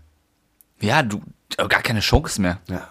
Ja, 0.80 1.02
du, 1.02 1.20
gar 1.56 1.82
keine 1.82 2.00
Chance 2.00 2.40
mehr. 2.40 2.60
Ja. 2.68 2.88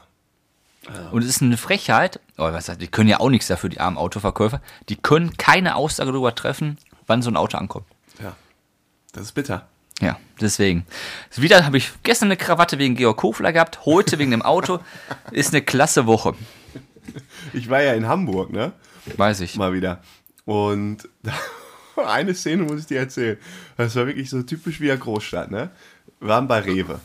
Und 1.11 1.23
es 1.23 1.29
ist 1.29 1.41
eine 1.41 1.57
Frechheit, 1.57 2.19
oh, 2.37 2.43
was 2.43 2.69
heißt, 2.69 2.81
die 2.81 2.87
können 2.87 3.09
ja 3.09 3.19
auch 3.19 3.29
nichts 3.29 3.47
dafür, 3.47 3.69
die 3.69 3.79
armen 3.79 3.97
Autoverkäufer. 3.97 4.61
Die 4.87 4.95
können 4.95 5.37
keine 5.37 5.75
Aussage 5.75 6.11
darüber 6.11 6.33
treffen, 6.33 6.77
wann 7.05 7.21
so 7.21 7.29
ein 7.29 7.35
Auto 7.35 7.57
ankommt. 7.57 7.85
Ja. 8.21 8.35
Das 9.11 9.23
ist 9.23 9.31
bitter. 9.33 9.67
Ja, 10.01 10.17
deswegen. 10.39 10.85
Wieder 11.35 11.65
habe 11.65 11.77
ich 11.77 11.91
gestern 12.03 12.27
eine 12.27 12.37
Krawatte 12.37 12.79
wegen 12.79 12.95
Georg 12.95 13.17
Kofler 13.17 13.51
gehabt, 13.51 13.85
heute 13.85 14.17
wegen 14.17 14.31
dem 14.31 14.41
Auto. 14.41 14.79
Ist 15.31 15.53
eine 15.53 15.61
klasse 15.61 16.05
Woche. 16.05 16.35
Ich 17.51 17.69
war 17.69 17.81
ja 17.81 17.93
in 17.93 18.07
Hamburg, 18.07 18.51
ne? 18.51 18.71
Weiß 19.17 19.41
ich. 19.41 19.55
Mal 19.57 19.73
wieder. 19.73 20.01
Und 20.45 21.09
eine 21.97 22.33
Szene 22.33 22.63
muss 22.63 22.79
ich 22.79 22.85
dir 22.85 22.99
erzählen. 22.99 23.37
Das 23.75 23.95
war 23.95 24.07
wirklich 24.07 24.29
so 24.29 24.41
typisch 24.41 24.79
wie 24.79 24.89
eine 24.89 24.99
Großstadt, 24.99 25.51
ne? 25.51 25.69
Wir 26.19 26.29
waren 26.29 26.47
bei 26.47 26.59
Rewe. 26.59 26.99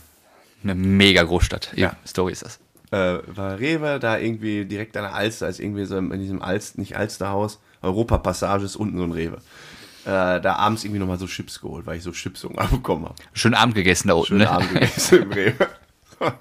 Eine 0.62 0.74
mega 0.76 1.22
Großstadt. 1.24 1.72
Ja, 1.74 1.88
Ja. 1.88 1.96
Story 2.06 2.32
ist 2.32 2.42
das. 2.42 2.60
Äh, 2.94 3.18
war 3.36 3.58
Rewe, 3.58 3.98
da 3.98 4.18
irgendwie 4.18 4.64
direkt 4.66 4.96
an 4.96 5.04
der 5.04 5.14
Alster, 5.14 5.48
ist 5.48 5.60
irgendwie 5.60 5.84
so 5.84 5.96
in 5.98 6.18
diesem 6.20 6.42
Alster, 6.42 6.80
nicht 6.80 6.96
Alsterhaus, 6.96 7.60
Europapassage 7.82 8.64
ist 8.64 8.76
unten 8.76 8.98
so 8.98 9.04
ein 9.04 9.12
Rewe. 9.12 9.38
Äh, 10.04 10.40
da 10.40 10.56
abends 10.56 10.84
irgendwie 10.84 10.98
nochmal 11.00 11.18
so 11.18 11.26
Chips 11.26 11.60
geholt, 11.60 11.86
weil 11.86 11.96
ich 11.96 12.02
so 12.02 12.12
Chipshunger 12.12 12.66
bekommen 12.70 13.04
habe. 13.06 13.14
Schönen 13.32 13.54
Abend 13.54 13.74
gegessen 13.74 14.08
da 14.08 14.14
unten. 14.14 14.26
Schönen 14.28 14.40
Ne? 14.42 14.50
Abend 14.50 14.72
gegessen 14.72 15.22
im 15.22 15.32
Rewe. 15.32 15.54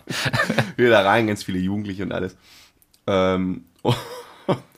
Wir 0.78 0.90
da 0.90 1.02
rein, 1.02 1.28
ganz 1.28 1.44
viele 1.44 1.60
Jugendliche 1.60 2.04
und 2.04 2.12
alles. 2.12 2.36
Ähm, 3.08 3.64
und 3.82 3.96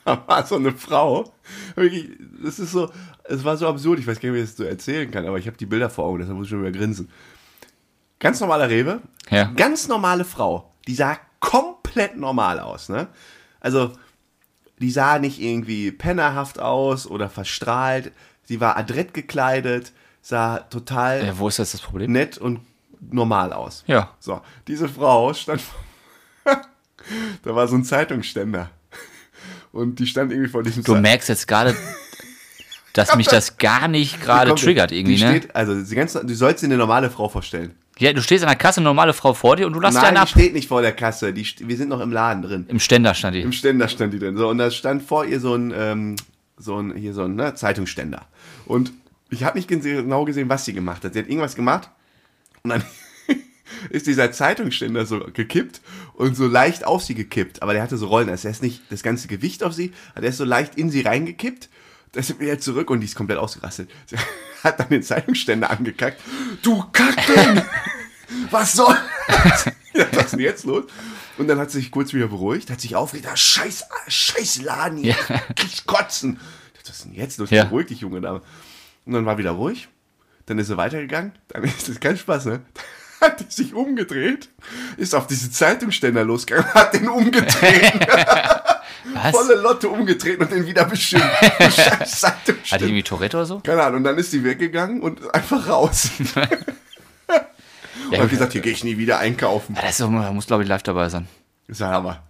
da 0.05 0.23
war 0.27 0.45
so 0.45 0.55
eine 0.55 0.71
Frau. 0.71 1.33
Wirklich, 1.75 2.09
das 2.43 2.59
ist 2.59 2.71
so, 2.71 2.91
es 3.23 3.43
war 3.43 3.57
so 3.57 3.67
absurd, 3.67 3.99
ich 3.99 4.07
weiß 4.07 4.19
gar 4.19 4.29
nicht, 4.29 4.37
wie 4.37 4.43
ich 4.43 4.49
das 4.49 4.57
so 4.57 4.63
erzählen 4.63 5.09
kann, 5.11 5.25
aber 5.25 5.37
ich 5.39 5.47
habe 5.47 5.57
die 5.57 5.65
Bilder 5.65 5.89
vor 5.89 6.05
Augen, 6.05 6.19
deshalb 6.19 6.37
muss 6.37 6.45
ich 6.47 6.51
schon 6.51 6.61
wieder 6.61 6.71
grinsen. 6.71 7.09
Ganz 8.19 8.39
normaler 8.39 8.69
Rewe, 8.69 9.01
Ja. 9.29 9.51
ganz 9.55 9.87
normale 9.87 10.23
Frau, 10.25 10.71
die 10.87 10.95
sah 10.95 11.17
komplett 11.45 12.17
normal 12.17 12.59
aus, 12.59 12.89
ne? 12.89 13.07
Also, 13.61 13.91
die 14.79 14.91
sah 14.91 15.19
nicht 15.19 15.39
irgendwie 15.39 15.91
pennerhaft 15.91 16.59
aus 16.59 17.07
oder 17.07 17.29
verstrahlt, 17.29 18.11
sie 18.43 18.59
war 18.59 18.77
adrett 18.77 19.13
gekleidet, 19.13 19.93
sah 20.21 20.59
total 20.59 21.25
Ja, 21.25 21.37
wo 21.37 21.47
ist 21.47 21.59
jetzt 21.59 21.73
das 21.75 21.81
Problem? 21.81 22.11
nett 22.11 22.37
und 22.37 22.61
normal 22.99 23.53
aus. 23.53 23.83
Ja. 23.87 24.11
So, 24.19 24.41
diese 24.67 24.89
Frau 24.89 25.33
stand. 25.33 25.61
da 27.43 27.55
war 27.55 27.67
so 27.67 27.75
ein 27.75 27.83
Zeitungsständer. 27.83 28.71
Und 29.71 29.99
die 29.99 30.07
stand 30.07 30.31
irgendwie 30.31 30.49
vor 30.49 30.63
diesem 30.63 30.83
Du 30.83 30.95
merkst 30.95 31.29
jetzt 31.29 31.47
gerade, 31.47 31.75
dass 32.93 33.15
mich 33.15 33.27
das 33.27 33.57
gar 33.57 33.87
nicht 33.87 34.21
gerade 34.21 34.55
triggert 34.55 34.91
irgendwie, 34.91 35.17
die 35.17 35.23
ne? 35.23 35.37
Steht, 35.37 35.55
also, 35.55 35.79
sie 35.79 35.95
ganz, 35.95 36.13
du 36.13 36.33
sollst 36.33 36.63
dir 36.63 36.67
eine 36.67 36.77
normale 36.77 37.11
Frau 37.11 37.29
vorstellen. 37.29 37.75
Ja, 37.97 38.11
du 38.11 38.21
stehst 38.21 38.43
an 38.43 38.49
der 38.49 38.57
Kasse, 38.57 38.81
eine 38.81 38.89
normale 38.89 39.13
Frau 39.13 39.33
vor 39.33 39.55
dir 39.55 39.67
und 39.67 39.73
du 39.73 39.79
lässt 39.79 39.93
Nein, 39.93 40.05
einen 40.05 40.15
die 40.15 40.21
ab. 40.21 40.29
steht 40.29 40.53
nicht 40.53 40.67
vor 40.67 40.81
der 40.81 40.91
Kasse. 40.91 41.31
Die, 41.31 41.47
wir 41.59 41.77
sind 41.77 41.89
noch 41.89 42.01
im 42.01 42.11
Laden 42.11 42.43
drin. 42.43 42.65
Im 42.67 42.79
Ständer 42.79 43.13
stand 43.13 43.35
die. 43.35 43.41
Im 43.41 43.53
Ständer 43.53 43.87
stand 43.87 44.13
die 44.13 44.19
drin. 44.19 44.35
So, 44.35 44.49
und 44.49 44.57
da 44.57 44.69
stand 44.69 45.03
vor 45.03 45.25
ihr 45.25 45.39
so 45.39 45.55
ein, 45.55 45.73
ähm, 45.75 46.15
so 46.57 46.77
ein, 46.77 46.93
hier 46.95 47.13
so 47.13 47.23
ein 47.23 47.35
ne, 47.35 47.55
Zeitungsständer. 47.55 48.25
Und 48.65 48.91
ich 49.29 49.43
habe 49.43 49.57
nicht 49.57 49.69
genau 49.69 50.25
gesehen, 50.25 50.49
was 50.49 50.65
sie 50.65 50.73
gemacht 50.73 51.03
hat. 51.03 51.13
Sie 51.13 51.19
hat 51.19 51.27
irgendwas 51.27 51.55
gemacht 51.55 51.89
und 52.63 52.71
dann 52.71 52.83
ist 53.89 54.07
dieser 54.07 54.31
Zeitungsständer 54.31 55.05
so 55.05 55.19
gekippt 55.33 55.81
und 56.13 56.35
so 56.35 56.47
leicht 56.47 56.85
auf 56.85 57.01
sie 57.01 57.15
gekippt. 57.15 57.61
Aber 57.61 57.73
der 57.73 57.81
hatte 57.81 57.97
so 57.97 58.07
Rollen. 58.07 58.29
Also 58.29 58.49
er 58.49 58.51
ist 58.51 58.61
nicht 58.61 58.81
das 58.89 59.03
ganze 59.03 59.29
Gewicht 59.29 59.63
auf 59.63 59.73
sie, 59.73 59.93
aber 60.11 60.21
der 60.21 60.31
ist 60.31 60.37
so 60.37 60.45
leicht 60.45 60.75
in 60.75 60.89
sie 60.89 61.01
reingekippt. 61.01 61.69
Da 62.15 62.21
ist 62.21 62.39
wieder 62.39 62.59
zurück 62.59 62.89
und 62.89 63.01
die 63.01 63.05
ist 63.05 63.15
komplett 63.15 63.37
ausgerastet. 63.37 63.89
Sie 64.05 64.15
hat 64.63 64.79
dann 64.79 64.87
den 64.87 65.03
Zeitungsständer 65.03 65.69
angekackt. 65.69 66.21
Du 66.61 66.81
Kacken! 66.93 67.61
Was 68.51 68.73
soll 68.73 68.95
das? 69.27 69.65
Was 70.13 70.23
ist 70.25 70.31
denn 70.33 70.39
jetzt 70.39 70.65
los? 70.65 70.85
Und 71.37 71.47
dann 71.47 71.59
hat 71.59 71.71
sie 71.71 71.79
sich 71.79 71.91
kurz 71.91 72.13
wieder 72.13 72.27
beruhigt, 72.27 72.69
hat 72.69 72.79
sich 72.81 72.95
aufgeregt, 72.95 73.27
ah, 73.31 73.35
scheiß, 73.35 73.85
scheiß 74.07 74.61
Laden 74.61 74.97
hier, 74.99 75.15
Ja. 75.29 75.41
ich 75.65 75.85
kotzen. 75.85 76.39
Ich 76.73 76.79
dachte, 76.79 76.89
Was 76.89 76.95
ist 76.97 77.05
denn 77.05 77.13
jetzt 77.13 77.37
los? 77.39 77.49
Ja. 77.49 77.65
Beruhig 77.65 77.87
dich, 77.87 77.99
junge 78.01 78.21
Dame. 78.21 78.41
Und 79.05 79.13
dann 79.13 79.25
war 79.25 79.37
wieder 79.37 79.51
ruhig. 79.51 79.87
Dann 80.45 80.59
ist 80.59 80.67
sie 80.67 80.77
weitergegangen. 80.77 81.33
Dann 81.49 81.63
ist 81.65 81.89
das 81.89 81.99
kein 81.99 82.17
Spaß, 82.17 82.45
ne? 82.45 82.61
Hat 83.21 83.39
die 83.39 83.45
sich 83.49 83.73
umgedreht, 83.73 84.49
ist 84.97 85.15
auf 85.15 85.25
diesen 85.25 85.51
Zeitungsständer 85.51 86.23
losgegangen, 86.25 86.71
hat 86.73 86.93
den 86.93 87.07
umgedreht, 87.07 87.93
Was? 89.13 89.31
volle 89.31 89.55
Lotte 89.55 89.87
umgedreht 89.87 90.37
und 90.39 90.51
den 90.51 90.65
wieder 90.67 90.83
beschimpft. 90.83 91.25
Hat 92.21 92.81
die 92.81 92.83
irgendwie 92.83 93.03
Tourette 93.03 93.37
oder 93.37 93.45
so? 93.45 93.59
Keine 93.61 93.83
Ahnung. 93.83 93.99
Und 93.99 94.03
dann 94.03 94.17
ist 94.17 94.31
sie 94.31 94.43
weggegangen 94.43 95.01
und 95.01 95.33
einfach 95.33 95.67
raus. 95.69 96.09
Und 98.11 98.17
hat 98.19 98.29
gesagt, 98.29 98.53
hier 98.53 98.61
gehe 98.61 98.71
ich 98.73 98.83
nie 98.83 98.97
wieder 98.97 99.19
einkaufen. 99.19 99.75
Ja, 99.75 99.81
das 99.83 99.97
doch- 99.97 100.09
muss, 100.09 100.47
glaube 100.47 100.63
ich, 100.63 100.69
live 100.69 100.83
dabei 100.83 101.09
sein. 101.09 101.27
Das 101.67 101.77
ist 101.77 101.81
ja 101.81 101.91
Hammer. 101.91 102.23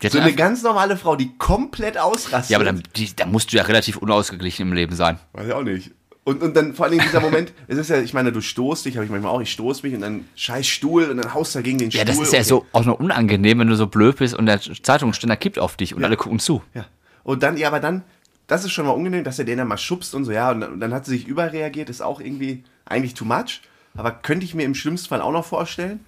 Die 0.00 0.06
hat 0.06 0.12
So 0.12 0.18
eine 0.18 0.32
ganz 0.34 0.62
normale 0.62 0.96
Frau, 0.96 1.14
die 1.16 1.36
komplett 1.38 1.96
ausrastet. 1.98 2.50
ja, 2.50 2.58
aber 2.58 2.64
dann, 2.64 2.82
die, 2.96 3.14
da 3.14 3.24
musst 3.26 3.52
du 3.52 3.56
ja 3.56 3.62
relativ 3.62 3.96
unausgeglichen 3.98 4.66
im 4.68 4.72
Leben 4.74 4.94
sein. 4.96 5.18
Weiß 5.32 5.46
ich 5.46 5.52
auch 5.52 5.62
nicht. 5.62 5.92
Und, 6.24 6.42
und 6.42 6.56
dann 6.56 6.74
vor 6.74 6.86
allem 6.86 6.98
dieser 7.00 7.20
Moment, 7.28 7.52
es 7.68 7.78
ist 7.78 7.90
ja, 7.90 8.00
ich 8.00 8.12
meine, 8.14 8.32
du 8.32 8.40
stoßt 8.40 8.84
dich, 8.84 8.96
habe 8.96 9.04
ich 9.04 9.10
manchmal 9.10 9.32
auch, 9.32 9.40
ich 9.40 9.50
stoß 9.52 9.82
mich 9.84 9.94
und 9.94 10.00
dann 10.00 10.24
scheiß 10.36 10.66
Stuhl 10.66 11.04
und 11.10 11.16
dann 11.18 11.34
haust 11.34 11.54
du 11.54 11.62
gegen 11.62 11.78
den 11.78 11.90
Ja, 11.90 12.02
Stuhl. 12.02 12.14
das 12.16 12.18
ist 12.20 12.32
ja 12.32 12.40
und- 12.40 12.44
so 12.46 12.66
auch 12.72 12.84
noch 12.84 12.98
unangenehm, 13.00 13.58
wenn 13.60 13.68
du 13.68 13.76
so 13.76 13.86
blöd 13.86 14.16
bist 14.16 14.34
und 14.34 14.46
der 14.46 14.60
Zeitungsständer 14.60 15.36
kippt 15.36 15.58
auf 15.58 15.76
dich 15.76 15.94
und 15.94 16.04
alle 16.04 16.16
gucken 16.16 16.38
zu. 16.38 16.62
Ja. 16.74 16.84
Und 17.24 17.42
dann, 17.44 17.56
ja, 17.56 17.68
aber 17.68 17.80
dann, 17.80 18.02
das 18.48 18.64
ist 18.64 18.72
schon 18.72 18.86
mal 18.86 18.92
unangenehm, 18.92 19.24
dass 19.24 19.38
er 19.38 19.44
den 19.44 19.58
dann 19.58 19.68
mal 19.68 19.78
schubst 19.78 20.14
und 20.16 20.24
so, 20.24 20.32
ja, 20.32 20.50
und 20.50 20.60
dann, 20.60 20.72
und 20.74 20.80
dann 20.80 20.92
hat 20.92 21.04
sie 21.06 21.12
sich 21.12 21.26
überreagiert, 21.26 21.88
ist 21.90 22.02
auch 22.02 22.20
irgendwie 22.20 22.64
eigentlich 22.84 23.14
too 23.14 23.24
much. 23.24 23.60
Aber 23.94 24.10
könnte 24.12 24.44
ich 24.44 24.54
mir 24.54 24.64
im 24.64 24.74
schlimmsten 24.74 25.08
Fall 25.08 25.20
auch 25.20 25.32
noch 25.32 25.44
vorstellen. 25.44 26.00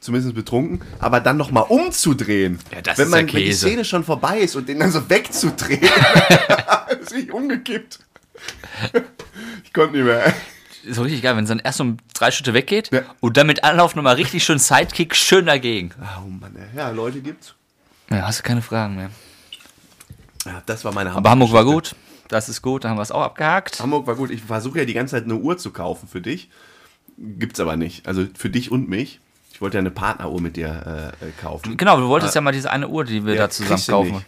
zumindest 0.00 0.34
betrunken, 0.34 0.80
aber 1.00 1.20
dann 1.20 1.36
nochmal 1.36 1.64
umzudrehen. 1.68 2.58
Ja, 2.72 2.82
das 2.82 2.98
wenn 2.98 3.06
ist 3.06 3.10
man, 3.10 3.26
ja 3.26 3.32
Wenn 3.34 3.40
die 3.40 3.46
Käse. 3.48 3.66
Szene 3.66 3.84
schon 3.84 4.04
vorbei 4.04 4.38
ist 4.38 4.54
und 4.56 4.68
den 4.68 4.78
dann 4.80 4.92
so 4.92 5.08
wegzudrehen, 5.10 5.82
ist 7.00 7.12
ich 7.12 7.32
umgekippt. 7.32 7.98
ich 9.64 9.72
konnte 9.72 9.96
nicht 9.96 10.04
mehr. 10.04 10.32
So 10.88 11.02
richtig 11.02 11.22
geil, 11.22 11.36
wenn 11.36 11.44
es 11.44 11.48
dann 11.48 11.58
erst 11.58 11.80
um 11.80 11.96
drei 12.14 12.30
Schritte 12.30 12.54
weggeht 12.54 12.90
Ja. 12.92 13.02
und 13.20 13.36
dann 13.36 13.46
mit 13.48 13.64
Anlauf 13.64 13.94
nochmal 13.96 14.14
richtig 14.14 14.44
schön 14.44 14.58
Sidekick 14.58 15.14
schön 15.16 15.46
dagegen. 15.46 15.90
Oh 16.24 16.28
Mann, 16.28 16.56
ja, 16.76 16.90
Leute 16.90 17.20
gibt's. 17.20 17.54
Ja, 18.10 18.22
hast 18.26 18.38
du 18.38 18.42
keine 18.44 18.62
Fragen 18.62 18.96
mehr. 18.96 19.10
Ja, 20.46 20.62
das 20.64 20.84
war 20.84 20.92
meine 20.92 21.10
Aber 21.12 21.28
Hamburg 21.28 21.52
war 21.52 21.64
gut. 21.64 21.94
Das 22.28 22.48
ist 22.48 22.62
gut, 22.62 22.84
da 22.84 22.90
haben 22.90 22.96
wir 22.98 23.02
es 23.02 23.10
auch 23.10 23.22
abgehakt. 23.22 23.80
Hamburg 23.80 24.06
war 24.06 24.14
gut. 24.14 24.30
Ich 24.30 24.42
versuche 24.42 24.78
ja 24.78 24.84
die 24.84 24.94
ganze 24.94 25.16
Zeit 25.16 25.24
eine 25.24 25.34
Uhr 25.34 25.58
zu 25.58 25.70
kaufen 25.72 26.08
für 26.08 26.20
dich. 26.20 26.48
Gibt's 27.18 27.58
aber 27.60 27.76
nicht. 27.76 28.06
Also 28.06 28.26
für 28.34 28.48
dich 28.50 28.70
und 28.70 28.88
mich. 28.88 29.20
Ich 29.52 29.60
wollte 29.60 29.76
ja 29.76 29.80
eine 29.80 29.90
Partneruhr 29.90 30.40
mit 30.40 30.56
dir 30.56 31.12
äh, 31.20 31.26
äh, 31.26 31.30
kaufen. 31.40 31.76
Genau, 31.76 31.98
du 31.98 32.06
wolltest 32.08 32.34
ja 32.34 32.40
mal 32.40 32.52
diese 32.52 32.70
eine 32.70 32.88
Uhr, 32.88 33.04
die 33.04 33.26
wir 33.26 33.34
Ja, 33.34 33.42
da 33.42 33.50
zusammen 33.50 33.82
kaufen. 33.88 34.24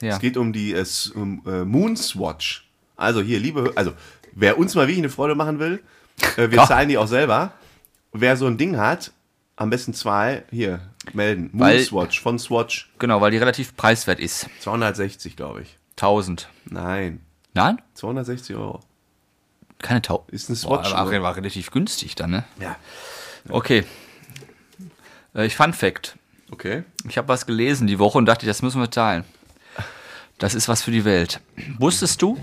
Ja. 0.00 0.14
Es 0.14 0.18
geht 0.18 0.36
um 0.38 0.52
die 0.52 0.72
äh, 0.72 0.80
äh, 0.84 1.64
Moonswatch. 1.64 2.66
Also 2.96 3.20
hier, 3.20 3.38
liebe, 3.38 3.72
also 3.74 3.92
wer 4.32 4.58
uns 4.58 4.74
mal 4.74 4.82
wirklich 4.86 4.98
eine 4.98 5.10
Freude 5.10 5.34
machen 5.34 5.58
will, 5.58 5.82
äh, 6.36 6.50
wir 6.50 6.64
zahlen 6.64 6.88
die 6.88 6.96
auch 6.96 7.06
selber. 7.06 7.52
Wer 8.12 8.36
so 8.36 8.46
ein 8.46 8.56
Ding 8.56 8.78
hat, 8.78 9.12
am 9.56 9.68
besten 9.70 9.92
zwei, 9.92 10.44
hier, 10.50 10.80
melden. 11.12 11.50
Weil- 11.52 11.76
Moonswatch 11.76 12.20
von 12.20 12.38
Swatch. 12.38 12.90
Genau, 12.98 13.20
weil 13.20 13.30
die 13.30 13.36
relativ 13.38 13.76
preiswert 13.76 14.20
ist. 14.20 14.48
260, 14.60 15.36
glaube 15.36 15.62
ich. 15.62 15.76
1000. 15.96 16.48
Nein, 16.64 17.20
Nein? 17.54 17.80
260 17.94 18.56
Euro. 18.56 18.80
Keine 19.82 19.98
1000. 19.98 20.30
Ist 20.30 20.48
eine 20.48 20.58
Boah, 20.58 20.82
Swatch. 20.84 20.94
aber 20.94 21.22
war 21.22 21.36
relativ 21.36 21.70
günstig 21.70 22.14
dann, 22.14 22.30
ne? 22.30 22.44
ja. 22.60 22.76
Okay. 23.48 23.84
Äh, 25.34 25.46
Ich 25.46 25.56
Fun 25.56 25.72
Fact. 25.72 26.16
Okay. 26.50 26.84
Ich 27.08 27.18
habe 27.18 27.28
was 27.28 27.46
gelesen 27.46 27.86
die 27.86 27.98
Woche 27.98 28.18
und 28.18 28.26
dachte, 28.26 28.46
das 28.46 28.62
müssen 28.62 28.80
wir 28.80 28.90
teilen. 28.90 29.24
Das 30.38 30.54
ist 30.54 30.68
was 30.68 30.82
für 30.82 30.90
die 30.90 31.04
Welt. 31.04 31.40
Wusstest 31.78 32.20
du? 32.20 32.36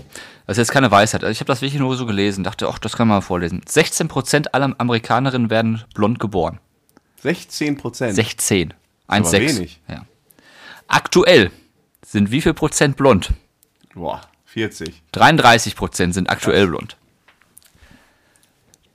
Das 0.46 0.56
ist 0.56 0.62
jetzt 0.68 0.72
keine 0.72 0.90
Weisheit. 0.90 1.22
Also 1.22 1.32
ich 1.32 1.40
habe 1.40 1.46
das 1.48 1.60
wirklich 1.60 1.80
nur 1.80 1.96
so 1.96 2.06
gelesen. 2.06 2.44
Dachte, 2.44 2.68
ach, 2.68 2.78
das 2.78 2.96
kann 2.96 3.08
man 3.08 3.18
mal 3.18 3.20
vorlesen. 3.22 3.60
16% 3.62 4.48
aller 4.52 4.74
Amerikanerinnen 4.78 5.50
werden 5.50 5.84
blond 5.94 6.18
geboren. 6.18 6.58
16 7.22 7.76
Prozent. 7.76 8.14
16. 8.14 8.74
aber 9.06 9.28
1,6. 9.28 9.40
wenig. 9.40 9.80
Ja. 9.88 10.06
Aktuell 10.88 11.50
sind 12.04 12.30
wie 12.30 12.40
viel 12.40 12.54
Prozent 12.54 12.96
blond? 12.96 13.32
Boah, 13.94 14.22
40. 14.46 15.02
33 15.12 15.76
Prozent 15.76 16.14
sind 16.14 16.30
aktuell 16.30 16.66
blond. 16.66 16.96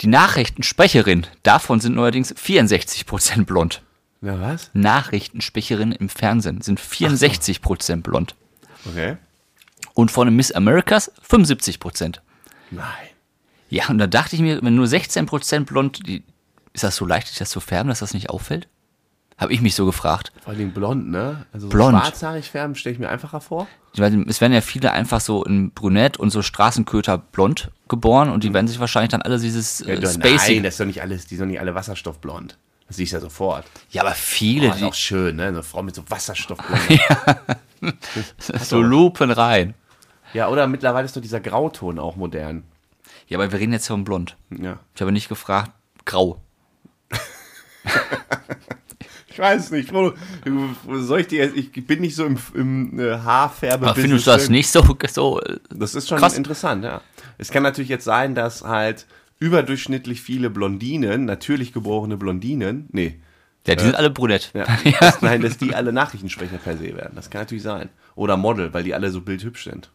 Die 0.02 0.08
Nachrichtensprecherin, 0.08 1.26
davon 1.44 1.80
sind 1.80 1.96
neuerdings 1.96 2.34
64 2.38 3.06
Prozent 3.06 3.48
blond. 3.48 3.82
Na 4.22 4.40
was? 4.42 4.72
Nachrichtensprecherinnen 4.74 5.98
im 5.98 6.10
Fernsehen 6.10 6.62
sind 6.62 6.80
64 6.80 7.62
Prozent 7.62 8.04
blond. 8.04 8.36
Okay. 8.86 9.18
Und 9.94 10.12
von 10.12 10.36
Miss 10.36 10.52
Americas 10.52 11.12
75 11.22 11.80
Prozent. 11.80 12.22
Nein. 12.72 12.86
Ja, 13.70 13.88
und 13.90 13.98
da 13.98 14.08
dachte 14.08 14.36
ich 14.36 14.42
mir, 14.42 14.62
wenn 14.62 14.76
nur 14.76 14.88
16 14.88 15.26
Prozent 15.26 15.68
blond, 15.68 16.06
die, 16.08 16.24
ist 16.74 16.84
das 16.84 16.96
so 16.96 17.06
leicht, 17.06 17.28
sich 17.28 17.38
das 17.38 17.50
zu 17.50 17.60
färben, 17.60 17.90
dass 17.90 18.00
das 18.00 18.14
nicht 18.14 18.30
auffällt? 18.30 18.68
Habe 19.38 19.52
ich 19.54 19.60
mich 19.62 19.76
so 19.76 19.86
gefragt. 19.86 20.32
Vor 20.44 20.54
allem 20.54 20.72
blond, 20.72 21.10
ne? 21.10 21.46
Also 21.52 21.68
so 21.68 21.72
Blond. 21.72 21.98
schwarzhaarig 22.02 22.50
färben 22.50 22.76
stelle 22.76 22.94
ich 22.94 23.00
mir 23.00 23.10
einfacher 23.10 23.42
vor. 23.42 23.68
Es 23.94 24.00
werden 24.42 24.54
ja 24.54 24.62
viele 24.62 24.92
einfach 24.94 25.20
so 25.22 25.44
in 25.44 25.72
Brünett 25.72 26.18
und 26.18 26.30
so 26.30 26.42
Straßenköter 26.42 27.18
blond 27.18 27.70
geboren 27.90 28.30
und 28.30 28.44
die 28.44 28.54
werden 28.54 28.68
sich 28.68 28.80
wahrscheinlich 28.80 29.12
dann 29.12 29.22
alle 29.22 29.38
dieses 29.40 29.82
äh, 29.82 29.96
Ja, 30.00 30.10
Spacey. 30.10 30.56
nein, 30.56 30.64
das 30.64 30.76
ist 30.76 30.80
doch 30.80 30.86
nicht 30.86 31.02
alles, 31.02 31.28
die 31.28 31.36
sind 31.36 31.48
doch 31.48 31.52
nicht 31.52 31.60
alle 31.60 31.76
wasserstoffblond. 31.76 32.58
Das 32.88 32.98
siehst 32.98 33.12
du 33.14 33.18
ja 33.18 33.22
sofort. 33.22 33.66
Ja, 33.90 34.04
aber 34.04 34.12
viele, 34.12 34.68
Oh, 34.68 34.72
ist 34.72 34.80
die 34.80 34.84
auch 34.86 34.94
schön, 34.94 35.36
ne? 35.38 35.48
Eine 35.48 35.64
Frau 35.64 35.82
mit 35.84 35.96
so 35.96 36.04
Wasserstoffblond. 36.08 37.02
so 38.62 38.82
lupen 38.82 39.32
rein. 39.32 39.74
ja, 40.34 40.48
oder 40.50 40.68
mittlerweile 40.68 41.06
ist 41.06 41.16
doch 41.18 41.22
dieser 41.22 41.40
Grauton 41.42 42.00
auch 42.00 42.16
modern. 42.16 42.64
Ja, 43.28 43.38
aber 43.38 43.52
wir 43.52 43.60
reden 43.60 43.74
jetzt 43.74 43.88
von 43.88 44.04
blond. 44.04 44.38
Ja. 44.50 44.80
Ich 44.94 45.02
habe 45.02 45.12
nicht 45.12 45.28
gefragt, 45.30 45.72
grau. 46.06 46.42
Ich 49.36 49.40
weiß 49.40 49.72
nicht, 49.72 49.90
Frodo, 49.90 50.16
soll 50.94 51.20
ich 51.20 51.28
dir 51.28 51.44
jetzt, 51.44 51.58
ich 51.58 51.86
bin 51.86 52.00
nicht 52.00 52.16
so 52.16 52.26
im, 52.26 52.38
im 52.54 52.98
äh, 52.98 53.18
Haarfärbe. 53.18 53.88
Aber 53.88 53.96
findest 54.00 54.26
du 54.26 54.32
das 54.32 54.48
nicht 54.50 54.70
so, 54.70 54.82
so 55.12 55.42
äh, 55.42 55.58
Das 55.72 55.94
ist 55.94 56.08
schon 56.08 56.20
Krass. 56.20 56.38
interessant, 56.38 56.86
ja. 56.86 57.02
Es 57.38 57.52
kann 57.52 57.62
natürlich 57.62 57.90
jetzt 57.90 58.06
sein, 58.06 58.34
dass 58.34 58.64
halt 58.64 59.06
überdurchschnittlich 59.40 60.22
viele 60.22 60.50
Blondinen, 60.50 61.26
natürlich 61.26 61.74
geborene 61.74 62.16
Blondinen, 62.16 62.88
nee, 62.94 63.20
Ja, 63.68 63.76
die 63.76 63.84
sind 63.84 63.96
alle 63.96 64.10
brünett. 64.10 64.52
ja, 64.54 64.66
dass, 65.02 65.22
nein, 65.22 65.42
dass 65.42 65.58
die 65.58 65.76
alle 65.76 65.92
Nachrichtensprecher 65.92 66.58
per 66.58 66.78
se 66.78 66.96
werden. 66.96 67.12
Das 67.16 67.30
kann 67.30 67.42
natürlich 67.42 67.64
sein. 67.64 67.90
Oder 68.16 68.38
Model, 68.38 68.74
weil 68.74 68.84
die 68.84 68.94
alle 68.94 69.12
so 69.12 69.20
bildhübsch 69.20 69.66
sind. 69.66 69.92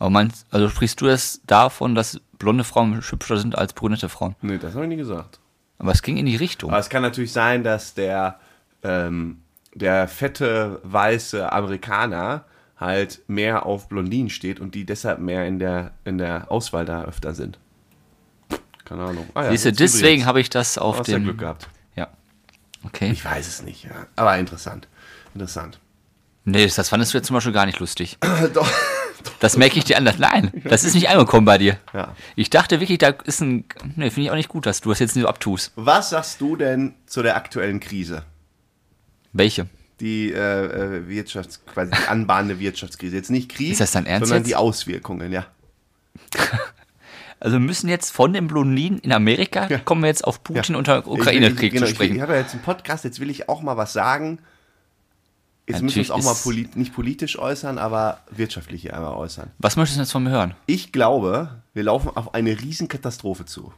Aber 0.00 0.10
meinst, 0.10 0.46
also 0.50 0.68
sprichst 0.68 1.00
du 1.00 1.06
jetzt 1.06 1.42
davon, 1.46 1.94
dass 1.94 2.20
blonde 2.38 2.64
Frauen 2.64 3.00
hübscher 3.08 3.36
sind 3.36 3.56
als 3.56 3.72
brünette 3.72 4.08
Frauen? 4.08 4.34
Nee, 4.42 4.58
das 4.58 4.74
habe 4.74 4.82
ich 4.84 4.88
nie 4.88 4.96
gesagt. 4.96 5.38
Aber 5.78 5.92
es 5.92 6.02
ging 6.02 6.16
in 6.16 6.26
die 6.26 6.34
Richtung. 6.34 6.70
Aber 6.70 6.80
es 6.80 6.88
kann 6.88 7.02
natürlich 7.02 7.32
sein, 7.32 7.62
dass 7.62 7.94
der, 7.94 8.40
ähm, 8.84 9.42
der 9.74 10.06
fette, 10.08 10.80
weiße 10.84 11.52
Amerikaner 11.52 12.44
halt 12.76 13.22
mehr 13.28 13.66
auf 13.66 13.88
Blondinen 13.88 14.30
steht 14.30 14.60
und 14.60 14.74
die 14.74 14.84
deshalb 14.84 15.18
mehr 15.18 15.46
in 15.46 15.58
der, 15.58 15.92
in 16.04 16.18
der 16.18 16.50
Auswahl 16.50 16.84
da 16.84 17.04
öfter 17.04 17.34
sind. 17.34 17.58
Keine 18.84 19.04
Ahnung. 19.04 19.28
Ah, 19.34 19.44
ja, 19.44 19.50
Siehst 19.50 19.64
du, 19.64 19.72
deswegen 19.72 20.26
habe 20.26 20.40
ich 20.40 20.50
das 20.50 20.76
auf 20.76 21.02
dem. 21.02 21.24
Glück 21.24 21.38
gehabt. 21.38 21.68
Ja. 21.96 22.08
Okay. 22.84 23.10
Ich 23.10 23.24
weiß 23.24 23.46
es 23.46 23.62
nicht, 23.62 23.84
ja. 23.84 24.06
Aber 24.16 24.36
interessant. 24.38 24.88
Interessant. 25.34 25.78
Nee, 26.44 26.66
das 26.66 26.88
fandest 26.90 27.14
du 27.14 27.18
jetzt 27.18 27.28
zum 27.28 27.34
Beispiel 27.34 27.52
gar 27.52 27.64
nicht 27.64 27.78
lustig. 27.78 28.18
Doch. 28.54 28.70
Das 29.40 29.56
merke 29.56 29.78
ich 29.78 29.84
dir 29.84 29.96
anders. 29.96 30.18
Nein, 30.18 30.52
das 30.64 30.84
ist 30.84 30.94
nicht 30.94 31.08
angekommen 31.08 31.46
bei 31.46 31.56
dir. 31.56 31.78
Ja. 31.94 32.14
Ich 32.36 32.50
dachte 32.50 32.80
wirklich, 32.80 32.98
da 32.98 33.08
ist 33.08 33.40
ein. 33.40 33.64
Nee, 33.96 34.10
finde 34.10 34.26
ich 34.26 34.30
auch 34.30 34.36
nicht 34.36 34.50
gut, 34.50 34.66
dass 34.66 34.82
du 34.82 34.90
das 34.90 34.98
jetzt 34.98 35.16
nicht 35.16 35.22
so 35.22 35.28
abtust. 35.28 35.72
Was 35.76 36.10
sagst 36.10 36.42
du 36.42 36.56
denn 36.56 36.94
zu 37.06 37.22
der 37.22 37.36
aktuellen 37.36 37.80
Krise? 37.80 38.24
Welche? 39.34 39.66
Die 40.00 40.32
äh, 40.32 40.36
äh, 40.36 41.02
Wirtschafts-, 41.08 41.60
quasi 41.66 41.90
die 41.92 42.08
anbahnende 42.08 42.58
Wirtschaftskrise. 42.58 43.14
Jetzt 43.16 43.30
nicht 43.30 43.48
Krise, 43.50 43.72
Ist 43.72 43.80
das 43.80 43.92
dein 43.92 44.06
Ernst 44.06 44.28
sondern 44.28 44.42
jetzt? 44.42 44.48
die 44.48 44.56
Auswirkungen, 44.56 45.30
ja. 45.32 45.46
Also 47.40 47.56
wir 47.56 47.60
müssen 47.60 47.88
jetzt 47.90 48.10
von 48.10 48.32
den 48.32 48.46
Blondinen 48.46 48.98
in 49.00 49.12
Amerika, 49.12 49.66
Ja. 49.68 49.78
kommen 49.78 50.00
wir 50.02 50.08
jetzt 50.08 50.24
auf 50.24 50.42
Putin 50.42 50.76
und 50.76 50.86
der 50.86 51.06
Ukraine-Krieg 51.06 51.72
genau, 51.74 51.84
zu 51.84 51.90
Ich, 51.90 51.96
sprechen. 51.96 52.16
ich 52.16 52.22
habe 52.22 52.32
ja 52.32 52.38
jetzt 52.40 52.54
einen 52.54 52.62
Podcast, 52.62 53.04
jetzt 53.04 53.20
will 53.20 53.28
ich 53.28 53.50
auch 53.50 53.60
mal 53.60 53.76
was 53.76 53.92
sagen. 53.92 54.38
Jetzt 55.66 55.82
müssen 55.82 55.96
wir 55.96 56.02
uns 56.02 56.08
Natürlich 56.08 56.10
auch 56.12 56.24
mal 56.24 56.32
ist- 56.32 56.42
polit, 56.44 56.76
nicht 56.76 56.94
politisch 56.94 57.38
äußern, 57.38 57.76
aber 57.78 58.20
wirtschaftlich 58.30 58.82
hier 58.82 58.94
einmal 58.96 59.14
äußern. 59.14 59.50
Was 59.58 59.76
möchtest 59.76 59.98
du 59.98 60.02
jetzt 60.02 60.12
von 60.12 60.22
mir 60.24 60.30
hören? 60.30 60.54
Ich 60.66 60.90
glaube, 60.92 61.60
wir 61.74 61.82
laufen 61.82 62.10
auf 62.16 62.34
eine 62.34 62.58
Riesenkatastrophe 62.58 63.44
zu. 63.44 63.72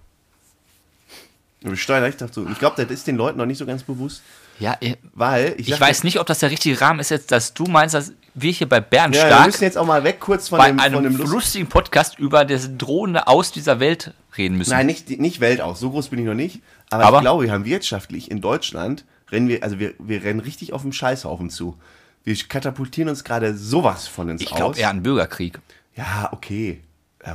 Und 1.65 1.71
wir 1.71 1.77
steuern 1.77 2.05
recht 2.05 2.21
dazu. 2.21 2.47
Ich 2.49 2.59
glaube, 2.61 2.81
das 2.81 2.93
ist 2.93 3.07
den 3.09 3.17
Leuten 3.17 3.39
noch 3.39 3.47
nicht 3.47 3.59
so 3.59 3.67
ganz 3.67 3.83
bewusst, 3.83 4.23
Ja, 4.59 4.77
ich, 4.81 4.97
weil 5.13 5.55
ich, 5.59 5.69
ich 5.71 5.81
weiß 5.81 6.05
nicht, 6.05 6.19
ob 6.19 6.27
das 6.27 6.39
der 6.39 6.51
richtige 6.51 6.81
Rahmen 6.81 7.01
ist 7.01 7.11
jetzt, 7.11 7.31
dass 7.31 7.55
du 7.55 7.65
meinst, 7.65 7.95
dass 7.95 8.13
wir 8.35 8.53
hier 8.53 8.69
bei 8.69 8.77
Ja, 8.77 8.83
wir 8.83 8.89
Bernstark 8.89 9.47
müssen 9.47 9.65
jetzt 9.65 9.79
auch 9.79 9.87
mal 9.87 10.05
weg 10.05 10.21
kurz 10.21 10.49
von 10.49 10.59
bei 10.59 10.69
dem, 10.69 10.79
von 10.79 10.93
dem 10.93 10.97
einem 10.97 11.17
Lust 11.17 11.33
lustigen 11.33 11.67
Podcast 11.69 12.19
über 12.19 12.45
das 12.45 12.77
drohende 12.77 13.27
Aus 13.27 13.53
dieser 13.53 13.81
Welt 13.81 14.15
reden 14.37 14.57
müssen. 14.59 14.71
Nein, 14.71 14.87
nicht, 14.87 15.09
nicht 15.19 15.41
Welt 15.41 15.61
aus. 15.61 15.81
So 15.81 15.91
groß 15.91 16.09
bin 16.09 16.19
ich 16.21 16.27
noch 16.27 16.35
nicht. 16.35 16.61
Aber, 16.91 17.05
Aber- 17.05 17.17
ich 17.19 17.23
glaube, 17.23 17.45
wir 17.45 17.53
haben 17.53 17.65
wirtschaftlich 17.65 18.31
in 18.31 18.41
Deutschland, 18.41 19.05
rennen 19.31 19.49
wir, 19.49 19.63
also 19.63 19.79
wir, 19.79 19.95
wir 19.99 20.23
rennen 20.23 20.41
richtig 20.41 20.73
auf 20.73 20.83
dem 20.83 20.93
Scheißhaufen 20.93 21.51
zu. 21.51 21.79
Wir 22.25 22.37
katapultieren 22.49 23.09
uns 23.09 23.25
gerade 23.25 23.57
sowas 23.57 24.07
von 24.09 24.29
ins 24.29 24.43
ich 24.43 24.53
Aus. 24.53 24.57
glaube 24.57 24.79
eher 24.79 24.91
an 24.91 25.03
Bürgerkrieg. 25.03 25.61
Ja, 25.95 26.29
okay. 26.33 26.81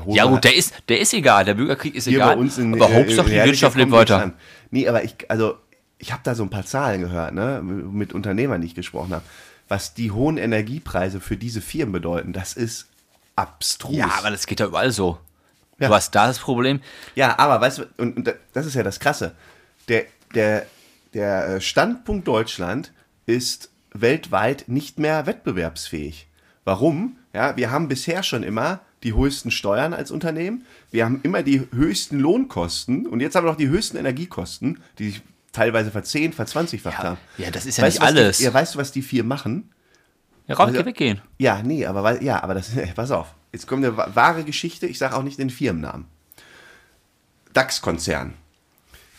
Ja 0.07 0.25
gut, 0.25 0.43
der 0.43 0.55
ist, 0.55 0.73
der 0.87 0.99
ist 1.01 1.13
egal, 1.13 1.43
der 1.43 1.53
Bürgerkrieg 1.53 1.95
ist 1.95 2.07
egal. 2.07 2.35
bei 2.35 2.41
uns 2.41 2.57
in 2.57 2.73
aber 2.73 2.89
äh, 2.89 2.95
Hauptsache 2.95 3.29
die 3.29 3.35
Wirtschaft 3.35 3.75
lebt 3.75 3.91
weiter. 3.91 4.33
Nee, 4.69 4.87
aber 4.87 5.03
ich, 5.03 5.15
also, 5.29 5.55
ich 6.01 6.11
habe 6.11 6.21
da 6.23 6.35
so 6.35 6.43
ein 6.43 6.49
paar 6.49 6.65
Zahlen 6.65 6.99
gehört, 7.01 7.33
ne, 7.33 7.61
mit 7.63 8.13
Unternehmern, 8.13 8.59
die 8.61 8.67
ich 8.67 8.75
gesprochen 8.75 9.13
habe. 9.13 9.23
Was 9.67 9.93
die 9.93 10.11
hohen 10.11 10.37
Energiepreise 10.37 11.21
für 11.21 11.37
diese 11.37 11.61
Firmen 11.61 11.93
bedeuten, 11.93 12.33
das 12.33 12.53
ist 12.53 12.87
abstrus. 13.35 13.95
Ja, 13.95 14.11
aber 14.17 14.31
das 14.31 14.47
geht 14.47 14.59
ja 14.59 14.65
überall 14.65 14.91
so. 14.91 15.19
Ja. 15.79 15.87
Du 15.87 15.93
hast 15.93 16.13
da 16.13 16.27
das 16.27 16.39
Problem. 16.39 16.81
Ja, 17.15 17.37
aber 17.39 17.61
weißt 17.61 17.77
du, 17.77 17.83
und, 17.97 18.17
und 18.17 18.35
das 18.53 18.65
ist 18.65 18.73
ja 18.73 18.83
das 18.83 18.99
Krasse. 18.99 19.33
Der, 19.87 20.05
der, 20.33 20.65
der 21.13 21.47
äh, 21.47 21.61
Standpunkt 21.61 22.27
Deutschland 22.27 22.91
ist 23.25 23.69
weltweit 23.93 24.65
nicht 24.67 24.99
mehr 24.99 25.25
wettbewerbsfähig. 25.27 26.27
Warum? 26.65 27.17
Ja, 27.33 27.55
wir 27.57 27.71
haben 27.71 27.87
bisher 27.87 28.23
schon 28.23 28.43
immer 28.43 28.81
die 29.03 29.15
höchsten 29.15 29.51
Steuern 29.51 29.93
als 29.93 30.11
Unternehmen. 30.11 30.65
Wir 30.91 31.05
haben 31.05 31.21
immer 31.23 31.43
die 31.43 31.67
höchsten 31.71 32.19
Lohnkosten 32.19 33.07
und 33.07 33.19
jetzt 33.19 33.35
haben 33.35 33.45
wir 33.45 33.51
noch 33.51 33.57
die 33.57 33.69
höchsten 33.69 33.97
Energiekosten, 33.97 34.79
die 34.99 35.11
sich 35.11 35.21
teilweise 35.51 35.91
verzehn, 35.91 36.33
verzwanzigfacht 36.33 36.99
Ja, 36.99 37.03
haben. 37.11 37.17
ja, 37.37 37.51
das 37.51 37.65
ist 37.65 37.77
ja 37.77 37.83
weißt 37.85 37.99
nicht 37.99 38.09
du, 38.11 38.19
alles. 38.19 38.37
Die, 38.37 38.43
ja, 38.45 38.53
weißt 38.53 38.75
du, 38.75 38.79
was 38.79 38.91
die 38.91 39.01
vier 39.01 39.23
machen? 39.23 39.69
Ja, 40.47 40.55
Raum, 40.55 40.67
Also- 40.67 40.79
geh 40.79 40.85
weggehen. 40.85 41.21
Ja, 41.37 41.61
nee, 41.63 41.85
aber 41.85 42.21
ja, 42.21 42.41
aber 42.43 42.53
das 42.53 42.71
pass 42.95 43.11
auf. 43.11 43.33
Jetzt 43.51 43.67
kommt 43.67 43.83
eine 43.85 43.95
wa- 43.97 44.09
wahre 44.13 44.43
Geschichte, 44.43 44.87
ich 44.87 44.97
sage 44.97 45.15
auch 45.15 45.23
nicht 45.23 45.37
den 45.39 45.49
Firmennamen. 45.49 46.05
DAX-Konzern. 47.53 48.33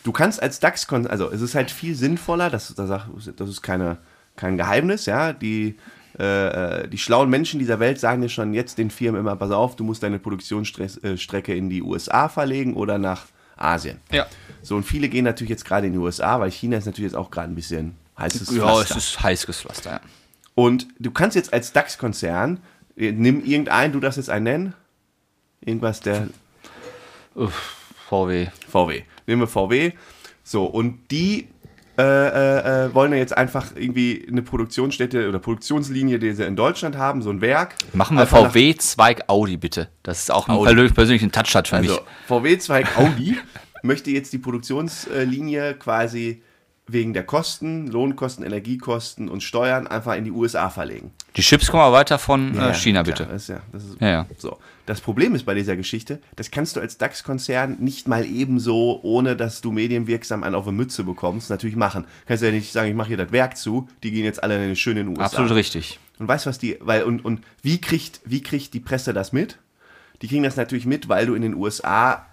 du 0.03 0.11
kannst 0.11 0.41
als 0.41 0.59
DAX, 0.59 0.87
also 0.91 1.29
es 1.31 1.41
ist 1.41 1.55
halt 1.55 1.71
viel 1.71 1.95
sinnvoller, 1.95 2.49
das, 2.49 2.73
das, 2.75 2.89
das 3.35 3.49
ist 3.49 3.61
keine, 3.61 3.97
kein 4.35 4.57
Geheimnis, 4.57 5.05
ja, 5.05 5.33
die, 5.33 5.77
äh, 6.17 6.87
die 6.89 6.97
schlauen 6.97 7.29
Menschen 7.29 7.59
dieser 7.59 7.79
Welt 7.79 7.99
sagen 7.99 8.21
dir 8.21 8.29
schon 8.29 8.53
jetzt 8.53 8.77
den 8.79 8.89
Firmen 8.89 9.21
immer, 9.21 9.35
pass 9.35 9.51
auf, 9.51 9.75
du 9.75 9.83
musst 9.83 10.01
deine 10.03 10.19
Produktionsstrecke 10.19 11.55
in 11.55 11.69
die 11.69 11.83
USA 11.83 12.27
verlegen 12.27 12.73
oder 12.73 12.97
nach 12.97 13.27
Asien. 13.55 13.99
Ja. 14.11 14.25
So, 14.61 14.75
und 14.75 14.83
viele 14.83 15.09
gehen 15.09 15.25
natürlich 15.25 15.49
jetzt 15.49 15.65
gerade 15.65 15.87
in 15.87 15.93
die 15.93 15.99
USA, 15.99 16.39
weil 16.39 16.51
China 16.51 16.77
ist 16.77 16.85
natürlich 16.85 17.11
jetzt 17.11 17.17
auch 17.17 17.31
gerade 17.31 17.51
ein 17.51 17.55
bisschen 17.55 17.95
heißes 18.17 18.49
Ja, 18.55 18.63
Pflaster. 18.63 18.97
es 18.97 19.05
ist 19.09 19.21
heißes 19.23 19.61
Pflaster, 19.61 19.91
ja. 19.91 20.01
Und 20.55 20.87
du 20.99 21.11
kannst 21.11 21.35
jetzt 21.35 21.51
als 21.51 21.73
DAX-Konzern, 21.73 22.59
äh, 22.95 23.11
nimm 23.11 23.43
irgendeinen, 23.43 23.91
du 23.91 23.99
darfst 23.99 24.17
jetzt 24.17 24.29
einen 24.29 24.43
nennen, 24.43 24.73
irgendwas 25.61 25.99
der 25.99 26.27
Uff, 27.35 27.75
VW. 28.09 28.47
VW. 28.69 29.03
Nehmen 29.25 29.41
wir 29.41 29.47
VW. 29.47 29.93
So, 30.43 30.65
und 30.65 31.09
die 31.09 31.47
äh, 31.97 32.01
äh, 32.01 32.85
äh, 32.87 32.93
wollen 32.95 33.11
ja 33.11 33.19
jetzt 33.19 33.37
einfach 33.37 33.67
irgendwie 33.75 34.25
eine 34.27 34.41
Produktionsstätte 34.41 35.29
oder 35.29 35.37
Produktionslinie, 35.39 36.17
die 36.19 36.33
sie 36.33 36.43
in 36.43 36.55
Deutschland 36.55 36.97
haben, 36.97 37.21
so 37.21 37.29
ein 37.29 37.39
Werk. 37.41 37.75
Machen 37.93 38.15
wir 38.17 38.21
Einfach 38.21 38.41
nach- 38.43 38.51
VW 38.51 38.75
Zweig 38.77 39.23
Audi 39.27 39.57
bitte. 39.57 39.89
Das 40.01 40.19
ist 40.19 40.31
auch 40.31 40.47
ein 40.47 40.55
Audi. 40.55 40.65
persönlich- 40.69 40.93
persönlichen 40.95 41.31
Touch 41.31 41.53
hat 41.55 41.67
für 41.67 41.75
Also 41.77 41.93
mich. 41.93 42.01
VW-Zweig 42.27 42.87
Audi 42.97 43.37
möchte 43.83 44.09
jetzt 44.11 44.33
die 44.33 44.37
Produktionslinie 44.39 45.75
quasi 45.75 46.41
wegen 46.87 47.13
der 47.13 47.23
Kosten, 47.25 47.87
Lohnkosten, 47.87 48.43
Energiekosten 48.45 49.29
und 49.29 49.41
Steuern 49.43 49.87
einfach 49.87 50.15
in 50.15 50.23
die 50.25 50.31
USA 50.31 50.69
verlegen. 50.69 51.11
Die 51.35 51.41
Chips 51.41 51.71
kommen 51.71 51.83
aber 51.83 51.95
weiter 51.95 52.19
von 52.19 52.53
Ja, 52.53 52.69
äh, 52.69 52.73
China, 52.73 53.03
klar, 53.03 53.17
bitte. 53.17 53.31
Das 53.31 53.47
ja, 53.47 53.61
das 53.71 53.83
ist 53.83 54.01
Ja, 54.01 54.07
ja. 54.07 54.25
So. 54.37 54.57
Das 54.85 55.01
Problem 55.01 55.33
ist 55.33 55.45
bei 55.45 55.53
dieser 55.53 55.75
Geschichte, 55.75 56.19
das 56.35 56.51
kannst 56.51 56.75
du 56.75 56.79
als 56.79 56.97
DAX-Konzern 56.97 57.77
nicht 57.79 58.07
mal 58.07 58.25
ebenso, 58.25 58.99
ohne 59.01 59.35
dass 59.35 59.61
du 59.61 59.71
medienwirksam 59.71 60.43
einen 60.43 60.55
auf 60.55 60.67
eine 60.67 60.75
Mütze 60.75 61.03
bekommst, 61.03 61.49
natürlich 61.49 61.75
machen. 61.75 62.05
Kannst 62.27 62.43
ja 62.43 62.51
nicht 62.51 62.71
sagen, 62.71 62.89
ich 62.89 62.95
mache 62.95 63.07
hier 63.07 63.17
das 63.17 63.31
Werk 63.31 63.57
zu, 63.57 63.87
die 64.03 64.11
gehen 64.11 64.25
jetzt 64.25 64.43
alle 64.43 64.55
in 64.57 64.61
eine 64.61 64.75
schöne 64.75 65.05
USA. 65.05 65.23
Absolut 65.23 65.51
richtig. 65.51 65.99
Und 66.19 66.27
weißt 66.27 66.45
du, 66.45 66.49
was 66.49 66.59
die, 66.59 66.77
weil, 66.81 67.03
und, 67.03 67.23
und 67.23 67.41
wie 67.61 67.79
kriegt, 67.81 68.21
wie 68.25 68.43
kriegt 68.43 68.73
die 68.73 68.79
Presse 68.79 69.13
das 69.13 69.31
mit? 69.31 69.57
Die 70.21 70.27
kriegen 70.27 70.43
das 70.43 70.55
natürlich 70.55 70.85
mit, 70.85 71.09
weil 71.09 71.25
du 71.25 71.33
in 71.33 71.41
den 71.41 71.55
USA 71.55 72.25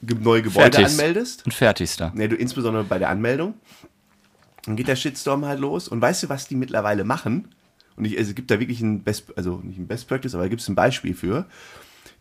neue 0.00 0.42
Gebäude 0.42 0.78
Fertig. 0.78 0.86
anmeldest. 0.86 1.44
Und 1.44 1.54
fertig 1.54 1.84
ist 1.84 2.00
da. 2.00 2.12
Ja, 2.16 2.26
du 2.26 2.36
insbesondere 2.36 2.84
bei 2.84 2.98
der 2.98 3.08
Anmeldung. 3.08 3.54
Dann 4.64 4.76
geht 4.76 4.88
der 4.88 4.96
Shitstorm 4.96 5.44
halt 5.44 5.60
los. 5.60 5.88
Und 5.88 6.00
weißt 6.00 6.24
du, 6.24 6.28
was 6.28 6.48
die 6.48 6.56
mittlerweile 6.56 7.04
machen? 7.04 7.48
Und 7.96 8.04
ich, 8.06 8.16
also 8.18 8.30
es 8.30 8.34
gibt 8.34 8.50
da 8.50 8.58
wirklich 8.60 8.80
ein 8.80 9.02
Best, 9.02 9.26
also 9.36 9.60
nicht 9.62 9.78
ein 9.78 9.86
Best 9.86 10.08
Practice, 10.08 10.34
aber 10.34 10.44
da 10.44 10.48
gibt 10.48 10.62
es 10.62 10.68
ein 10.68 10.74
Beispiel 10.74 11.14
für, 11.14 11.46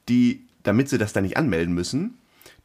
die, 0.10 0.42
damit 0.64 0.90
sie 0.90 0.98
das 0.98 1.14
da 1.14 1.22
nicht 1.22 1.38
anmelden 1.38 1.74
müssen, 1.74 2.16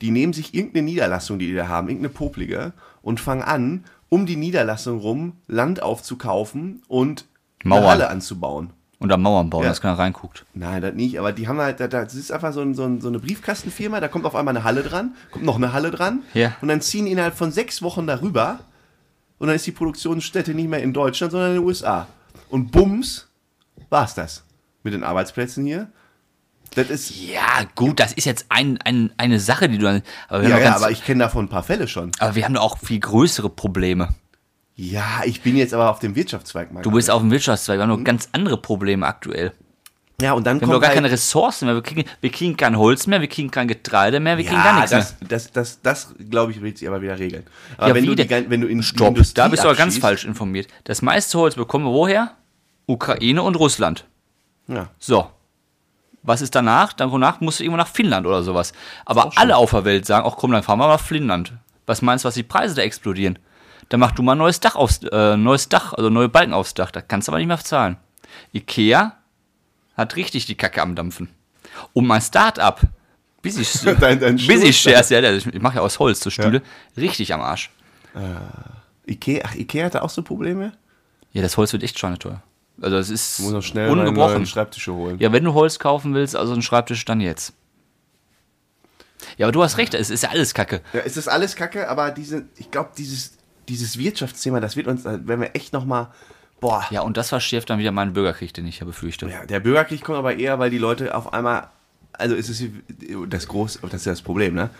die 0.03 0.11
nehmen 0.11 0.33
sich 0.33 0.55
irgendeine 0.55 0.85
Niederlassung, 0.85 1.39
die 1.39 1.47
die 1.47 1.55
da 1.55 1.69
haben, 1.69 1.89
irgendeine 1.89 2.13
Poplige, 2.13 2.73
und 3.03 3.21
fangen 3.21 3.43
an, 3.43 3.85
um 4.09 4.27
die 4.27 4.37
Niederlassung 4.37 4.99
rum 4.99 5.33
Land 5.47 5.83
aufzukaufen 5.83 6.83
und 6.89 7.25
Mauern. 7.65 7.83
eine 7.83 7.91
Halle 7.91 8.09
anzubauen. 8.11 8.71
Und 8.99 9.13
am 9.13 9.21
Mauern 9.23 9.51
bauen, 9.51 9.63
Ja. 9.63 9.69
dass 9.69 9.81
keiner 9.83 9.99
reinguckt. 9.99 10.47
Nein, 10.55 10.81
das 10.81 10.95
nicht, 10.95 11.19
aber 11.19 11.33
die 11.33 11.49
haben 11.49 11.59
halt, 11.59 11.81
da- 11.81 11.87
das 11.89 12.15
ist 12.15 12.33
einfach 12.33 12.53
so, 12.53 12.61
ein, 12.63 12.75
so, 12.75 12.85
ein, 12.85 13.01
so 13.01 13.09
eine 13.09 13.19
Briefkastenfirma, 13.19 14.01
da 14.01 14.09
kommt 14.09 14.25
auf 14.25 14.35
einmal 14.35 14.57
eine 14.57 14.65
Halle 14.65 14.83
dran, 14.83 15.15
kommt 15.31 15.45
noch 15.45 15.57
eine 15.57 15.73
Halle 15.73 15.91
dran 15.91 16.23
Ja. 16.35 16.57
und 16.63 16.69
dann 16.69 16.81
ziehen 16.81 17.05
die 17.07 17.13
innerhalb 17.13 17.37
von 17.37 17.53
sechs 17.53 17.83
Wochen 17.83 18.07
darüber 18.07 18.61
und 19.39 19.49
dann 19.49 19.57
ist 19.57 19.67
die 19.67 19.73
Produktionsstätte 19.73 20.55
nicht 20.55 20.69
mehr 20.69 20.83
in 20.83 20.93
Deutschland, 20.95 21.31
sondern 21.33 21.51
in 21.51 21.57
den 21.57 21.65
USA. 21.65 22.07
Und 22.49 22.71
bums, 22.71 23.29
war's 23.91 24.15
das 24.15 24.45
mit 24.83 24.93
den 24.95 25.03
Arbeitsplätzen 25.05 25.65
hier. 25.67 25.91
Das 26.75 26.91
ist, 26.91 27.11
Ja, 27.17 27.65
gut, 27.75 27.99
das 28.01 28.13
ist 28.13 28.25
jetzt 28.25 28.47
ein, 28.51 28.79
ein, 28.85 29.11
eine 29.17 29.41
Sache, 29.41 29.69
die 29.69 29.79
du. 29.79 29.85
dann- 29.85 30.03
Aber 30.29 30.43
ja, 30.43 30.51
ja, 30.51 30.59
ganz, 30.59 30.77
aber 30.77 30.91
ich 30.91 31.05
kenne 31.05 31.21
davon 31.25 31.47
ein 31.47 31.49
paar 31.49 31.63
Fälle 31.63 31.89
schon. 31.89 32.13
aber 32.19 32.35
wir 32.35 32.45
haben 32.45 32.55
doch 32.55 32.63
auch 32.63 32.79
viel 32.79 33.01
größere 33.01 33.49
Probleme. 33.51 34.09
Ja, 34.75 35.23
ich 35.25 35.41
bin 35.43 35.57
jetzt 35.57 35.73
aber 35.73 35.91
auf 35.91 36.01
dem 36.01 36.15
Wirtschaftszweig. 36.17 36.69
Du 36.83 36.91
bist 36.91 37.11
auf 37.11 37.23
dem 37.23 37.31
Wirtschaftszweig, 37.31 37.79
wir 37.79 37.83
haben 37.83 37.89
noch 37.91 38.05
ganz 38.05 38.29
andere 38.33 38.59
Probleme 38.59 39.07
aktuell. 39.07 39.53
Ja, 40.21 40.33
und 40.33 40.47
dann 40.47 40.61
Wir 40.61 40.63
haben 40.63 40.71
doch 40.71 40.75
kommt 40.77 40.83
gar 40.83 40.89
halt, 40.89 40.97
keine 40.97 41.11
Ressourcen 41.11 41.67
mehr. 41.67 41.75
Wir 41.75 41.83
kriegen, 41.83 42.05
wir 42.23 42.31
kriegen 42.31 42.57
kein 42.57 42.79
Holz 42.79 43.07
mehr, 43.07 43.21
wir 43.21 43.29
kriegen 43.29 43.51
kein 43.51 43.69
Getreide 43.69 44.19
mehr, 44.19 44.39
wir 44.39 44.45
kriegen 44.45 44.63
gar 44.63 44.73
ja, 44.73 44.77
nichts 44.77 44.91
das, 44.91 45.21
mehr. 45.21 45.29
das, 45.29 45.53
das, 45.53 45.83
das, 45.83 46.15
glaube 46.31 46.53
ich, 46.53 46.63
wird 46.63 46.79
sich 46.79 46.89
aber 46.89 47.03
wieder 47.03 47.19
regeln. 47.19 47.45
Aber 47.77 47.89
Ja, 47.89 47.95
wenn, 47.95 48.05
wie 48.05 48.15
du 48.15 48.15
die, 48.15 48.51
wenn 48.51 48.63
du 48.63 48.67
in 48.67 48.83
Stopp, 48.83 49.09
Industrie 49.09 49.43
da 49.43 49.49
bist 49.49 49.63
du 49.63 49.69
aber 49.69 49.77
ganz 49.77 49.99
falsch 49.99 50.25
informiert. 50.25 50.69
Das 50.85 51.03
meiste 51.03 51.39
Holz 51.39 51.55
bekommen 51.55 51.85
wir 51.85 51.93
woher? 51.93 52.31
Ukraine 52.87 53.43
und 53.43 53.57
Russland. 53.57 54.07
Ja. 54.69 54.89
So. 54.99 55.31
Was 56.23 56.41
ist 56.41 56.55
danach? 56.55 56.95
Danach 56.95 57.41
musst 57.41 57.61
du 57.61 57.65
irgendwo 57.65 57.77
nach 57.77 57.87
Finnland 57.87 58.27
oder 58.27 58.43
sowas. 58.43 58.73
Aber 59.05 59.33
alle 59.37 59.57
auf 59.57 59.71
der 59.71 59.85
Welt 59.85 60.07
sagen, 60.07 60.27
ach 60.29 60.37
komm, 60.37 60.51
dann 60.53 60.63
fahren 60.63 60.79
wir 60.79 60.87
mal 60.89 60.95
nach 60.95 61.01
Finnland. 61.01 61.53
Was 61.85 62.01
meinst 62.01 62.25
du, 62.25 62.29
was 62.29 62.35
die 62.35 62.43
Preise 62.43 62.75
da 62.75 62.83
explodieren? 62.83 63.39
Dann 63.91 64.01
mach 64.01 64.13
du 64.13 64.23
mal 64.23 64.33
ein 64.33 64.39
neues 64.39 64.61
Dach 64.61 64.75
aufs, 64.75 65.03
äh, 65.05 65.37
neues 65.37 65.69
Dach, 65.69 65.93
also 65.93 66.11
neue 66.11 66.29
Balken 66.29 66.55
aufs 66.55 66.75
Dach. 66.75 66.91
Da 66.91 67.03
kannst 67.03 67.29
du 67.29 67.33
aber 67.33 67.39
nicht 67.39 67.47
mehr 67.47 67.59
zahlen. 67.59 67.99
Ikea 68.53 69.17
hat 69.97 70.17
richtig 70.17 70.47
die 70.47 70.55
Kacke 70.57 70.83
am 70.83 70.95
Dampfen. 70.95 71.29
Und 71.93 72.07
mein 72.07 72.21
Start-up, 72.21 72.83
Busy, 73.43 73.65
Dein- 74.01 74.19
dein 74.21 74.39
Shares, 74.39 75.11
ja, 75.11 75.21
ich 75.33 75.61
mache 75.61 75.77
ja 75.77 75.83
aus 75.83 75.99
Holz 75.99 76.21
so 76.21 76.31
Stühle, 76.31 76.63
richtig 76.97 77.33
am 77.33 77.41
Arsch. 77.41 77.71
Ikea, 79.07 79.43
ach, 79.47 79.55
Ikea 79.55 79.85
hatte 79.87 80.03
auch 80.03 80.11
so 80.11 80.23
Probleme? 80.23 80.73
Ja, 81.33 81.43
das 81.43 81.57
Holz 81.57 81.73
wird 81.73 81.83
echt 81.83 81.99
schweineteuer. 81.99 82.43
Also 82.81 82.97
es 82.97 83.09
ist 83.11 83.41
Muss 83.41 83.53
noch 83.53 83.63
schnell 83.63 83.89
ungebrochen. 83.91 84.45
Schreibtische 84.47 84.93
holen. 84.93 85.19
Ja, 85.19 85.33
wenn 85.33 85.45
du 85.45 85.55
Holz 85.55 85.79
kaufen 85.79 86.13
willst, 86.15 86.35
also 86.37 86.53
einen 86.53 86.63
Schreibtisch, 86.63 87.05
dann 87.05 87.21
jetzt. 87.21 87.53
Ja, 89.39 89.47
aber 89.47 89.53
du 89.53 89.63
hast 89.63 89.79
recht, 89.79 89.95
es 89.95 90.11
ist 90.11 90.23
ja 90.23 90.31
alles 90.31 90.55
Kacke. 90.55 90.83
Ja, 90.93 91.01
es 91.01 91.17
ist 91.17 91.29
alles 91.29 91.57
Kacke, 91.57 91.89
aber 91.89 92.11
diese, 92.11 92.45
ich 92.57 92.71
glaube, 92.71 92.91
dieses, 92.97 93.33
dieses 93.69 93.99
Wirtschaftsthema, 93.99 94.61
das 94.61 94.77
wird 94.77 94.87
uns, 94.89 95.05
werden 95.05 95.41
wir 95.41 95.55
echt 95.55 95.73
nochmal, 95.73 96.09
boah. 96.61 96.85
Ja, 96.91 97.03
und 97.03 97.17
das 97.17 97.29
verschärft 97.31 97.71
dann 97.71 97.79
wieder 97.79 97.93
meinen 97.93 98.13
Bürgerkrieg, 98.13 98.53
den 98.55 98.67
ich 98.67 98.81
ja 98.81 98.87
befürchte. 98.87 99.29
Ja, 99.29 99.45
der 99.47 99.61
Bürgerkrieg 99.61 100.03
kommt 100.03 100.19
aber 100.19 100.37
eher, 100.37 100.59
weil 100.59 100.71
die 100.71 100.79
Leute 100.79 101.15
auf 101.15 101.33
einmal, 101.33 101.69
also 102.13 102.35
es 102.35 102.49
ist 102.49 102.65
das 103.29 103.49
groß, 103.49 103.81
das 103.83 103.95
ist 103.95 104.07
ja 104.07 104.13
das 104.13 104.23
Problem, 104.23 104.55
ne? 104.55 104.71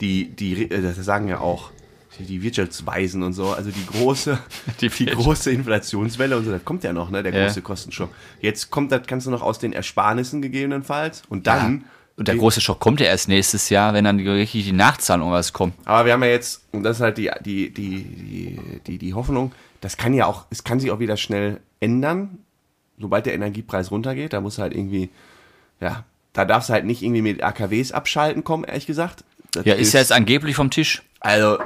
Die, 0.00 0.28
die, 0.28 0.68
das 0.68 0.96
sagen 0.96 1.28
ja 1.28 1.40
auch 1.40 1.70
die 2.18 2.42
Wirtschaftsweisen 2.42 3.22
und 3.22 3.34
so, 3.34 3.50
also 3.52 3.70
die 3.70 3.84
große, 3.86 4.38
Die 4.80 4.88
die, 4.88 5.04
große 5.06 5.50
Inflationswelle 5.50 6.36
und 6.36 6.44
so, 6.46 6.50
das 6.50 6.64
kommt 6.64 6.82
ja 6.84 6.92
noch, 6.94 7.10
ne? 7.10 7.22
Der 7.22 7.34
Ja. 7.34 7.44
große 7.46 7.60
Kostenschock. 7.62 8.10
Jetzt 8.40 8.70
kommt 8.70 8.90
das 8.90 9.06
Ganze 9.06 9.30
noch 9.30 9.42
aus 9.42 9.58
den 9.58 9.72
Ersparnissen 9.72 10.40
gegebenenfalls 10.42 11.22
und 11.28 11.46
dann. 11.46 11.84
Und 12.16 12.28
der 12.28 12.36
große 12.36 12.60
Schock 12.62 12.80
kommt 12.80 13.00
ja 13.00 13.06
erst 13.06 13.28
nächstes 13.28 13.68
Jahr, 13.68 13.92
wenn 13.92 14.04
dann 14.04 14.16
die, 14.16 14.26
richtig 14.26 14.64
die 14.64 14.72
Nachzahlung 14.72 15.32
was 15.32 15.52
kommt. 15.52 15.74
Aber 15.84 16.06
wir 16.06 16.14
haben 16.14 16.22
ja 16.22 16.30
jetzt, 16.30 16.62
und 16.72 16.82
das 16.82 16.96
ist 16.96 17.02
halt 17.02 17.18
die, 17.18 17.30
die, 17.44 17.70
die, 17.70 18.02
die, 18.04 18.80
die, 18.86 18.98
die 18.98 19.14
Hoffnung, 19.14 19.52
das 19.82 19.98
kann 19.98 20.14
ja 20.14 20.26
auch, 20.26 20.46
es 20.48 20.64
kann 20.64 20.80
sich 20.80 20.90
auch 20.90 20.98
wieder 20.98 21.18
schnell 21.18 21.60
ändern, 21.78 22.38
sobald 22.98 23.26
der 23.26 23.34
Energiepreis 23.34 23.90
runtergeht. 23.90 24.32
Da 24.32 24.40
muss 24.40 24.58
halt 24.58 24.74
irgendwie, 24.74 25.10
ja, 25.80 26.04
da 26.32 26.46
darfst 26.46 26.70
du 26.70 26.72
halt 26.72 26.86
nicht 26.86 27.02
irgendwie 27.02 27.22
mit 27.22 27.42
AKWs 27.42 27.92
abschalten 27.92 28.44
kommen, 28.44 28.64
ehrlich 28.64 28.86
gesagt. 28.86 29.24
Das 29.52 29.66
Ja, 29.66 29.74
ist 29.74 29.92
ja 29.92 30.00
jetzt 30.00 30.12
angeblich 30.12 30.56
vom 30.56 30.70
Tisch. 30.70 31.02
Also, 31.20 31.58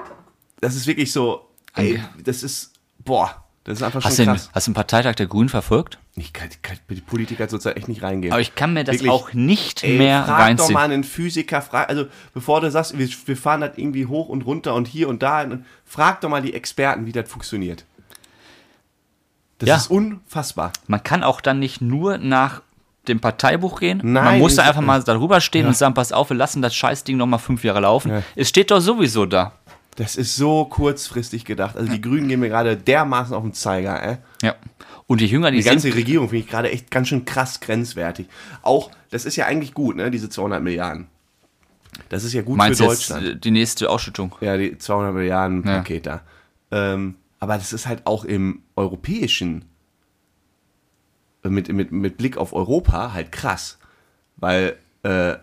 das 0.60 0.74
ist 0.74 0.88
wirklich 0.88 1.12
so, 1.12 1.48
ey, 1.76 2.02
das 2.24 2.42
ist, 2.42 2.72
boah, 3.04 3.44
das 3.64 3.78
ist 3.78 3.82
einfach 3.84 4.02
schon 4.02 4.10
Hast 4.10 4.18
den, 4.18 4.26
krass. 4.26 4.50
hast 4.52 4.66
du 4.66 4.70
den 4.72 4.74
Parteitag 4.74 5.14
der 5.14 5.26
Grünen 5.26 5.48
verfolgt? 5.48 5.98
Ich 6.20 6.33
kann, 6.35 6.48
kann 6.62 6.76
die 6.90 7.00
Politiker 7.00 7.48
zurzeit 7.48 7.76
echt 7.76 7.88
nicht 7.88 8.02
reingehen. 8.02 8.33
Aber 8.33 8.42
ich 8.42 8.54
kann 8.54 8.74
mir 8.74 8.85
das 8.85 8.96
Wirklich. 8.96 9.11
auch 9.11 9.33
nicht 9.33 9.83
Ey, 9.83 9.96
mehr 9.96 10.24
frag 10.24 10.37
doch 10.37 10.44
reinziehen. 10.44 10.72
mal 10.74 10.85
einen 10.85 11.02
Physiker, 11.04 11.62
frag, 11.62 11.88
also 11.88 12.06
bevor 12.35 12.61
du 12.61 12.70
sagst, 12.70 12.98
wir, 12.98 13.09
wir 13.24 13.37
fahren 13.37 13.62
das 13.62 13.78
irgendwie 13.78 14.06
hoch 14.06 14.28
und 14.28 14.42
runter 14.42 14.74
und 14.74 14.87
hier 14.87 15.09
und 15.09 15.22
da, 15.22 15.46
frag 15.87 16.20
doch 16.20 16.28
mal 16.28 16.42
die 16.42 16.52
Experten, 16.54 17.06
wie 17.06 17.12
das 17.12 17.28
funktioniert. 17.30 17.85
Das 19.59 19.68
Ja. 19.68 19.76
ist 19.76 19.90
unfassbar. 19.90 20.72
Man 20.87 21.02
kann 21.02 21.22
auch 21.22 21.40
dann 21.40 21.59
nicht 21.59 21.80
nur 21.80 22.18
nach 22.18 22.62
dem 23.09 23.20
Parteibuch 23.20 23.80
gehen. 23.80 23.98
Man 24.04 24.12
Nein, 24.12 24.38
muss 24.40 24.56
da 24.56 24.62
einfach 24.64 24.83
mal 24.83 25.02
darüber 25.02 25.40
stehen 25.40 25.66
und 25.66 25.76
sagen, 25.76 25.94
pass 25.94 26.12
auf, 26.12 26.30
wir 26.30 26.37
lassen 26.37 26.61
das 26.62 26.74
Scheißding 26.74 27.16
noch 27.16 27.26
mal 27.26 27.38
fünf 27.38 27.64
Jahre 27.64 27.80
laufen. 27.80 28.11
Ja. 28.11 28.22
Es 28.37 28.48
steht 28.50 28.70
doch 28.70 28.80
sowieso 28.80 29.24
da. 29.26 29.52
Das 30.00 30.16
ist 30.16 30.34
so 30.34 30.64
kurzfristig 30.64 31.44
gedacht. 31.44 31.76
Also 31.76 31.92
die 31.92 32.00
Grünen 32.00 32.26
gehen 32.26 32.40
mir 32.40 32.48
gerade 32.48 32.74
dermaßen 32.74 33.34
auf 33.34 33.42
den 33.42 33.52
Zeiger. 33.52 34.02
Äh. 34.02 34.16
Ja. 34.40 34.54
Und 35.06 35.20
die 35.20 35.26
Jünger, 35.26 35.50
die, 35.50 35.58
Die 35.58 35.62
ganze 35.64 35.88
sind, 35.88 35.94
Regierung 35.96 36.30
finde 36.30 36.42
ich 36.44 36.50
gerade 36.50 36.70
echt 36.70 36.90
ganz 36.90 37.08
schön 37.08 37.26
krass 37.26 37.60
grenzwertig. 37.60 38.26
Auch, 38.62 38.90
das 39.10 39.26
ist 39.26 39.36
ja 39.36 39.44
eigentlich 39.44 39.74
gut, 39.74 39.96
ne, 39.96 40.10
diese 40.10 40.30
200 40.30 40.62
Milliarden. 40.62 41.08
Das 42.08 42.24
ist 42.24 42.32
ja 42.32 42.40
gut 42.40 42.56
meinst 42.56 42.80
für 42.80 42.86
jetzt 42.86 43.10
Deutschland. 43.10 43.26
äh, 43.26 43.36
die 43.36 43.50
nächste 43.50 43.90
Ausschüttung? 43.90 44.34
Ja, 44.40 44.56
die 44.56 44.78
200 44.78 45.12
Milliarden 45.12 45.66
Ja. 45.66 45.76
Paket 45.76 46.06
da. 46.06 46.22
Ähm, 46.70 47.16
aber 47.38 47.58
das 47.58 47.74
ist 47.74 47.86
halt 47.86 48.06
auch 48.06 48.24
im 48.24 48.62
europäischen, 48.76 49.66
äh, 51.44 51.50
mit, 51.50 51.70
mit, 51.70 51.92
mit 51.92 52.16
Blick 52.16 52.38
auf 52.38 52.54
Europa, 52.54 53.12
halt 53.12 53.32
krass. 53.32 53.76
Weil 54.38 54.76
äh, 55.02 55.34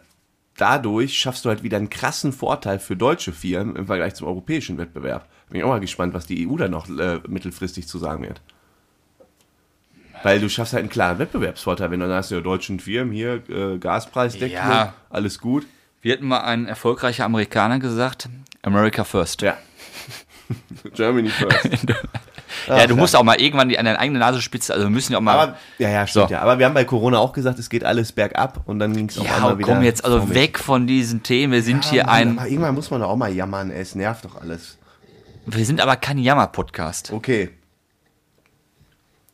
dadurch 0.58 1.17
schaffst 1.17 1.46
du 1.46 1.50
halt 1.50 1.63
wieder 1.63 1.78
einen 1.78 1.89
krassen 1.89 2.34
Vorteil 2.34 2.80
für 2.80 2.96
deutsche 2.96 3.32
Firmen 3.32 3.76
im 3.76 3.88
Vergleich 3.88 4.15
zum 4.15 4.28
europäischen 4.28 4.78
Wettbewerb. 4.78 5.28
Bin 5.50 5.60
ich 5.60 5.63
auch 5.63 5.70
mal 5.70 5.80
gespannt, 5.80 6.13
was 6.13 6.26
die 6.26 6.48
EU 6.48 6.58
da 6.58 6.67
noch 6.67 6.89
äh, 6.89 7.20
mittelfristig 7.28 7.88
zu 7.88 7.98
sagen 7.98 8.24
wird. 8.24 8.41
Weil 10.24 10.39
du 10.39 10.50
schaffst 10.50 10.74
halt 10.74 10.82
einen 10.82 10.89
klaren 10.89 11.20
Wettbewerbsvorteil, 11.20 11.91
wenn 11.91 12.00
du 12.00 12.13
hast, 12.13 12.32
ja, 12.32 12.41
deutschen 12.41 12.80
Firmen 12.80 13.13
hier, 13.13 13.43
äh, 13.50 13.78
Gaspreisdeckelung, 13.78 14.63
Ja. 14.65 14.93
alles 15.10 15.39
gut. 15.39 15.65
Wir 16.02 16.13
hatten 16.13 16.28
mal 16.28 16.41
ein 16.41 16.65
erfolgreicher 16.67 17.26
Amerikaner 17.26 17.80
gesagt, 17.80 18.28
America 18.63 19.04
first. 19.04 19.41
Ja. 19.43 19.58
Germany 20.96 21.30
first. 21.30 21.86
Ja, 22.68 22.88
du 22.88 22.96
musst 22.96 23.16
auch 23.16 23.24
mal 23.24 23.40
irgendwann 23.40 23.70
die, 23.70 23.80
an 23.80 23.86
deine 23.86 24.00
eigene 24.00 24.20
Nase 24.20 24.42
spitzen. 24.42 24.74
Also 24.74 24.86
wir 24.86 24.90
müssen 24.92 25.14
ja 25.14 25.18
auch 25.20 25.22
mal. 25.24 25.38
Aber, 25.40 25.58
ja, 25.78 25.90
ja, 25.90 26.06
stimmt 26.08 26.30
So. 26.30 26.34
ja. 26.34 26.42
Aber 26.42 26.60
wir 26.60 26.66
haben 26.66 26.74
bei 26.74 26.86
Corona 26.86 27.18
auch 27.20 27.34
gesagt, 27.34 27.58
es 27.60 27.70
geht 27.70 27.84
alles 27.84 28.12
bergab 28.12 28.62
und 28.66 28.80
dann 28.80 28.94
ging 28.94 29.10
es 29.10 29.18
auch 29.18 29.26
ja, 29.26 29.36
einmal 29.36 29.58
wieder. 29.58 29.74
komm 29.74 29.84
jetzt 29.84 30.04
also 30.06 30.24
mich. 30.26 30.34
weg 30.36 30.60
von 30.60 30.88
diesen 30.88 31.24
Themen. 31.24 31.54
Wir 31.54 31.64
sind 31.64 31.86
Ja, 31.86 31.92
hier 31.92 32.04
Mann, 32.06 32.40
ein. 32.40 32.48
Irgendwann 32.48 32.76
muss 32.76 32.92
man 32.92 33.02
doch 33.02 33.10
auch 33.10 33.16
mal 33.16 33.32
jammern, 33.32 33.72
es 33.72 33.96
nervt 33.96 34.26
doch 34.26 34.40
alles. 34.42 34.78
Wir 35.46 35.66
sind 35.66 35.80
aber 35.80 35.96
kein 35.96 36.18
Jammer-Podcast. 36.18 37.12
Okay. 37.14 37.52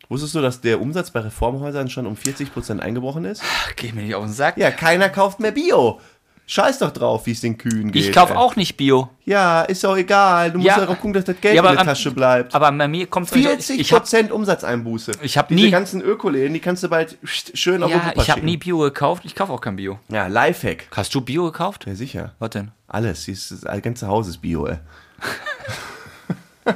Wusstest 0.09 0.35
du, 0.35 0.41
dass 0.41 0.61
der 0.61 0.79
Umsatz 0.79 1.09
bei 1.09 1.21
Reformhäusern 1.21 1.89
schon 1.89 2.05
um 2.05 2.13
40% 2.15 2.79
eingebrochen 2.79 3.25
ist? 3.25 3.41
Ach, 3.43 3.71
Geh 3.75 3.91
mir 3.93 4.03
nicht 4.03 4.13
auf 4.13 4.23
den 4.23 4.33
Sack. 4.33 4.57
Ja, 4.57 4.69
keiner 4.69 5.09
kauft 5.09 5.39
mehr 5.39 5.51
Bio. 5.51 5.99
Scheiß 6.45 6.79
doch 6.79 6.91
drauf, 6.91 7.25
wie 7.25 7.31
es 7.31 7.39
den 7.39 7.57
Kühen 7.57 7.91
geht. 7.91 8.03
ich 8.05 8.11
kaufe 8.11 8.37
auch 8.37 8.57
nicht 8.57 8.75
Bio. 8.75 9.09
Ja, 9.23 9.61
ist 9.61 9.81
doch 9.85 9.95
egal. 9.95 10.51
Du 10.51 10.57
musst 10.57 10.67
Ja. 10.67 10.83
auch 10.83 10.87
gucken, 10.87 11.13
dass 11.13 11.23
das 11.23 11.37
Geld 11.39 11.55
Ja, 11.55 11.61
in 11.63 11.71
der 11.71 11.79
am- 11.79 11.87
Tasche 11.87 12.11
bleibt. 12.11 12.53
Aber 12.53 12.69
bei 12.71 12.87
mir 12.89 13.07
kommt 13.07 13.29
40% 13.29 13.79
ich 13.79 13.93
hab, 13.93 14.05
Umsatzeinbuße. 14.31 15.13
Ich 15.21 15.37
hab 15.37 15.47
Diese 15.47 15.61
nie- 15.61 15.71
ganzen 15.71 16.01
Ökoläden, 16.01 16.53
die 16.53 16.59
kannst 16.59 16.83
du 16.83 16.89
bald 16.89 17.17
schön 17.23 17.81
auf 17.81 17.89
Ja, 17.89 17.97
Europa 18.03 18.21
ich 18.21 18.29
habe 18.29 18.41
nie 18.41 18.57
Bio 18.57 18.79
gekauft. 18.79 19.23
Ich 19.25 19.35
kaufe 19.35 19.53
auch 19.53 19.61
kein 19.61 19.77
Bio. 19.77 19.99
Ja, 20.09 20.27
Lifehack. 20.27 20.87
Hast 20.95 21.15
du 21.15 21.21
Bio 21.21 21.45
gekauft? 21.45 21.85
Ja, 21.87 21.95
sicher. 21.95 22.33
Was 22.39 22.49
denn? 22.49 22.71
Alles. 22.87 23.25
Das 23.25 23.81
ganze 23.81 24.07
Haus 24.07 24.27
ist 24.27 24.39
Bio, 24.41 24.67
ey. 24.67 24.79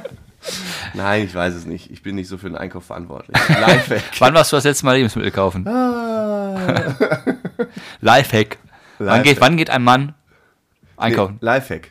Nein, 0.94 1.24
ich 1.26 1.34
weiß 1.34 1.54
es 1.54 1.66
nicht. 1.66 1.90
Ich 1.90 2.02
bin 2.02 2.14
nicht 2.14 2.28
so 2.28 2.38
für 2.38 2.48
den 2.48 2.56
Einkauf 2.56 2.84
verantwortlich. 2.86 3.36
Lifehack. 3.48 4.02
Wann 4.18 4.32
warst 4.34 4.50
du 4.50 4.56
das 4.56 4.64
letzte 4.64 4.86
Mal 4.86 4.96
Lebensmittel 4.96 5.30
kaufen? 5.30 5.68
Ah. 5.68 6.56
Lifehack. 8.00 8.56
Wann 8.98 9.22
geht, 9.22 9.40
wann 9.40 9.56
geht 9.56 9.70
ein 9.70 9.82
Mann 9.82 10.14
einkaufen? 10.96 11.38
Nee, 11.40 11.46
Lifehack. 11.46 11.90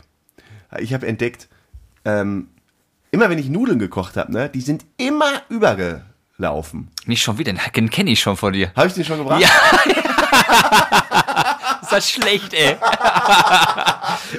Ich 0.80 0.94
habe 0.94 1.08
entdeckt, 1.08 1.48
ähm, 2.06 2.50
immer 3.12 3.30
wenn 3.30 3.40
ich 3.40 3.50
Nudeln 3.50 3.80
gekocht 3.80 4.18
habe, 4.18 4.32
ne, 4.32 4.50
die 4.50 4.62
sind 4.62 4.86
immer 4.98 5.42
übergelaufen. 5.50 6.90
Nicht 7.06 7.22
schon 7.24 7.38
wieder, 7.38 7.54
den 7.54 7.90
kenne 7.90 8.12
ich 8.12 8.20
schon 8.20 8.38
von 8.38 8.54
dir. 8.54 8.72
Habe 8.76 8.88
ich 8.88 8.94
den 8.94 9.06
schon 9.06 9.18
gebracht? 9.20 9.42
Ja. 9.42 9.50
ist 11.82 11.92
das 11.92 12.10
schlecht, 12.10 12.54
ey. 12.54 12.72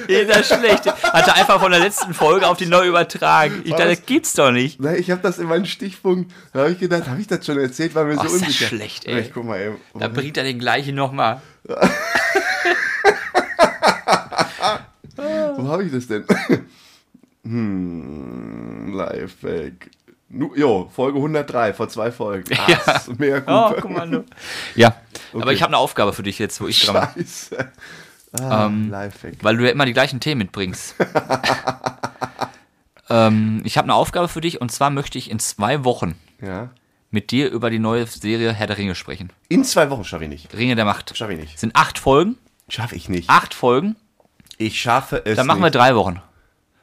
ist 0.07 0.29
das 0.29 0.47
schlecht. 0.47 0.85
Hat 0.85 1.27
er 1.27 1.35
einfach 1.35 1.59
von 1.59 1.71
der 1.71 1.79
letzten 1.79 2.13
Folge 2.13 2.47
auf 2.47 2.57
die 2.57 2.67
neue 2.67 2.89
übertragen. 2.89 3.61
Ich 3.63 3.71
dachte, 3.71 3.87
das 3.89 4.05
gibt's 4.05 4.33
doch 4.33 4.51
nicht. 4.51 4.79
Ne, 4.79 4.97
ich 4.97 5.09
habe 5.09 5.21
das 5.21 5.39
in 5.39 5.47
meinen 5.47 5.65
Stichpunkt, 5.65 6.31
da 6.53 6.59
habe 6.61 6.71
ich 6.73 6.79
gedacht, 6.79 7.07
habe 7.07 7.19
ich 7.19 7.27
das 7.27 7.43
schon 7.45 7.59
erzählt, 7.59 7.95
war 7.95 8.05
mir 8.05 8.17
Oh, 8.19 8.21
so 8.21 8.25
ist 8.25 8.33
das 8.33 8.41
unsicher. 8.43 8.67
schlecht, 8.67 9.05
ey. 9.05 9.21
Ich 9.21 9.33
guck 9.33 9.45
mal 9.45 9.59
eben. 9.59 9.77
Da 9.95 10.07
bringt 10.09 10.37
er 10.37 10.43
den 10.43 10.59
gleichen 10.59 10.95
nochmal. 10.95 11.41
Wo 15.57 15.67
habe 15.67 15.83
ich 15.83 15.91
das 15.91 16.07
denn? 16.07 16.23
hm, 17.43 18.93
Lifehack. 18.93 19.89
Jo, 20.55 20.89
Folge 20.93 21.17
103, 21.17 21.73
vor 21.73 21.89
zwei 21.89 22.11
Folgen. 22.11 22.55
Ja. 22.67 23.01
mega 23.17 23.43
Oh, 23.47 23.73
gut. 23.73 23.81
guck 23.81 23.91
mal 23.91 24.05
nur. 24.07 24.25
Ja, 24.75 24.95
aber 25.33 25.43
Okay. 25.45 25.53
ich 25.55 25.61
habe 25.63 25.69
eine 25.71 25.77
Aufgabe 25.77 26.13
für 26.13 26.21
dich 26.23 26.37
jetzt, 26.37 26.61
wo 26.61 26.67
ich 26.67 26.85
dran 26.85 27.07
bin. 27.15 27.23
Scheiße. 27.25 27.71
Ah, 28.39 28.67
Ähm, 28.67 28.89
Lifehack. 28.91 29.37
Weil 29.41 29.57
du 29.57 29.65
ja 29.65 29.71
immer 29.71 29.85
die 29.85 29.93
gleichen 29.93 30.19
Themen 30.19 30.37
mitbringst. 30.39 30.95
ähm, 33.09 33.61
ich 33.65 33.77
habe 33.77 33.85
eine 33.85 33.95
Aufgabe 33.95 34.27
für 34.27 34.41
dich 34.41 34.61
und 34.61 34.71
zwar 34.71 34.89
möchte 34.91 35.17
ich 35.17 35.31
in 35.31 35.39
zwei 35.39 35.83
Wochen 35.83 36.15
Ja. 36.41 36.69
mit 37.09 37.31
dir 37.31 37.49
über 37.49 37.69
die 37.71 37.79
neue 37.79 38.05
Serie 38.05 38.53
Herr 38.53 38.67
der 38.67 38.77
Ringe 38.77 38.93
sprechen. 38.95 39.31
In 39.47 39.63
zwei 39.63 39.89
Wochen 39.89 40.03
schaffe 40.03 40.25
ich 40.25 40.29
nicht. 40.29 40.53
Ringe 40.55 40.75
der 40.75 40.85
Macht. 40.85 41.17
Schaffe 41.17 41.33
ich 41.33 41.39
nicht. 41.39 41.59
sind 41.59 41.75
acht 41.75 41.97
Folgen. 41.97 42.37
Schaffe 42.67 42.95
ich 42.95 43.09
nicht. 43.09 43.29
Acht 43.31 43.55
Folgen. 43.55 43.95
Ich 44.59 44.79
schaffe 44.79 45.21
es 45.25 45.37
Dann 45.37 45.47
machen 45.47 45.59
wir 45.61 45.67
nicht. 45.67 45.75
drei 45.75 45.95
Wochen. 45.95 46.21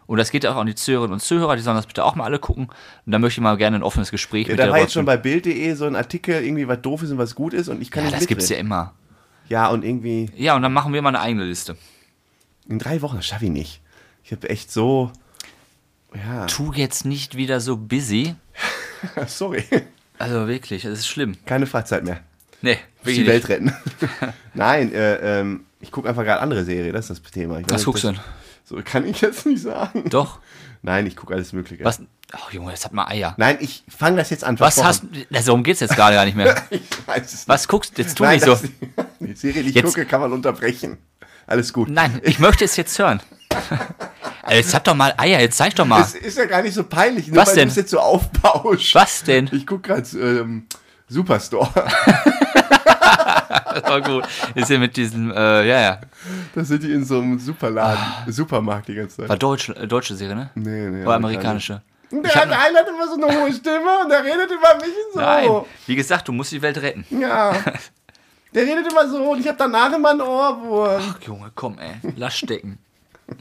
Und 0.06 0.18
das 0.18 0.30
geht 0.30 0.46
auch 0.46 0.56
an 0.56 0.66
die 0.66 0.74
Zuhörerinnen 0.74 1.12
und 1.14 1.20
Zuhörer, 1.20 1.56
die 1.56 1.62
sollen 1.62 1.76
das 1.76 1.86
bitte 1.86 2.04
auch 2.04 2.14
mal 2.14 2.24
alle 2.24 2.38
gucken. 2.38 2.68
Und 3.04 3.12
da 3.12 3.18
möchte 3.18 3.38
ich 3.40 3.42
mal 3.42 3.56
gerne 3.56 3.76
ein 3.76 3.82
offenes 3.82 4.10
Gespräch 4.10 4.46
Ja, 4.46 4.52
mit 4.54 4.60
da 4.60 4.70
war 4.70 4.78
jetzt 4.78 4.92
schon 4.94 5.04
bei 5.04 5.16
Bild.de 5.16 5.74
so 5.74 5.84
ein 5.84 5.94
Artikel, 5.96 6.42
irgendwie 6.42 6.66
was 6.68 6.80
doof 6.80 7.02
ist 7.02 7.10
und 7.10 7.18
was 7.18 7.34
gut 7.34 7.52
ist 7.52 7.68
und 7.68 7.82
ich 7.82 7.90
kann 7.90 8.04
Ja, 8.04 8.10
nicht 8.10 8.20
das 8.22 8.26
gibt's 8.26 8.48
ja 8.48 8.54
mitreden. 8.56 8.66
immer. 8.68 8.94
Ja, 9.48 9.68
und 9.68 9.84
irgendwie 9.84 10.30
Ja, 10.36 10.56
und 10.56 10.62
dann 10.62 10.72
machen 10.72 10.92
wir 10.92 11.02
mal 11.02 11.10
eine 11.10 11.20
eigene 11.20 11.44
Liste. 11.44 11.76
in 12.68 12.78
drei 12.78 13.02
Wochen, 13.02 13.16
das 13.16 13.26
schaffe 13.26 13.44
ich 13.44 13.50
nicht. 13.50 13.80
Ich 14.24 14.32
habe 14.32 14.48
echt 14.48 14.72
so. 14.72 15.12
Ja, 16.14 16.46
Tu 16.46 16.72
jetzt 16.72 17.04
nicht 17.04 17.36
wieder 17.36 17.60
so 17.60 17.76
busy. 17.76 18.34
sorry. 19.26 19.64
Also 20.18 20.46
wirklich, 20.48 20.82
das 20.84 21.00
ist 21.00 21.08
schlimm. 21.08 21.36
Keine 21.44 21.66
Freizeit 21.66 22.04
mehr. 22.04 22.20
Nee, 22.62 22.78
wirklich 23.02 23.18
die 23.18 23.26
Welt 23.26 23.48
retten. 23.48 23.72
Nein, 24.54 24.92
äh, 24.94 25.40
ähm, 25.40 25.66
ich 25.86 25.92
gucke 25.92 26.08
einfach 26.08 26.24
gerade 26.24 26.40
andere 26.40 26.64
Serie, 26.64 26.92
das 26.92 27.08
ist 27.10 27.24
das 27.24 27.32
Thema. 27.32 27.54
Weiß 27.56 27.64
Was 27.68 27.84
guckst 27.84 28.04
du 28.04 28.08
das- 28.08 28.16
denn? 28.16 28.24
So 28.64 28.80
kann 28.84 29.06
ich 29.06 29.20
jetzt 29.20 29.46
nicht 29.46 29.62
sagen. 29.62 30.10
Doch. 30.10 30.40
Nein, 30.82 31.06
ich 31.06 31.14
gucke 31.16 31.32
alles 31.34 31.52
Mögliche. 31.52 31.84
Was? 31.84 32.00
Ach 32.32 32.50
Junge, 32.52 32.72
das 32.72 32.84
hat 32.84 32.92
mal 32.92 33.06
Eier. 33.06 33.34
Nein, 33.38 33.58
ich 33.60 33.84
fange 33.88 34.16
das 34.16 34.30
jetzt 34.30 34.42
an. 34.42 34.58
Was 34.58 34.82
hast 34.82 35.04
du? 35.04 35.08
Also, 35.32 35.46
darum 35.46 35.62
geht's 35.62 35.78
jetzt 35.80 35.94
gerade 35.94 36.16
gar 36.16 36.24
nicht 36.24 36.36
mehr. 36.36 36.56
Ich 36.70 36.80
weiß 37.06 37.24
es 37.26 37.32
nicht. 37.34 37.48
Was 37.48 37.68
guckst 37.68 37.96
du? 37.96 38.02
Jetzt 38.02 38.18
tu 38.18 38.24
Nein, 38.24 38.34
nicht 38.34 38.44
so. 38.44 38.50
das, 38.50 38.62
die 39.20 39.34
Serie, 39.34 39.62
die 39.62 39.68
ich 39.68 39.74
Jetzt- 39.76 39.86
gucke, 39.86 40.04
kann 40.04 40.20
man 40.20 40.32
unterbrechen. 40.32 40.98
Alles 41.46 41.72
gut. 41.72 41.88
Nein, 41.88 42.20
ich 42.24 42.40
möchte 42.40 42.64
es 42.64 42.76
jetzt 42.76 42.98
hören. 42.98 43.20
Also, 44.42 44.56
jetzt 44.56 44.74
hab 44.74 44.82
doch 44.82 44.96
mal 44.96 45.14
Eier, 45.16 45.38
jetzt 45.40 45.56
zeig 45.56 45.76
doch 45.76 45.86
mal. 45.86 46.02
Es 46.02 46.16
ist 46.16 46.36
ja 46.36 46.46
gar 46.46 46.62
nicht 46.62 46.74
so 46.74 46.82
peinlich, 46.82 47.28
nur 47.28 47.36
Was 47.36 47.50
weil 47.50 47.54
denn? 47.54 47.68
du 47.68 47.70
es 47.70 47.76
jetzt 47.76 47.90
so 47.90 48.00
aufbaust. 48.00 48.94
Was 48.96 49.22
denn? 49.22 49.48
Ich 49.52 49.64
gucke 49.64 49.82
gerade 49.94 50.08
ähm, 50.18 50.66
Superstore. 51.08 51.70
Das 53.82 53.90
war 53.90 54.00
gut. 54.00 54.24
Ist 54.54 54.70
ja 54.70 54.78
mit 54.78 54.96
diesem, 54.96 55.30
äh, 55.30 55.66
ja, 55.68 55.80
ja. 55.80 56.00
Da 56.54 56.64
sind 56.64 56.82
die 56.82 56.92
in 56.92 57.04
so 57.04 57.20
einem 57.20 57.38
Superladen, 57.38 57.98
Ah. 58.26 58.30
Supermarkt 58.30 58.88
die 58.88 58.94
ganze 58.94 59.16
Zeit. 59.18 59.28
War 59.28 59.36
deutsch, 59.36 59.68
äh, 59.70 59.86
deutsche 59.86 60.14
Serie, 60.14 60.34
ne? 60.34 60.50
Nee, 60.54 60.88
nee. 60.90 61.02
Oder 61.02 61.14
amerikanische. 61.16 61.82
Der 62.10 62.34
hat, 62.34 62.44
einer 62.44 62.78
hat 62.78 62.88
immer 62.88 63.06
so 63.08 63.14
eine 63.14 63.40
hohe 63.40 63.52
Stimme 63.52 63.98
und 64.02 64.08
der 64.08 64.22
redet 64.24 64.50
über 64.50 64.76
mich 64.76 64.94
so. 65.12 65.18
Nein. 65.20 65.50
Wie 65.86 65.96
gesagt, 65.96 66.28
du 66.28 66.32
musst 66.32 66.52
die 66.52 66.62
Welt 66.62 66.80
retten. 66.80 67.04
Ja. 67.10 67.52
Der 68.54 68.62
redet 68.62 68.90
immer 68.90 69.06
so 69.06 69.32
und 69.32 69.40
ich 69.40 69.48
habe 69.48 69.58
danach 69.58 69.92
immer 69.92 70.10
einen 70.10 70.22
Ohrwurm. 70.22 71.02
Ach, 71.10 71.20
Junge, 71.26 71.50
komm, 71.54 71.78
ey. 71.78 71.96
Lass 72.16 72.38
stecken. 72.38 72.78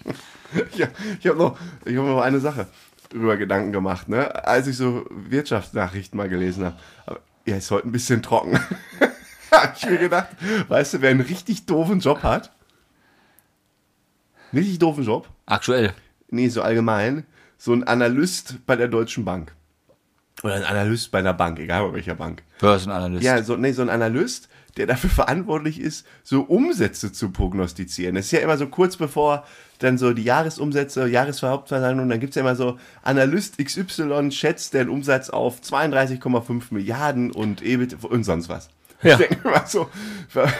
Ja, 0.75 0.87
ich 1.19 1.27
habe 1.27 1.37
noch, 1.37 1.57
ich 1.85 1.95
hab 1.97 2.05
noch 2.05 2.21
eine 2.21 2.39
Sache 2.39 2.67
drüber 3.09 3.35
Gedanken 3.37 3.71
gemacht, 3.73 4.07
ne? 4.09 4.33
als 4.45 4.67
ich 4.67 4.77
so 4.77 5.05
Wirtschaftsnachrichten 5.09 6.17
mal 6.17 6.27
gelesen 6.29 6.65
habe. 6.65 7.19
Ja, 7.45 7.57
ist 7.57 7.71
heute 7.71 7.87
ein 7.87 7.91
bisschen 7.91 8.21
trocken. 8.23 8.57
habe 9.51 9.73
ich 9.75 9.85
mir 9.89 9.97
gedacht, 9.97 10.29
weißt 10.67 10.95
du, 10.95 11.01
wer 11.01 11.11
einen 11.11 11.21
richtig 11.21 11.65
doofen 11.65 11.99
Job 11.99 12.23
hat? 12.23 12.51
Richtig 14.53 14.79
doofen 14.79 15.03
Job? 15.03 15.27
Aktuell. 15.45 15.93
Nee, 16.29 16.49
so 16.49 16.61
allgemein. 16.61 17.25
So 17.57 17.73
ein 17.73 17.83
Analyst 17.83 18.65
bei 18.65 18.75
der 18.75 18.87
Deutschen 18.87 19.25
Bank. 19.25 19.53
Oder 20.43 20.55
ein 20.55 20.63
Analyst 20.63 21.11
bei 21.11 21.19
einer 21.19 21.33
Bank, 21.33 21.59
egal 21.59 21.87
bei 21.87 21.95
welcher 21.95 22.15
Bank. 22.15 22.43
Börsenanalyst. 22.59 23.23
Ja, 23.23 23.41
so, 23.41 23.55
nee, 23.55 23.71
so 23.71 23.81
ein 23.81 23.89
Analyst, 23.89 24.49
der 24.77 24.85
dafür 24.85 25.09
verantwortlich 25.09 25.79
ist, 25.79 26.05
so 26.23 26.41
Umsätze 26.41 27.11
zu 27.11 27.31
prognostizieren. 27.31 28.15
Das 28.15 28.25
ist 28.25 28.31
ja 28.31 28.39
immer 28.39 28.57
so 28.57 28.67
kurz 28.67 28.97
bevor 28.97 29.45
dann 29.79 29.97
so 29.97 30.13
die 30.13 30.23
Jahresumsätze, 30.23 31.07
Jahreshauptversammlung, 31.07 32.09
dann 32.09 32.19
gibt 32.19 32.31
es 32.31 32.35
ja 32.35 32.41
immer 32.41 32.55
so, 32.55 32.77
Analyst 33.01 33.57
XY 33.57 34.31
schätzt 34.31 34.73
den 34.73 34.89
Umsatz 34.89 35.29
auf 35.29 35.61
32,5 35.61 36.63
Milliarden 36.71 37.31
und 37.31 37.61
EBIT 37.61 38.03
und 38.03 38.23
sonst 38.23 38.49
was. 38.49 38.69
Ja. 39.03 39.19
Ich 39.19 39.27
denke 39.27 39.47
immer 39.47 39.65
so, 39.67 39.89
was? 40.33 40.51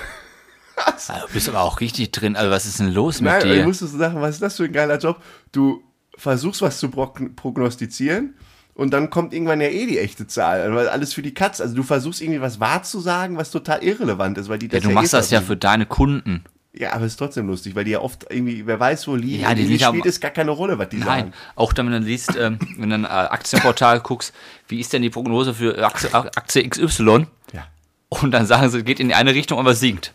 Also, 1.10 1.28
du 1.28 1.34
bist 1.34 1.48
aber 1.50 1.62
auch 1.62 1.80
richtig 1.80 2.12
drin. 2.12 2.36
Also, 2.36 2.52
was 2.52 2.66
ist 2.66 2.80
denn 2.80 2.92
los 2.94 3.22
mit 3.22 3.32
Nein, 3.32 3.48
ich 3.48 3.54
dir? 3.54 3.64
musst 3.64 3.82
du 3.82 3.88
so 3.88 3.98
sagen, 3.98 4.20
was 4.22 4.32
ist 4.36 4.42
das 4.42 4.58
für 4.58 4.66
ein 4.66 4.74
geiler 4.74 4.98
Job? 4.98 5.22
Du 5.52 5.82
versuchst 6.18 6.62
was 6.62 6.80
zu 6.80 6.88
prog- 6.88 7.36
prognostizieren 7.36 8.36
und 8.74 8.92
dann 8.94 9.10
kommt 9.10 9.34
irgendwann 9.34 9.62
ja 9.62 9.68
eh 9.70 9.86
die 9.86 10.00
echte 10.00 10.28
Zahl. 10.28 10.74
Weil 10.76 10.90
alles 10.90 11.14
für 11.14 11.22
die 11.22 11.34
Katz. 11.34 11.62
Also 11.62 11.76
du 11.76 11.84
versuchst 11.84 12.22
irgendwie 12.22 12.42
was 12.42 12.60
wahrzusagen, 12.60 13.38
was 13.38 13.52
total 13.52 13.84
irrelevant 13.84 14.38
ist, 14.38 14.50
weil 14.50 14.60
die 14.60 14.66
Ja, 14.68 14.74
das 14.74 14.84
du 14.84 14.90
eh 14.90 14.94
machst 14.94 15.14
das 15.14 15.32
ja 15.32 15.42
für 15.42 15.56
deine 15.58 15.86
Kunden. 15.86 16.44
Ja, 16.78 16.92
aber 16.92 17.06
es 17.06 17.14
ist 17.14 17.18
trotzdem 17.18 17.48
lustig, 17.48 17.74
weil 17.74 17.86
die 17.86 17.92
ja 17.92 18.02
oft 18.02 18.26
irgendwie, 18.30 18.68
wer 18.68 18.78
weiß 18.78 19.08
wo 19.08 19.16
liegen. 19.16 19.44
Ja, 19.44 19.54
die 19.56 19.64
ja- 19.78 19.88
spielt 19.88 20.06
es 20.06 20.20
gar 20.20 20.32
keine 20.32 20.52
Rolle, 20.52 20.78
was 20.78 20.90
die 20.90 20.98
Nein, 20.98 21.08
sagen. 21.08 21.34
auch 21.56 21.72
dann, 21.72 21.90
wenn 21.90 22.02
du 22.02 22.08
liest, 22.08 22.36
ähm, 22.38 22.60
wenn 22.78 22.90
du 22.90 22.96
ein 22.96 23.06
äh, 23.06 23.08
Aktienportal 23.08 24.02
guckst, 24.02 24.34
wie 24.68 24.82
ist 24.82 24.92
denn 24.92 25.02
die 25.02 25.10
Prognose 25.10 25.54
für 25.54 25.82
Aktie, 25.86 26.14
Aktie 26.14 26.68
XY? 26.68 27.28
Ja. 27.54 27.66
Und 28.10 28.32
dann 28.32 28.46
sagen 28.46 28.70
sie, 28.70 28.84
geht 28.84 29.00
in 29.00 29.10
die 29.10 29.16
eine 29.16 29.34
Richtung, 29.34 29.60
aber 29.60 29.76
sinkt. 29.76 30.14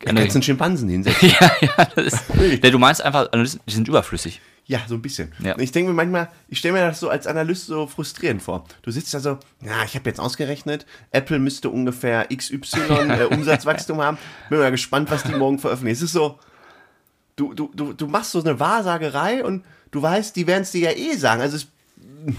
Da 0.00 0.12
kannst 0.12 0.34
du 0.34 0.38
einen 0.38 0.42
Schimpansen 0.42 0.88
hinsetzen. 0.88 1.28
ja, 1.40 1.50
ja, 1.60 1.84
das 1.94 2.06
ist, 2.06 2.24
ja, 2.62 2.70
du 2.70 2.78
meinst 2.78 3.02
einfach, 3.02 3.32
Analysten, 3.32 3.60
die 3.66 3.74
sind 3.74 3.88
überflüssig. 3.88 4.40
Ja, 4.66 4.80
so 4.88 4.96
ein 4.96 5.02
bisschen. 5.02 5.32
Ja. 5.38 5.56
Ich 5.58 5.70
denke 5.70 5.90
mir 5.90 5.94
manchmal, 5.94 6.28
ich 6.48 6.58
stelle 6.58 6.74
mir 6.74 6.80
das 6.80 6.98
so 6.98 7.08
als 7.08 7.26
Analyst 7.26 7.66
so 7.66 7.86
frustrierend 7.86 8.42
vor. 8.42 8.64
Du 8.82 8.90
sitzt 8.90 9.14
da 9.14 9.20
so, 9.20 9.38
ja, 9.64 9.84
ich 9.84 9.94
habe 9.94 10.08
jetzt 10.10 10.18
ausgerechnet, 10.18 10.86
Apple 11.12 11.38
müsste 11.38 11.70
ungefähr 11.70 12.26
XY 12.34 12.80
äh, 13.08 13.24
Umsatzwachstum 13.24 14.02
haben. 14.02 14.18
Bin 14.50 14.58
mal 14.58 14.72
gespannt, 14.72 15.10
was 15.10 15.22
die 15.22 15.34
morgen 15.34 15.60
veröffentlichen. 15.60 15.96
Es 15.96 16.02
ist 16.02 16.12
so, 16.12 16.40
du, 17.36 17.54
du, 17.54 17.70
du, 17.74 17.92
du 17.92 18.06
machst 18.08 18.32
so 18.32 18.40
eine 18.40 18.58
Wahrsagerei 18.58 19.44
und 19.44 19.64
du 19.92 20.02
weißt, 20.02 20.34
die 20.34 20.48
werden 20.48 20.62
es 20.62 20.72
dir 20.72 20.90
ja 20.90 20.96
eh 20.96 21.16
sagen. 21.16 21.40
Also, 21.40 21.56
es, 21.56 21.68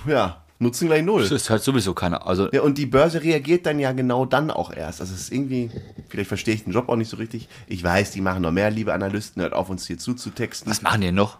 ja, 0.05 0.43
Nutzen 0.59 0.87
gleich 0.87 1.03
null. 1.03 1.21
Das 1.21 1.31
ist 1.31 1.49
halt 1.49 1.61
sowieso 1.61 1.93
keiner. 1.93 2.25
Also, 2.25 2.51
Ja, 2.51 2.61
und 2.61 2.77
die 2.77 2.87
Börse 2.87 3.21
reagiert 3.21 3.65
dann 3.67 3.79
ja 3.79 3.91
genau 3.91 4.25
dann 4.25 4.49
auch 4.49 4.73
erst. 4.73 5.01
Also 5.01 5.13
es 5.13 5.21
ist 5.21 5.31
irgendwie, 5.31 5.69
vielleicht 6.09 6.29
verstehe 6.29 6.55
ich 6.55 6.63
den 6.63 6.73
Job 6.73 6.89
auch 6.89 6.95
nicht 6.95 7.09
so 7.09 7.17
richtig. 7.17 7.47
Ich 7.67 7.83
weiß, 7.83 8.11
die 8.11 8.21
machen 8.21 8.41
noch 8.41 8.51
mehr, 8.51 8.71
liebe 8.71 8.93
Analysten, 8.93 9.41
hört 9.41 9.53
auf 9.53 9.69
uns 9.69 9.85
hier 9.85 9.99
zuzutexten. 9.99 10.69
was 10.69 10.81
machen 10.81 11.01
die 11.01 11.11
noch? 11.11 11.37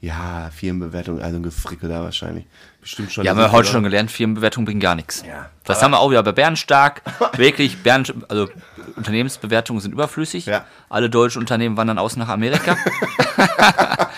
Ja, 0.00 0.50
Firmenbewertung, 0.54 1.20
also 1.20 1.36
ein 1.36 1.42
Gefrickel 1.42 1.88
da 1.88 2.02
wahrscheinlich. 2.02 2.44
Bestimmt 2.88 3.12
schon. 3.12 3.22
Ja, 3.26 3.32
haben 3.32 3.38
wir 3.38 3.52
heute 3.52 3.64
Siebte, 3.66 3.72
schon 3.72 3.82
gelernt, 3.84 4.10
Firmenbewertung 4.10 4.64
bringt 4.64 4.82
gar 4.82 4.94
nichts. 4.94 5.22
Ja. 5.26 5.50
Das 5.64 5.82
haben 5.82 5.90
wir 5.90 6.00
auch 6.00 6.08
wieder 6.10 6.22
bei 6.22 6.32
Bernstark. 6.32 7.02
Wirklich, 7.36 7.82
Bern, 7.82 8.02
also 8.30 8.48
Unternehmensbewertungen 8.96 9.82
sind 9.82 9.92
überflüssig. 9.92 10.46
Ja. 10.46 10.64
Alle 10.88 11.10
deutschen 11.10 11.40
Unternehmen 11.40 11.76
wandern 11.76 11.98
aus 11.98 12.16
nach 12.16 12.28
Amerika. 12.28 12.78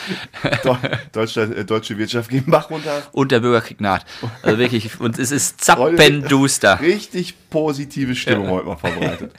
Deu- 0.62 0.76
Deutschland, 1.10 1.56
äh, 1.56 1.64
deutsche 1.64 1.98
Wirtschaft 1.98 2.30
geht 2.30 2.48
Bach 2.48 2.70
runter. 2.70 3.02
und 3.10 3.32
der 3.32 3.40
Bürgerkrieg 3.40 3.80
naht. 3.80 4.06
Also 4.42 4.58
wirklich, 4.58 5.00
und 5.00 5.18
es 5.18 5.32
ist 5.32 5.60
zappenduster. 5.64 6.78
Richtig 6.80 7.34
positive 7.50 8.14
Stimmung 8.14 8.50
heute 8.50 8.66
mal 8.68 8.76
vorbereitet. 8.76 9.32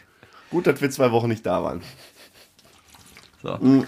Gut, 0.49 0.67
dass 0.67 0.81
wir 0.81 0.91
zwei 0.91 1.09
Wochen 1.13 1.29
nicht 1.29 1.45
da 1.45 1.63
waren. 1.63 1.81
So. 3.41 3.85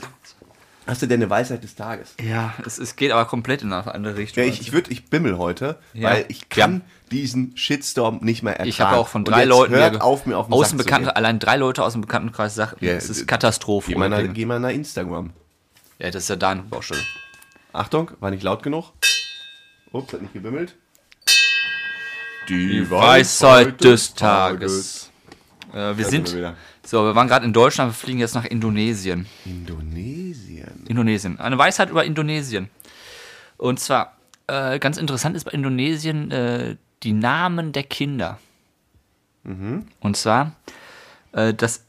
Hast 0.85 1.01
du 1.01 1.07
denn 1.07 1.21
eine 1.21 1.29
Weisheit 1.29 1.63
des 1.63 1.75
Tages? 1.75 2.13
Ja, 2.21 2.53
es, 2.65 2.77
es 2.77 2.95
geht 2.97 3.11
aber 3.11 3.25
komplett 3.25 3.61
in 3.61 3.71
eine 3.71 3.93
andere 3.93 4.17
Richtung. 4.17 4.43
Ja, 4.43 4.49
ich, 4.49 4.59
ich 4.59 4.73
würde, 4.73 4.91
ich 4.91 5.05
bimmel 5.05 5.37
heute, 5.37 5.79
Ja. 5.93 6.09
weil 6.09 6.25
ich 6.27 6.49
kann 6.49 6.81
diesen 7.09 7.55
Shitstorm 7.55 8.19
nicht 8.21 8.43
mehr 8.43 8.53
ertragen. 8.53 8.69
Ich 8.69 8.81
habe 8.81 8.97
auch 8.97 9.07
von 9.07 9.23
drei 9.23 9.45
Leuten 9.45 9.73
hört 9.75 9.95
ja, 9.95 10.01
auf 10.01 10.25
mir 10.25 10.37
auf 10.37 10.47
den 10.47 10.51
zu 10.53 10.59
Außenbekannte, 10.59 11.07
gehen. 11.09 11.15
allein 11.15 11.39
drei 11.39 11.55
Leute 11.55 11.83
aus 11.83 11.93
dem 11.93 12.01
Bekanntenkreis 12.01 12.55
sagten, 12.55 12.83
Ja, 12.83 12.93
es 12.93 13.09
ist 13.09 13.21
äh, 13.21 13.25
Katastrophe. 13.25 13.91
Geh 13.93 13.97
mal, 13.97 14.09
nach, 14.09 14.21
geh 14.33 14.45
mal 14.45 14.59
nach 14.59 14.71
Instagram. 14.71 15.31
Ja, 15.99 16.11
das 16.11 16.23
ist 16.23 16.29
ja 16.29 16.35
deine 16.35 16.63
Baustelle. 16.63 17.01
Achtung, 17.71 18.11
war 18.19 18.31
nicht 18.31 18.43
laut 18.43 18.61
genug. 18.61 18.91
Ups, 19.93 20.11
hat 20.11 20.21
nicht 20.21 20.33
gebimmelt. 20.33 20.75
Die 22.49 22.89
Weisheit 22.91 23.81
des 23.83 24.15
Tages. 24.15 25.09
Äh, 25.73 25.95
wir 25.97 26.05
sind, 26.05 26.33
wir. 26.35 26.57
So, 26.93 27.05
wir 27.05 27.15
waren 27.15 27.27
gerade 27.27 27.43
in 27.43 27.53
Deutschland, 27.53 27.89
wir 27.89 27.95
fliegen 27.95 28.19
jetzt 28.19 28.35
nach 28.35 28.45
Indonesien. 28.45 29.25
Indonesien. 29.45 30.85
Indonesien. 30.87 31.39
Eine 31.39 31.57
Weisheit 31.57 31.89
über 31.89 32.05
Indonesien. 32.05 32.69
Und 33.57 33.79
zwar, 33.79 34.15
äh, 34.45 34.77
ganz 34.77 34.97
interessant 34.97 35.35
ist 35.35 35.45
bei 35.45 35.51
Indonesien 35.53 36.29
äh, 36.29 36.75
die 37.01 37.13
Namen 37.13 37.71
der 37.71 37.81
Kinder. 37.81 38.37
Und 39.43 40.17
zwar, 40.17 40.51
äh, 41.31 41.55
das 41.55 41.83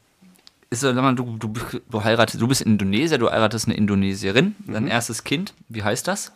ist 0.71 0.79
so, 0.79 0.91
sag 0.91 1.03
mal, 1.03 1.13
du, 1.13 1.37
du, 1.37 1.53
du 1.87 2.03
heiratest, 2.03 2.41
du 2.41 2.47
bist 2.47 2.63
Indonesier, 2.63 3.19
du 3.19 3.29
heiratest 3.29 3.67
eine 3.67 3.77
Indonesierin, 3.77 4.55
dein 4.65 4.87
erstes 4.87 5.23
Kind, 5.23 5.53
wie 5.69 5.83
heißt 5.83 6.07
das? 6.07 6.31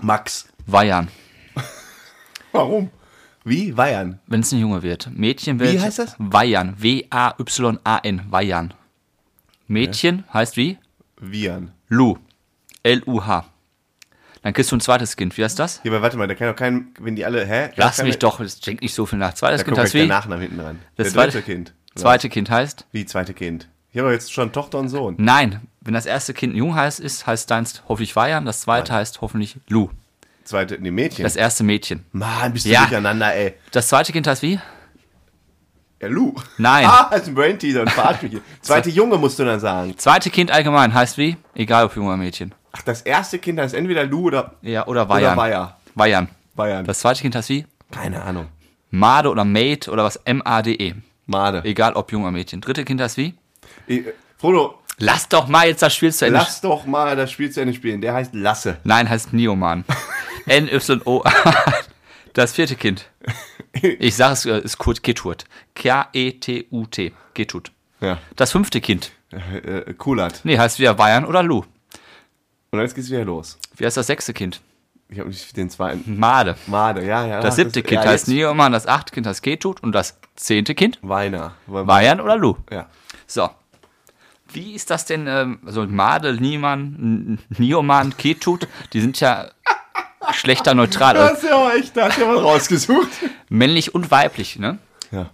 Max. 0.00 0.48
Wayan. 0.66 1.06
Warum? 2.52 2.90
Wie? 3.48 3.76
Weihern. 3.76 4.20
Wenn 4.26 4.40
es 4.40 4.52
ein 4.52 4.58
Junge 4.60 4.82
wird. 4.82 5.10
Mädchen 5.14 5.58
wird. 5.60 5.80
heißt 5.80 5.98
das? 5.98 6.14
Wayan. 6.18 6.74
W-A-Y-A-N. 6.80 8.22
Wayan. 8.30 8.74
Mädchen 9.66 10.24
heißt 10.32 10.56
wie? 10.56 10.78
Vian. 11.20 11.72
Lu. 11.88 12.16
L-U-H. 12.82 13.44
Dann 14.42 14.52
kriegst 14.52 14.70
du 14.72 14.76
ein 14.76 14.80
zweites 14.80 15.16
Kind. 15.16 15.36
Wie 15.36 15.44
heißt 15.44 15.58
das? 15.58 15.80
Ja, 15.82 15.90
aber 15.90 16.00
warte 16.02 16.16
mal, 16.16 16.28
da 16.28 16.34
kann 16.34 16.48
doch 16.48 16.56
kein, 16.56 16.88
wenn 17.00 17.16
die 17.16 17.24
alle, 17.24 17.44
hä? 17.44 17.70
Lass 17.76 18.02
mich 18.02 18.18
doch, 18.18 18.38
das 18.38 18.60
denkt 18.60 18.82
nicht 18.82 18.94
so 18.94 19.04
viel 19.04 19.18
nach. 19.18 19.34
Zweites 19.34 19.60
Da 19.60 19.64
Kind 19.64 19.78
heißt 19.78 19.94
wie? 19.94 19.98
der 19.98 20.06
Nachname 20.06 20.42
hinten 20.42 20.58
dran. 20.58 20.78
Das 20.96 21.06
der 21.08 21.14
zweite- 21.14 21.42
Kind. 21.42 21.74
Zweite 21.94 22.28
Kind 22.28 22.48
heißt? 22.48 22.86
Wie 22.92 23.04
zweite 23.06 23.34
Kind? 23.34 23.68
Ich 23.90 23.98
habe 23.98 24.12
jetzt 24.12 24.32
schon 24.32 24.52
Tochter 24.52 24.78
und 24.78 24.88
Sohn. 24.88 25.16
Nein. 25.18 25.62
Wenn 25.80 25.94
das 25.94 26.06
erste 26.06 26.32
Kind 26.32 26.54
ein 26.54 26.56
Junge 26.56 26.74
heißt, 26.76 27.00
ist, 27.00 27.26
heißt 27.26 27.50
deins 27.50 27.82
hoffentlich 27.88 28.14
Wayan. 28.14 28.44
Das 28.44 28.60
zweite 28.60 28.92
heißt 28.92 29.20
hoffentlich 29.20 29.56
Lu. 29.68 29.88
Zweite, 30.48 30.78
nee, 30.80 30.90
Mädchen. 30.90 31.24
Das 31.24 31.36
erste 31.36 31.62
Mädchen. 31.62 32.06
Mann, 32.12 32.54
bist 32.54 32.64
du 32.64 32.70
Ja. 32.70 32.80
durcheinander, 32.80 33.34
ey. 33.34 33.52
Das 33.70 33.88
zweite 33.88 34.12
Kind 34.12 34.26
heißt 34.26 34.40
wie? 34.40 34.58
Ja, 36.00 36.08
Lu. 36.08 36.34
Nein. 36.56 36.86
Ah, 36.88 37.08
das 37.10 37.22
ist 37.22 37.28
ein 37.28 37.34
Brain-Teaser 37.34 37.82
und 37.82 37.90
verarsch 37.90 38.22
mich 38.22 38.30
hier. 38.32 38.40
Zweite 38.62 38.88
Junge 38.88 39.18
musst 39.18 39.38
du 39.38 39.44
dann 39.44 39.60
sagen. 39.60 39.92
Zweite 39.98 40.30
Kind 40.30 40.50
allgemein 40.50 40.94
heißt 40.94 41.18
wie? 41.18 41.36
Egal 41.54 41.84
ob 41.84 41.94
Junge 41.94 42.08
oder 42.08 42.16
Mädchen. 42.16 42.54
Ach, 42.72 42.80
das 42.80 43.02
erste 43.02 43.38
Kind 43.38 43.60
heißt 43.60 43.74
entweder 43.74 44.04
Lu 44.04 44.22
oder, 44.28 44.54
Ja, 44.62 44.86
oder 44.86 45.02
oder 45.02 45.08
Wayan. 45.10 45.36
Weiher. 45.36 45.76
Wayan. 45.94 46.28
Bayern. 46.56 46.86
Das 46.86 47.00
zweite 47.00 47.20
Kind 47.20 47.34
heißt 47.36 47.50
wie? 47.50 47.66
Keine 47.90 48.22
Ahnung. 48.22 48.46
Made 48.90 49.28
oder 49.30 49.44
Mate 49.44 49.90
oder 49.90 50.04
was? 50.04 50.16
M-A-D-E. 50.16 50.94
Made. 51.26 51.60
Egal 51.64 51.92
ob 51.92 52.10
Junge 52.10 52.24
oder 52.24 52.32
Mädchen. 52.32 52.62
Dritte 52.62 52.86
Kind 52.86 53.02
heißt 53.02 53.18
wie? 53.18 53.34
Ich, 53.86 54.02
Frodo, 54.38 54.78
Lass 55.00 55.28
doch 55.28 55.46
mal 55.46 55.68
jetzt 55.68 55.80
das 55.82 55.94
Spiel 55.94 56.12
zu 56.12 56.24
Ende. 56.26 56.38
lass 56.40 56.60
doch 56.60 56.84
mal 56.86 57.14
das 57.14 57.30
Spiel 57.30 57.50
zu 57.52 57.60
Ende 57.60 57.72
spielen. 57.74 58.00
Der 58.00 58.14
heißt 58.14 58.34
Lasse. 58.34 58.78
Nein, 58.82 59.08
heißt 59.08 59.32
Nioman. 59.32 59.84
N-Y-O. 60.48 61.24
Das 62.34 62.52
vierte 62.52 62.76
Kind. 62.76 63.10
Ich 63.82 64.14
sage 64.14 64.32
es, 64.34 64.46
äh, 64.46 64.60
ist 64.60 64.78
Kurt 64.78 65.02
Ketut. 65.02 65.44
K-E-T-U-T. 65.74 67.12
Ketut. 67.34 67.72
Ja. 68.00 68.18
Das 68.36 68.52
fünfte 68.52 68.80
Kind. 68.80 69.10
Äh, 69.32 69.58
äh, 69.58 69.94
Kulat. 69.94 70.42
Nee, 70.44 70.56
heißt 70.56 70.78
wieder 70.78 70.94
Bayern 70.94 71.24
oder 71.24 71.42
Lu. 71.42 71.64
Und 72.70 72.80
jetzt 72.80 72.94
geht's 72.94 73.10
wieder 73.10 73.24
los. 73.24 73.58
Wie 73.76 73.84
heißt 73.84 73.96
das 73.96 74.06
sechste 74.06 74.34
Kind? 74.34 74.60
Ich 75.08 75.18
habe 75.18 75.30
nicht 75.30 75.56
den 75.56 75.68
zweiten. 75.70 76.16
Made. 76.18 76.56
Made, 76.66 77.04
ja, 77.04 77.26
ja. 77.26 77.40
Das 77.40 77.56
siebte 77.56 77.82
Kind 77.82 78.04
ja, 78.04 78.10
heißt 78.10 78.28
Nioman, 78.28 78.70
das 78.72 78.86
achte 78.86 79.12
Kind 79.12 79.26
heißt 79.26 79.42
Ketut 79.42 79.82
und 79.82 79.92
das 79.92 80.20
zehnte 80.36 80.74
Kind 80.76 80.98
Weiner. 81.02 81.54
Bayern 81.66 82.20
oder 82.20 82.36
Lu. 82.36 82.56
Ja. 82.70 82.88
So. 83.26 83.48
Wie 84.52 84.74
ist 84.74 84.90
das 84.90 85.06
denn, 85.06 85.26
ähm, 85.26 85.58
also 85.66 85.86
Made, 85.86 86.34
Niemann, 86.34 87.38
N- 87.50 87.58
Nioman, 87.58 88.16
Ketut, 88.16 88.68
die 88.92 89.00
sind 89.00 89.18
ja 89.18 89.50
schlechter 90.32 90.74
neutral. 90.74 91.16
Also 91.16 91.34
Das 91.34 91.42
ist 91.44 91.48
ja 91.50 91.56
auch 91.56 91.70
echt, 91.72 91.96
da 91.96 92.08
ja 92.08 92.28
was 92.28 92.42
rausgesucht. 92.42 93.08
männlich 93.48 93.94
und 93.94 94.10
weiblich, 94.10 94.58
ne? 94.58 94.78
Ja. 95.10 95.30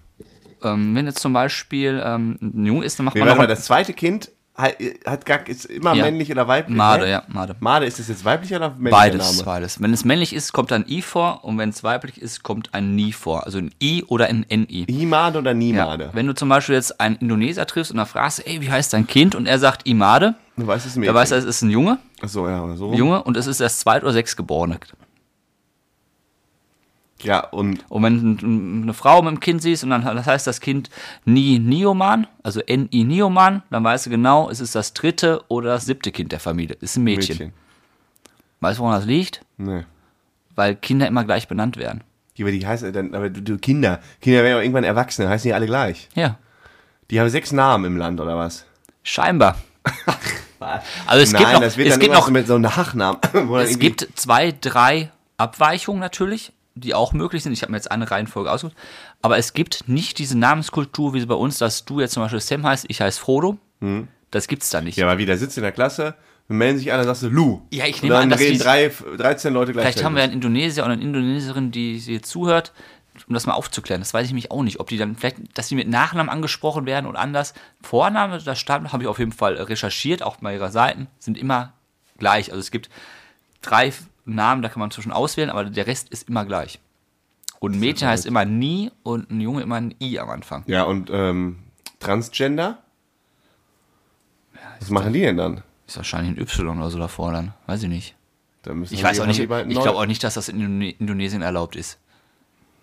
Ähm, 0.63 0.95
wenn 0.95 1.07
jetzt 1.07 1.19
zum 1.21 1.33
Beispiel 1.33 2.03
ähm, 2.05 2.39
ein 2.41 2.65
Junge 2.67 2.85
ist, 2.85 2.99
dann 2.99 3.05
macht 3.07 3.15
Nee, 3.15 3.21
man 3.21 3.29
warte 3.31 3.41
mal, 3.43 3.47
das 3.47 3.65
zweite 3.65 3.93
Kind 3.93 4.31
hat, 4.57 4.77
hat 5.05 5.27
gar, 5.27 5.47
ist 5.49 5.65
immer 5.67 5.95
Ja. 5.95 6.05
männlich 6.05 6.31
oder 6.31 6.47
weiblich. 6.47 6.77
Made, 6.77 7.03
ne? 7.05 7.11
ja, 7.11 7.23
Made. 7.27 7.57
Made, 7.59 7.85
ist 7.87 7.99
das 7.99 8.07
jetzt 8.09 8.25
weiblich 8.25 8.55
oder 8.55 8.71
männlicher 8.71 8.91
Beides, 8.93 9.33
Name? 9.33 9.45
beides. 9.45 9.83
Wenn 9.83 9.93
es 9.93 10.05
männlich 10.05 10.33
ist, 10.33 10.53
kommt 10.53 10.73
ein 10.73 10.85
I 10.89 11.03
vor 11.03 11.45
und 11.45 11.59
wenn 11.59 11.71
es 11.71 11.83
weiblich 11.83 12.23
ist, 12.23 12.45
kommt 12.45 12.73
ein 12.73 12.95
Ni 12.95 13.13
vor. 13.13 13.45
Also 13.45 13.59
ein 13.59 13.73
I 13.83 14.05
oder 14.07 14.27
ein 14.27 14.47
NI. 14.49 14.85
Imade 14.87 15.41
oder 15.41 15.51
Ja. 15.51 15.57
Nimade? 15.57 16.11
Wenn 16.13 16.27
du 16.29 16.35
zum 16.35 16.49
Beispiel 16.49 16.77
jetzt 16.77 17.01
einen 17.01 17.17
Indonesier 17.17 17.67
triffst 17.67 17.91
und 17.91 17.97
dann 17.99 18.07
fragst, 18.07 18.47
ey, 18.47 18.61
wie 18.61 18.71
heißt 18.71 18.93
dein 18.93 19.07
Kind? 19.09 19.35
Und 19.35 19.47
er 19.47 19.59
sagt 19.59 19.87
Imade, 19.89 20.35
Du 20.57 20.67
weißt 20.67 20.87
es 20.87 20.93
der 20.93 21.01
Mädchen. 21.01 21.15
weiß, 21.15 21.31
es 21.33 21.45
ist 21.45 21.63
ein 21.63 21.71
Junge, 21.71 21.99
Achso, 22.21 22.49
ja, 22.49 22.63
oder 22.63 22.77
so. 22.77 22.93
Junge 22.95 23.23
und 23.25 23.37
es 23.37 23.47
ist 23.47 23.61
das 23.61 23.79
zweit- 23.81 24.03
oder 24.05 24.13
sechstgeborene. 24.13 24.79
Ja, 27.23 27.41
und 27.49 27.85
Und 27.89 28.03
wenn 28.03 28.37
du 28.37 28.47
eine 28.83 28.93
Frau 28.95 29.23
mit 29.23 29.31
dem 29.33 29.41
Kind 29.41 29.63
siehst 29.63 29.83
und 29.83 29.91
dann 29.91 30.03
das 30.05 30.27
heißt 30.27 30.47
das 30.47 30.61
Kind 30.61 30.91
Ni 31.25 31.59
Nioman, 31.59 32.27
also 32.43 32.61
N-I 32.61 33.05
Nioman, 33.05 33.63
dann 33.71 33.83
weißt 33.83 34.07
du 34.07 34.11
genau, 34.11 34.51
es 34.51 34.61
ist 34.61 34.75
das 34.75 34.93
dritte 34.93 35.43
oder 35.49 35.71
das 35.71 35.87
siebte 35.87 36.13
Kind 36.13 36.33
der 36.33 36.41
Familie. 36.41 36.77
Ist 36.81 36.97
ein 36.97 37.05
Mädchen. 37.05 37.37
Mädchen. 37.39 37.53
Weißt 38.61 38.79
du, 38.79 38.83
woran 38.83 38.97
das 38.99 39.07
liegt? 39.07 39.41
Nee. 39.57 39.85
Weil 40.55 40.77
Kinder 40.77 41.07
immer 41.07 41.25
gleich 41.25 41.49
benannt 41.49 41.77
werden. 41.79 42.03
Die, 42.37 42.43
aber 42.43 42.53
die 42.53 42.67
heißen 42.67 42.93
dann, 42.93 43.15
aber 43.15 43.31
du, 43.31 43.43
du 43.43 43.59
Kinder. 43.59 44.01
Kinder 44.21 44.43
werden 44.43 44.57
ja 44.57 44.61
irgendwann 44.61 44.85
Erwachsene, 44.85 45.29
heißen 45.29 45.49
die 45.49 45.55
alle 45.55 45.67
gleich. 45.67 46.09
Ja, 46.15 46.39
Die 47.11 47.21
haben 47.21 47.29
sechs 47.31 47.53
Namen 47.53 47.85
im 47.87 47.97
Land, 47.97 48.21
oder 48.21 48.37
was? 48.37 48.67
scheinbar. 49.03 49.57
Also 51.07 51.23
es 51.23 51.33
Nein, 51.33 51.43
gibt 51.43 51.53
noch, 51.55 51.61
das 51.61 51.77
wird 51.77 51.89
es 51.89 51.95
dann 51.95 52.01
gibt 52.01 52.15
noch 52.15 52.29
mit 52.31 52.47
so 52.47 52.55
einem 52.55 52.62
Nachnamen. 52.62 53.19
Es 53.61 53.79
gibt 53.79 54.09
zwei, 54.15 54.55
drei 54.61 55.11
Abweichungen 55.37 56.01
natürlich, 56.01 56.53
die 56.75 56.95
auch 56.95 57.12
möglich 57.12 57.43
sind. 57.43 57.53
Ich 57.53 57.62
habe 57.62 57.73
mir 57.73 57.79
jetzt 57.79 57.91
eine 57.91 58.11
Reihenfolge 58.11 58.51
ausgesucht. 58.51 58.77
Aber 59.23 59.39
es 59.39 59.53
gibt 59.53 59.85
nicht 59.89 60.19
diese 60.19 60.37
Namenskultur, 60.39 61.15
wie 61.15 61.21
sie 61.21 61.27
bei 61.27 61.35
uns, 61.35 61.59
dass 61.59 61.85
du 61.85 62.01
jetzt 62.01 62.12
zum 62.15 62.23
Beispiel 62.23 62.41
Sam 62.41 62.67
heißt, 62.67 62.87
ich 62.89 63.01
heiße 63.01 63.21
Frodo. 63.21 63.59
Das 64.31 64.49
gibt's 64.49 64.71
da 64.71 64.81
nicht. 64.81 64.97
Hm. 64.97 65.03
Ja, 65.03 65.07
aber 65.09 65.19
wie, 65.19 65.27
der 65.27 65.37
sitzt 65.39 65.57
in 65.57 65.62
der 65.62 65.73
Klasse, 65.73 66.15
wir 66.49 66.57
melden 66.57 66.79
sich 66.79 66.93
alle, 66.93 67.05
sagst 67.05 67.23
du 67.23 67.29
Lu. 67.29 67.62
Ja, 67.71 67.87
ich 67.87 67.97
Und 67.97 68.05
nehme 68.05 68.19
an, 68.19 68.29
dass 68.31 68.41
reden 68.41 68.55
die- 68.55 68.59
drei, 68.59 68.91
13 69.17 69.53
Leute 69.53 69.73
gleichzeitig. 69.73 69.95
Vielleicht 69.95 70.05
haben 70.05 70.17
wir 70.17 70.23
einen 70.23 70.33
Indonesier 70.33 70.85
oder 70.85 70.93
eine 70.95 71.03
Indonesierin, 71.03 71.71
die 71.71 71.99
sie 72.01 72.21
zuhört, 72.21 72.73
um 73.27 73.35
das 73.35 73.47
mal 73.47 73.55
aufzuklären. 73.55 74.01
Das 74.01 74.12
weiß 74.14 74.27
ich 74.27 74.33
mich 74.35 74.51
auch 74.51 74.62
nicht. 74.62 74.81
Ob 74.81 74.89
die 74.89 74.97
dann 74.99 75.16
vielleicht, 75.16 75.57
dass 75.57 75.68
sie 75.68 75.75
mit 75.77 75.89
Nachnamen 75.89 76.29
angesprochen 76.31 76.87
werden 76.87 77.07
und 77.07 77.16
anders. 77.16 77.55
Vorname, 77.83 78.39
da 78.39 78.55
stand, 78.55 78.93
habe 78.93 79.03
ich 79.05 79.09
auf 79.09 79.18
jeden 79.18 79.33
Fall 79.33 79.55
recherchiert, 79.55 80.22
auch 80.22 80.37
bei 80.37 80.55
ihrer 80.55 80.70
Seiten, 80.70 81.07
sind 81.18 81.39
immer 81.39 81.72
gleich. 82.18 82.51
Also 82.51 82.61
es 82.61 82.70
gibt 82.70 82.91
drei 83.62 83.93
Namen, 84.27 84.62
da 84.62 84.68
kann 84.68 84.81
man 84.81 84.91
zwischen 84.91 85.12
auswählen, 85.12 85.51
aber 85.51 85.64
der 85.64 85.87
Rest 85.87 86.09
ist 86.11 86.29
immer 86.29 86.45
gleich. 86.45 86.79
Und 87.61 87.72
ein 87.77 87.81
Mädchen 87.81 88.09
heißt 88.09 88.27
immer 88.27 88.45
Nie 88.45 88.91
und 89.03 89.31
ein 89.31 89.41
Junge 89.41 89.62
immer 89.62 89.77
ein 89.77 89.95
I 90.01 90.18
am 90.18 90.29
Anfang. 90.29 90.64
Ja, 90.66 90.83
und 90.85 91.09
ähm, 91.11 91.61
Transgender? 92.01 92.79
Was 94.81 94.91
machen 94.91 95.12
die 95.12 95.20
denn 95.20 95.37
dann? 95.37 95.62
Ist 95.87 95.97
wahrscheinlich 95.97 96.37
ein 96.37 96.41
Y 96.43 96.79
oder 96.79 96.91
so 96.91 96.99
davor 96.99 97.33
dann. 97.33 97.55
Weiß 97.66 97.83
ich 97.83 97.89
nicht. 97.89 98.14
Ich 98.91 98.99
die- 98.99 99.03
weiß 99.03 99.20
auch 99.20 99.27
nicht, 99.27 99.39
die 99.39 99.43
ich 99.45 99.81
glaube 99.81 99.99
auch 99.99 100.07
nicht, 100.07 100.25
dass 100.25 100.35
das 100.35 100.49
in 100.49 100.59
Indone- 100.61 100.97
Indonesien 100.99 101.43
erlaubt 101.43 101.77
ist. 101.77 101.99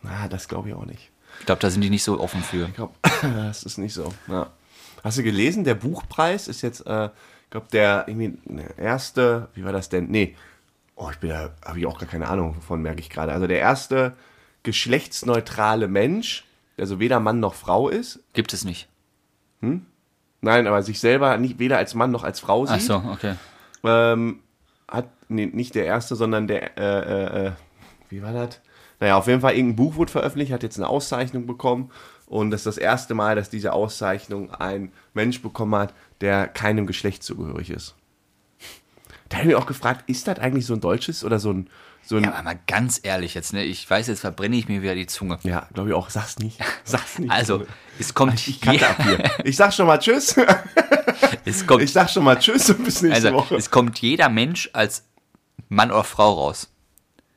Ah, 0.04 0.28
das 0.28 0.48
glaube 0.48 0.70
ich 0.70 0.76
auch 0.76 0.86
nicht. 0.86 1.12
Ich 1.40 1.46
glaube, 1.46 1.62
da 1.62 1.70
sind 1.70 1.82
die 1.82 1.90
nicht 1.90 2.04
so 2.04 2.20
offen 2.20 2.42
für. 2.42 2.68
Ich 2.68 2.76
glaube, 2.76 2.94
das 3.22 3.64
ist 3.64 3.78
nicht 3.78 3.94
so. 3.94 4.14
Ja. 4.28 4.52
Hast 5.04 5.18
du 5.18 5.24
gelesen, 5.24 5.64
der 5.64 5.76
Buchpreis 5.76 6.48
ist 6.48 6.62
jetzt, 6.62 6.86
äh, 6.86 7.06
ich 7.06 7.50
glaube, 7.50 7.68
der 7.72 8.06
irgendwie 8.08 8.38
erste, 8.78 9.50
wie 9.56 9.64
war 9.64 9.72
das 9.72 9.90
denn? 9.90 10.08
Nee. 10.10 10.36
Oh, 10.96 11.10
ich 11.12 11.18
bin 11.18 11.32
da, 11.32 11.52
habe 11.66 11.80
ich 11.80 11.88
auch 11.88 11.98
gar 11.98 12.08
keine 12.08 12.28
Ahnung 12.28 12.62
von, 12.62 12.82
merke 12.82 13.00
ich 13.00 13.10
gerade. 13.10 13.32
Also 13.32 13.48
der 13.48 13.60
erste 13.60 14.14
geschlechtsneutrale 14.64 15.88
Mensch, 15.88 16.46
der 16.78 16.86
so 16.86 17.00
weder 17.00 17.20
Mann 17.20 17.40
noch 17.40 17.56
Frau 17.56 17.90
ist. 17.90 18.20
Gibt 18.34 18.54
es 18.54 18.64
nicht. 18.64 18.88
nein, 20.42 20.68
aber 20.68 20.84
sich 20.84 21.00
selber 21.00 21.38
nicht, 21.38 21.58
weder 21.58 21.78
als 21.78 21.96
Mann 21.96 22.12
noch 22.12 22.24
als 22.24 22.40
Frau 22.40 22.66
sieht. 22.66 22.78
Ach 22.78 22.82
so, 22.82 22.96
okay. 23.12 23.36
ähm, 23.84 24.40
hat, 24.88 25.08
nee, 25.30 25.48
nicht 25.48 25.74
der 25.74 25.86
erste, 25.86 26.16
sondern 26.16 26.48
der, 26.48 26.78
äh, 26.78 26.84
äh, 26.84 27.48
äh, 27.48 27.52
wie 28.10 28.22
war 28.22 28.34
das? 28.34 28.60
Naja, 29.02 29.18
auf 29.18 29.28
jeden 29.28 29.42
Fall 29.42 29.56
irgendein 29.56 29.76
Buch 29.76 29.96
wurde 29.96 30.12
veröffentlicht, 30.12 30.54
hat 30.54 30.62
jetzt 30.64 30.78
eine 30.78 30.88
Auszeichnung 30.88 31.48
bekommen 31.48 31.92
und 32.28 32.52
das 32.52 32.62
ist 32.62 32.68
das 32.68 32.78
erste 32.78 33.16
Mal, 33.16 33.36
dass 33.36 33.50
diese 33.50 33.74
Auszeichnung 33.74 34.52
ein 34.54 34.94
Mensch 35.14 35.42
bekommen 35.42 35.76
hat, 35.76 35.94
der 36.22 36.48
keinem 36.48 36.86
Geschlecht 36.86 37.24
zugehörig 37.24 37.72
ist. 37.72 37.96
Da 39.28 39.38
habe 39.38 39.48
ich 39.48 39.56
mich 39.56 39.62
auch 39.62 39.66
gefragt, 39.66 40.08
ist 40.08 40.28
das 40.28 40.38
eigentlich 40.40 40.66
so 40.66 40.74
ein 40.74 40.82
deutsches 40.82 41.24
oder 41.24 41.40
so 41.40 41.52
ein, 41.52 41.68
so 42.04 42.18
ein, 42.18 42.26
Ja, 42.26 42.34
aber 42.34 42.44
mal 42.44 42.60
ganz 42.68 43.00
ehrlich 43.02 43.34
jetzt, 43.34 43.54
ne? 43.54 43.64
Ich 43.64 43.90
weiß, 43.90 44.08
jetzt 44.08 44.20
verbrenne 44.20 44.56
ich 44.56 44.68
mir 44.68 44.84
wieder 44.84 44.94
die 44.94 45.08
Zunge. 45.08 45.40
ja, 45.44 45.68
glaube 45.74 45.90
ich 45.90 45.96
auch, 45.96 46.10
sag's 46.12 46.38
nicht, 46.38 46.60
sag's 46.84 47.18
nicht. 47.18 47.32
Also, 47.32 47.66
es 47.98 48.14
kommt, 48.14 48.48
ich 48.48 48.62
kannte 48.62 48.88
ab 48.88 49.02
hier. 49.02 49.24
Ich 49.46 49.56
sag 49.56 49.74
schon 49.74 49.88
mal 49.88 49.98
Tschüss. 49.98 50.36
es 51.46 51.66
kommt, 51.66 51.82
Ich 51.82 51.92
sag 51.92 52.10
schon 52.10 52.24
mal 52.24 52.38
Tschüss 52.38 52.70
und 52.70 52.84
bis 52.84 53.02
nächste 53.02 53.30
also, 53.30 53.40
Woche. 53.40 53.56
es 53.56 53.72
kommt 53.72 54.00
jeder 54.00 54.30
Mensch 54.30 54.70
als 54.74 55.06
Mann 55.70 55.92
oder 55.92 56.04
Frau 56.04 56.34
raus. 56.34 56.72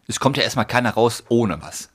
Es 0.07 0.21
kommt 0.21 0.37
ja 0.37 0.43
erstmal 0.43 0.67
keiner 0.67 0.91
raus 0.91 1.25
ohne 1.29 1.61
was. 1.63 1.91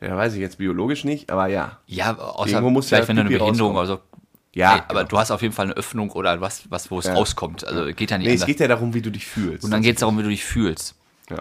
Ja, 0.00 0.16
weiß 0.16 0.34
ich 0.34 0.40
jetzt 0.40 0.58
biologisch 0.58 1.04
nicht, 1.04 1.30
aber 1.30 1.46
ja. 1.46 1.78
Ja, 1.86 2.16
außer 2.18 2.60
muss 2.60 2.88
vielleicht, 2.88 3.04
ja 3.04 3.08
wenn 3.08 3.16
du 3.16 3.20
eine 3.22 3.30
Behinderung 3.30 3.76
rauskommen. 3.76 3.76
oder 3.76 3.86
so. 3.86 4.18
Ja, 4.54 4.74
Ey, 4.74 4.80
aber 4.88 5.00
genau. 5.00 5.08
du 5.08 5.18
hast 5.18 5.30
auf 5.30 5.42
jeden 5.42 5.54
Fall 5.54 5.66
eine 5.66 5.74
Öffnung 5.74 6.10
oder 6.10 6.40
was, 6.40 6.70
was 6.70 6.90
wo 6.90 6.98
es 6.98 7.06
Ja. 7.06 7.14
rauskommt. 7.14 7.64
Also 7.66 7.86
geht 7.94 8.10
ja 8.10 8.18
nicht 8.18 8.26
Nee, 8.26 8.34
es 8.34 8.40
anders. 8.42 8.46
geht 8.48 8.60
ja 8.60 8.68
darum, 8.68 8.92
wie 8.94 9.00
du 9.00 9.10
dich 9.10 9.26
fühlst. 9.26 9.64
Und 9.64 9.70
dann 9.70 9.80
geht 9.82 9.96
es 9.96 10.00
darum, 10.00 10.18
wie 10.18 10.22
du 10.22 10.28
dich 10.28 10.44
fühlst. 10.44 10.94
ja. 11.30 11.38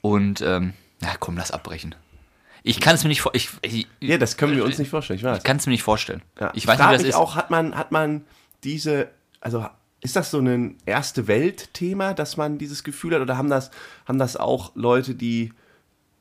Und, 0.00 0.40
ähm, 0.40 0.72
ja, 1.00 1.10
komm, 1.20 1.36
lass 1.36 1.50
abbrechen. 1.52 1.94
Ich 2.64 2.80
kann 2.80 2.94
es 2.94 3.02
mir 3.04 3.08
nicht 3.08 3.20
vor, 3.20 3.34
ich, 3.34 3.50
ich, 3.62 3.86
ja, 4.00 4.18
das 4.18 4.36
können 4.36 4.56
wir 4.56 4.64
uns 4.64 4.78
nicht 4.78 4.88
vorstellen, 4.90 5.18
ich 5.18 5.24
weiß. 5.24 5.38
ich 5.38 5.44
kann 5.44 5.56
es 5.58 5.66
mir 5.66 5.72
nicht 5.72 5.82
vorstellen. 5.82 6.22
Ja. 6.40 6.50
Ich 6.54 6.66
weiß 6.66 6.78
nicht, 6.78 6.92
das 6.92 7.02
ist. 7.02 7.14
auch, 7.14 7.34
hat 7.36 7.50
man, 7.50 7.76
hat 7.76 7.92
man 7.92 8.24
diese, 8.64 9.08
also 9.40 9.66
ist 10.02 10.16
das 10.16 10.30
so 10.30 10.40
ein 10.40 10.76
erste 10.84 11.28
Welt-Thema, 11.28 12.12
dass 12.12 12.36
man 12.36 12.58
dieses 12.58 12.84
Gefühl 12.84 13.14
hat, 13.14 13.20
oder 13.22 13.38
haben 13.38 13.48
das, 13.48 13.70
haben 14.06 14.18
das 14.18 14.36
auch 14.36 14.72
Leute, 14.74 15.14
die, 15.14 15.52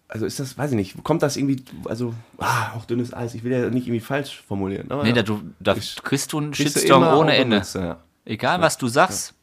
also 0.07 0.25
ist 0.25 0.39
das, 0.39 0.57
weiß 0.57 0.71
ich 0.71 0.77
nicht, 0.77 1.03
kommt 1.03 1.23
das 1.23 1.35
irgendwie, 1.35 1.63
also, 1.85 2.13
ah, 2.37 2.73
auch 2.75 2.85
dünnes 2.85 3.13
Eis, 3.13 3.33
ich 3.33 3.43
will 3.43 3.51
ja 3.51 3.69
nicht 3.69 3.87
irgendwie 3.87 3.99
falsch 3.99 4.43
formulieren. 4.47 4.91
Aber 4.91 5.03
Nee, 5.03 5.09
ja. 5.09 5.15
da, 5.15 5.23
du, 5.23 5.41
da 5.59 5.75
kriegst 6.03 6.31
du 6.31 6.37
einen 6.37 6.53
Shitstorm 6.53 7.03
ohne 7.17 7.35
Ende. 7.35 7.57
Benutzer, 7.57 7.83
Ja. 7.83 7.97
Egal, 8.23 8.61
was 8.61 8.77
du 8.77 8.87
sagst. 8.87 9.33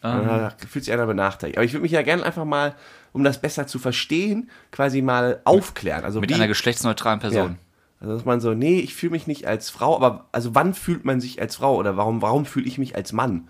Da 0.00 0.54
fühlt 0.68 0.84
sich 0.84 0.94
einer 0.94 1.06
benachteiligt. 1.06 1.58
Aber 1.58 1.64
ich 1.64 1.72
würde 1.72 1.82
mich 1.82 1.90
ja 1.90 2.02
gerne 2.02 2.22
einfach 2.22 2.44
mal, 2.44 2.76
um 3.12 3.24
das 3.24 3.40
besser 3.40 3.66
zu 3.66 3.80
verstehen, 3.80 4.48
quasi 4.70 5.02
mal 5.02 5.40
aufklären. 5.42 6.04
Also 6.04 6.20
Mit 6.20 6.30
wie, 6.30 6.34
einer 6.34 6.46
geschlechtsneutralen 6.46 7.18
Person. 7.18 7.50
Ja. 7.50 7.56
Also 8.00 8.14
dass 8.14 8.24
man 8.24 8.40
so, 8.40 8.54
nee, 8.54 8.78
ich 8.78 8.94
fühle 8.94 9.10
mich 9.10 9.26
nicht 9.26 9.48
als 9.48 9.70
Frau, 9.70 9.96
aber 9.96 10.28
also 10.30 10.54
wann 10.54 10.72
fühlt 10.72 11.04
man 11.04 11.20
sich 11.20 11.40
als 11.40 11.56
Frau 11.56 11.74
oder 11.74 11.96
warum, 11.96 12.22
warum 12.22 12.46
fühle 12.46 12.66
ich 12.66 12.78
mich 12.78 12.94
als 12.94 13.12
Mann? 13.12 13.48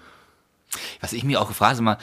Was 1.01 1.13
ich 1.13 1.25
mir 1.25 1.41
auch 1.41 1.49
gefragt 1.49 1.73
habe, 1.75 1.83
mal, 1.83 1.99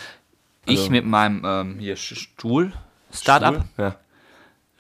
ich 0.66 0.80
Also- 0.80 0.92
mit 0.92 1.06
meinem 1.06 1.44
ähm, 1.46 1.80
hier 1.80 1.96
Stuhl, 1.96 2.74
Startup, 3.14 3.64
Ja. 3.78 3.96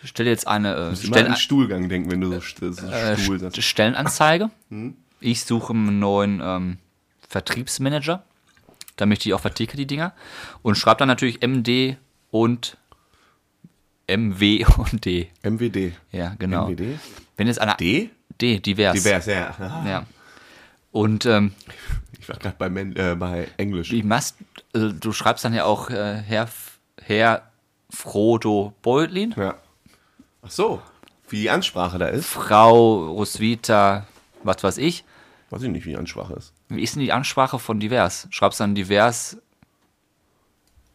stelle 0.03 0.29
jetzt 0.29 0.47
eine 0.47 0.75
äh, 0.75 0.95
Stellen, 0.95 1.27
an 1.27 1.38
Stuhlgang 1.38 1.89
denken, 1.89 2.11
wenn 2.11 2.21
du 2.21 2.31
so, 2.39 2.71
so 2.71 2.88
äh, 2.88 3.17
Stuhl 3.17 3.39
sagst. 3.39 3.61
Stellenanzeige. 3.61 4.49
Hm? 4.69 4.95
Ich 5.21 5.43
suche 5.45 5.73
einen 5.73 5.99
neuen 5.99 6.41
ähm, 6.43 6.77
Vertriebsmanager, 7.29 8.23
damit 8.97 9.25
ich 9.25 9.33
auch 9.33 9.39
verticke 9.39 9.77
die 9.77 9.88
Dinger. 9.88 10.13
Und 10.61 10.75
schreibe 10.75 10.99
dann 10.99 11.07
natürlich 11.07 11.39
MD 11.41 11.97
und 12.31 12.77
MW 14.07 14.65
und 14.77 15.05
D. 15.05 15.29
MWD. 15.43 15.93
Ja, 16.11 16.36
genau. 16.38 16.67
MWD? 16.67 16.99
Wenn 17.38 17.47
jetzt 17.47 17.59
einer 17.59 17.75
D? 17.75 18.09
D, 18.39 18.59
divers. 18.59 19.01
Divers, 19.01 19.25
ja. 19.25 19.55
Ah, 19.59 19.83
Ja. 19.88 20.05
Und 20.91 21.25
ähm, 21.25 21.53
Ich 22.26 22.30
war 22.30 22.38
gerade 22.38 22.55
bei, 22.57 22.67
äh, 23.11 23.15
bei 23.15 23.47
Englisch. 23.57 23.91
wie 23.91 24.01
machst 24.01 24.38
also 24.73 24.91
du 24.91 25.11
schreibst 25.11 25.45
dann 25.45 25.53
ja 25.53 25.65
auch 25.65 25.91
äh, 25.91 26.15
Herr, 26.15 26.49
Herr 26.99 27.51
Frodo 27.91 28.73
Beutlin, 28.82 29.36
Ja. 29.38 29.55
Ach 30.41 30.49
so, 30.49 30.82
wie 31.30 31.41
die 31.41 31.49
Ansprache 31.51 31.99
da 31.99 32.07
ist. 32.07 32.26
Frau 32.26 33.11
Roswitha, 33.11 34.07
was 34.43 34.63
weiß 34.63 34.80
ich. 34.80 35.03
Weiß 35.51 35.61
ich 35.61 35.69
nicht, 35.69 35.86
wie 35.86 35.91
die 35.91 35.97
Ansprache 35.97 36.34
ist. 36.34 36.51
Wie 36.69 36.82
ist 36.82 36.95
denn 36.95 37.03
die 37.03 37.11
Ansprache 37.13 37.59
von 37.59 37.80
divers? 37.80 38.28
Schreibst 38.32 38.59
dann 38.59 38.73
divers 38.73 39.38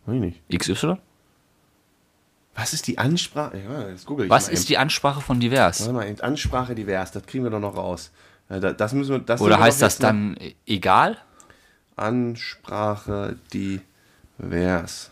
Weiß 0.07 0.17
ich 0.17 0.21
nicht. 0.21 0.49
XY? 0.59 0.97
Was 2.57 2.73
ist 2.73 2.89
die 2.89 2.99
Ansprache? 2.99 3.57
Ja, 3.59 3.85
das 3.85 4.05
google 4.05 4.27
ich 4.27 4.31
Was 4.31 4.49
ist 4.49 4.63
eben. 4.63 4.67
die 4.69 4.79
Ansprache 4.79 5.21
von 5.21 5.39
divers? 5.39 5.81
Warte 5.81 5.93
mal. 5.93 6.17
Ansprache 6.23 6.75
divers, 6.75 7.13
das 7.13 7.25
kriegen 7.25 7.45
wir 7.45 7.51
doch 7.51 7.61
noch 7.61 7.77
raus. 7.77 8.11
Da- 8.51 8.73
Das 8.73 8.93
müssen 8.93 9.13
wir, 9.13 9.19
das 9.21 9.41
Oder 9.41 9.61
heißt 9.61 9.81
das 9.81 9.97
dann 9.99 10.37
e- 10.39 10.55
egal? 10.67 11.17
Ansprache 11.97 13.37
divers. 13.53 15.11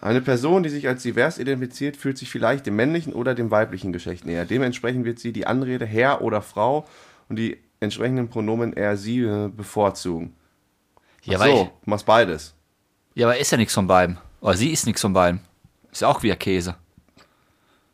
Eine 0.00 0.20
Person, 0.20 0.62
die 0.62 0.68
sich 0.68 0.88
als 0.88 1.02
divers 1.02 1.38
identifiziert, 1.38 1.96
fühlt 1.96 2.18
sich 2.18 2.30
vielleicht 2.30 2.66
dem 2.66 2.76
männlichen 2.76 3.12
oder 3.12 3.34
dem 3.34 3.50
weiblichen 3.50 3.92
Geschlecht 3.92 4.24
näher. 4.26 4.44
Dementsprechend 4.44 5.04
wird 5.04 5.18
sie 5.18 5.32
die 5.32 5.46
Anrede 5.46 5.86
Herr 5.86 6.20
oder 6.22 6.42
Frau 6.42 6.86
und 7.28 7.36
die 7.36 7.58
entsprechenden 7.80 8.28
Pronomen 8.28 8.72
er, 8.74 8.96
sie 8.96 9.20
äh, 9.20 9.48
bevorzugen. 9.48 10.34
Ja, 11.22 11.38
Ach 11.40 11.44
so, 11.46 11.50
ich, 11.52 11.68
du 11.84 11.90
machst 11.90 12.06
beides. 12.06 12.54
ja, 13.14 13.26
aber 13.26 13.38
ist 13.38 13.50
ja 13.50 13.56
nichts 13.58 13.74
von 13.74 13.86
beiden. 13.86 14.18
Oder 14.40 14.56
sie 14.56 14.70
ist 14.70 14.86
nichts 14.86 15.00
von 15.00 15.12
beiden. 15.12 15.40
Ist 15.90 16.02
ja 16.02 16.08
auch 16.08 16.22
wieder 16.22 16.36
Käse. 16.36 16.76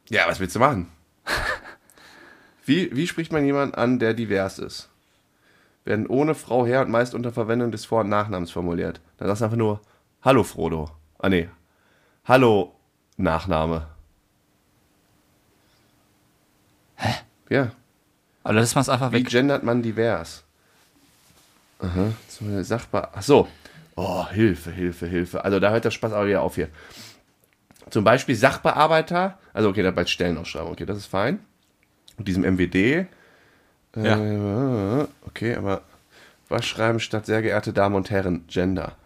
Ja, 0.09 0.27
was 0.27 0.41
willst 0.41 0.57
du 0.57 0.61
machen? 0.61 0.89
Wie, 2.65 2.95
wie 2.95 3.07
spricht 3.07 3.33
man 3.33 3.45
jemanden 3.45 3.75
an, 3.75 3.99
der 3.99 4.15
divers 4.15 4.59
ist? 4.59 4.89
Werden 5.85 6.07
ohne 6.07 6.35
Frau 6.35 6.67
her 6.67 6.83
und 6.83 6.91
meist 6.91 7.15
unter 7.15 7.33
Verwendung 7.33 7.73
des 7.73 7.85
Vor- 7.85 8.01
und 8.03 8.09
Nachnamens 8.09 8.51
formuliert. 8.51 9.01
Dann 9.17 9.29
sagst 9.29 9.41
du 9.41 9.45
einfach 9.47 9.57
nur 9.57 9.81
Hallo 10.23 10.43
Frodo. 10.43 10.91
Ah 11.19 11.29
nee. 11.29 11.49
Hallo 12.27 12.75
Nachname. 13.17 13.87
Hä? 16.97 17.15
Ja. 17.49 17.73
Also 18.43 18.61
das 18.61 18.75
machst 18.75 18.91
einfach 18.91 19.11
Wie 19.13 19.17
weg. 19.17 19.29
gendert 19.29 19.63
man 19.63 19.83
divers? 19.83 20.45
Aha. 21.81 22.13
Zum 22.29 22.63
Sachbar. 22.63 23.11
Ach 23.15 23.23
so. 23.23 23.49
Oh, 23.97 24.27
Hilfe, 24.29 24.71
Hilfe, 24.71 25.07
Hilfe. 25.07 25.45
Also 25.45 25.61
da 25.61 25.71
hört 25.71 25.85
der 25.85 25.91
Spaß 25.91 26.13
auch 26.13 26.27
wieder 26.27 26.43
auf 26.43 26.55
hier. 26.55 26.69
Zum 27.91 28.05
Beispiel 28.05 28.35
Sachbearbeiter. 28.35 29.39
Also 29.53 29.69
okay, 29.71 29.83
da 29.83 29.91
bald 29.91 30.09
Stellenausschreibung. 30.09 30.73
Okay, 30.73 30.87
das 30.87 30.99
ist 30.99 31.07
fein. 31.07 31.41
Und 32.17 32.29
diesem 32.29 32.43
MWD. 32.43 33.07
Äh, 33.97 35.07
okay, 35.27 35.57
aber 35.57 35.83
was 36.49 36.67
schreiben 36.67 37.01
statt 37.01 37.27
sehr 37.27 37.43
geehrte 37.43 37.73
Damen 37.73 37.95
und 37.95 38.11
Herren? 38.11 38.45
Gender. 38.49 38.97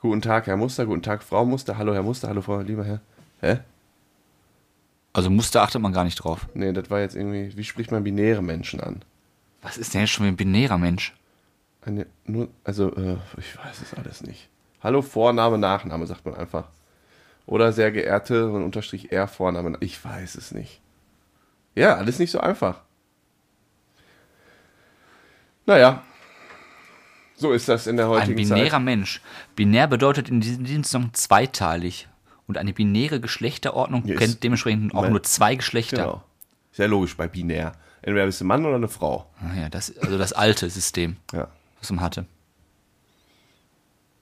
Guten 0.00 0.22
Tag, 0.22 0.46
Herr 0.46 0.56
Muster. 0.56 0.86
Guten 0.86 1.02
Tag, 1.02 1.22
Frau 1.22 1.44
Muster. 1.44 1.78
Hallo, 1.78 1.94
Herr 1.94 2.02
Muster. 2.02 2.28
Hallo, 2.28 2.42
Frau, 2.42 2.60
lieber 2.60 2.84
Herr. 2.84 3.00
Hä? 3.40 3.58
Also 5.12 5.30
Muster 5.30 5.62
achtet 5.62 5.80
man 5.80 5.92
gar 5.92 6.04
nicht 6.04 6.16
drauf. 6.16 6.46
Nee, 6.54 6.72
das 6.72 6.90
war 6.90 7.00
jetzt 7.00 7.16
irgendwie. 7.16 7.56
Wie 7.56 7.64
spricht 7.64 7.90
man 7.90 8.04
binäre 8.04 8.42
Menschen 8.42 8.80
an? 8.80 9.02
Was 9.62 9.78
ist 9.78 9.94
denn 9.94 10.02
jetzt 10.02 10.10
schon 10.10 10.26
ein 10.26 10.36
binärer 10.36 10.78
Mensch? 10.78 11.14
Eine, 11.82 12.06
nur, 12.24 12.48
also, 12.64 12.94
äh, 12.94 13.16
ich 13.38 13.56
weiß 13.56 13.80
es 13.80 13.94
alles 13.94 14.22
nicht. 14.22 14.48
Hallo, 14.82 15.02
Vorname, 15.02 15.56
Nachname, 15.58 16.06
sagt 16.06 16.24
man 16.24 16.34
einfach. 16.34 16.68
Oder 17.46 17.72
sehr 17.72 17.92
geehrte 17.92 18.50
und 18.50 18.62
unterstrich 18.62 19.12
R 19.12 19.26
Vorname. 19.28 19.76
Ich 19.80 20.04
weiß 20.04 20.34
es 20.34 20.52
nicht. 20.52 20.80
Ja, 21.76 21.94
alles 21.96 22.18
nicht 22.18 22.30
so 22.32 22.40
einfach. 22.40 22.80
Naja. 25.66 26.02
So 27.36 27.52
ist 27.52 27.68
das 27.68 27.86
in 27.86 27.96
der 27.96 28.06
Ein 28.06 28.10
heutigen 28.12 28.36
binärer 28.36 28.70
Zeit. 28.70 28.82
Mensch. 28.82 29.20
Binär 29.56 29.86
bedeutet 29.86 30.28
in 30.30 30.40
diesem 30.40 30.64
Dienstag 30.64 31.02
zweiteilig. 31.16 32.08
Und 32.46 32.56
eine 32.58 32.72
binäre 32.72 33.20
Geschlechterordnung 33.20 34.04
ist- 34.04 34.18
kennt 34.18 34.42
dementsprechend 34.44 34.94
auch 34.94 35.08
nur 35.08 35.22
zwei 35.22 35.56
Geschlechter. 35.56 35.96
Genau. 35.96 36.22
Sehr 36.72 36.88
logisch 36.88 37.16
bei 37.16 37.26
binär. 37.28 37.72
Entweder 38.02 38.26
bist 38.26 38.40
du 38.40 38.44
ein 38.44 38.48
Mann 38.48 38.64
oder 38.64 38.76
eine 38.76 38.88
Frau. 38.88 39.26
Ah 39.40 39.54
Ja, 39.54 39.68
das, 39.68 39.96
also 39.98 40.16
das 40.16 40.32
alte 40.32 40.70
System, 40.70 41.16
Ja. 41.32 41.48
was 41.80 41.90
man 41.90 42.00
hatte. 42.00 42.24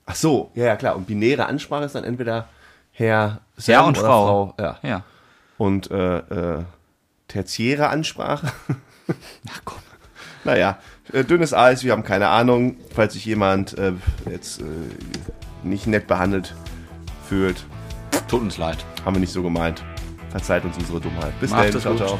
Ach 0.07 0.15
so, 0.15 0.51
ja, 0.55 0.65
ja, 0.65 0.75
klar. 0.75 0.95
Und 0.95 1.05
binäre 1.07 1.45
Ansprache 1.45 1.85
ist 1.85 1.95
dann 1.95 2.03
entweder 2.03 2.47
Herr, 2.91 3.41
Sam 3.57 3.73
Herr 3.75 3.85
und 3.85 3.97
oder 3.99 4.07
Frau. 4.07 4.53
Ja. 4.59 4.79
Ja. 4.81 5.03
Und 5.57 5.89
äh, 5.91 6.17
äh, 6.17 6.63
tertiäre 7.27 7.89
Ansprache 7.89 8.51
Ach 9.49 9.61
komm. 9.65 9.79
Naja, 10.43 10.79
äh, 11.11 11.23
dünnes 11.23 11.53
Eis, 11.53 11.83
wir 11.83 11.91
haben 11.91 12.03
keine 12.03 12.27
Ahnung. 12.27 12.77
Falls 12.93 13.13
sich 13.13 13.25
jemand 13.25 13.77
äh, 13.77 13.93
jetzt 14.29 14.61
äh, 14.61 14.65
nicht 15.63 15.87
nett 15.87 16.07
behandelt 16.07 16.55
fühlt, 17.27 17.65
Tut 18.27 18.41
uns 18.41 18.57
leid. 18.57 18.77
haben 19.03 19.15
wir 19.15 19.19
nicht 19.19 19.33
so 19.33 19.43
gemeint. 19.43 19.83
Verzeiht 20.29 20.65
uns 20.65 20.77
unsere 20.77 20.99
Dummheit. 20.99 21.39
Bis 21.39 21.51
Macht 21.51 21.73
dann, 21.73 21.81
ciao, 21.81 21.95
ciao. 21.95 22.19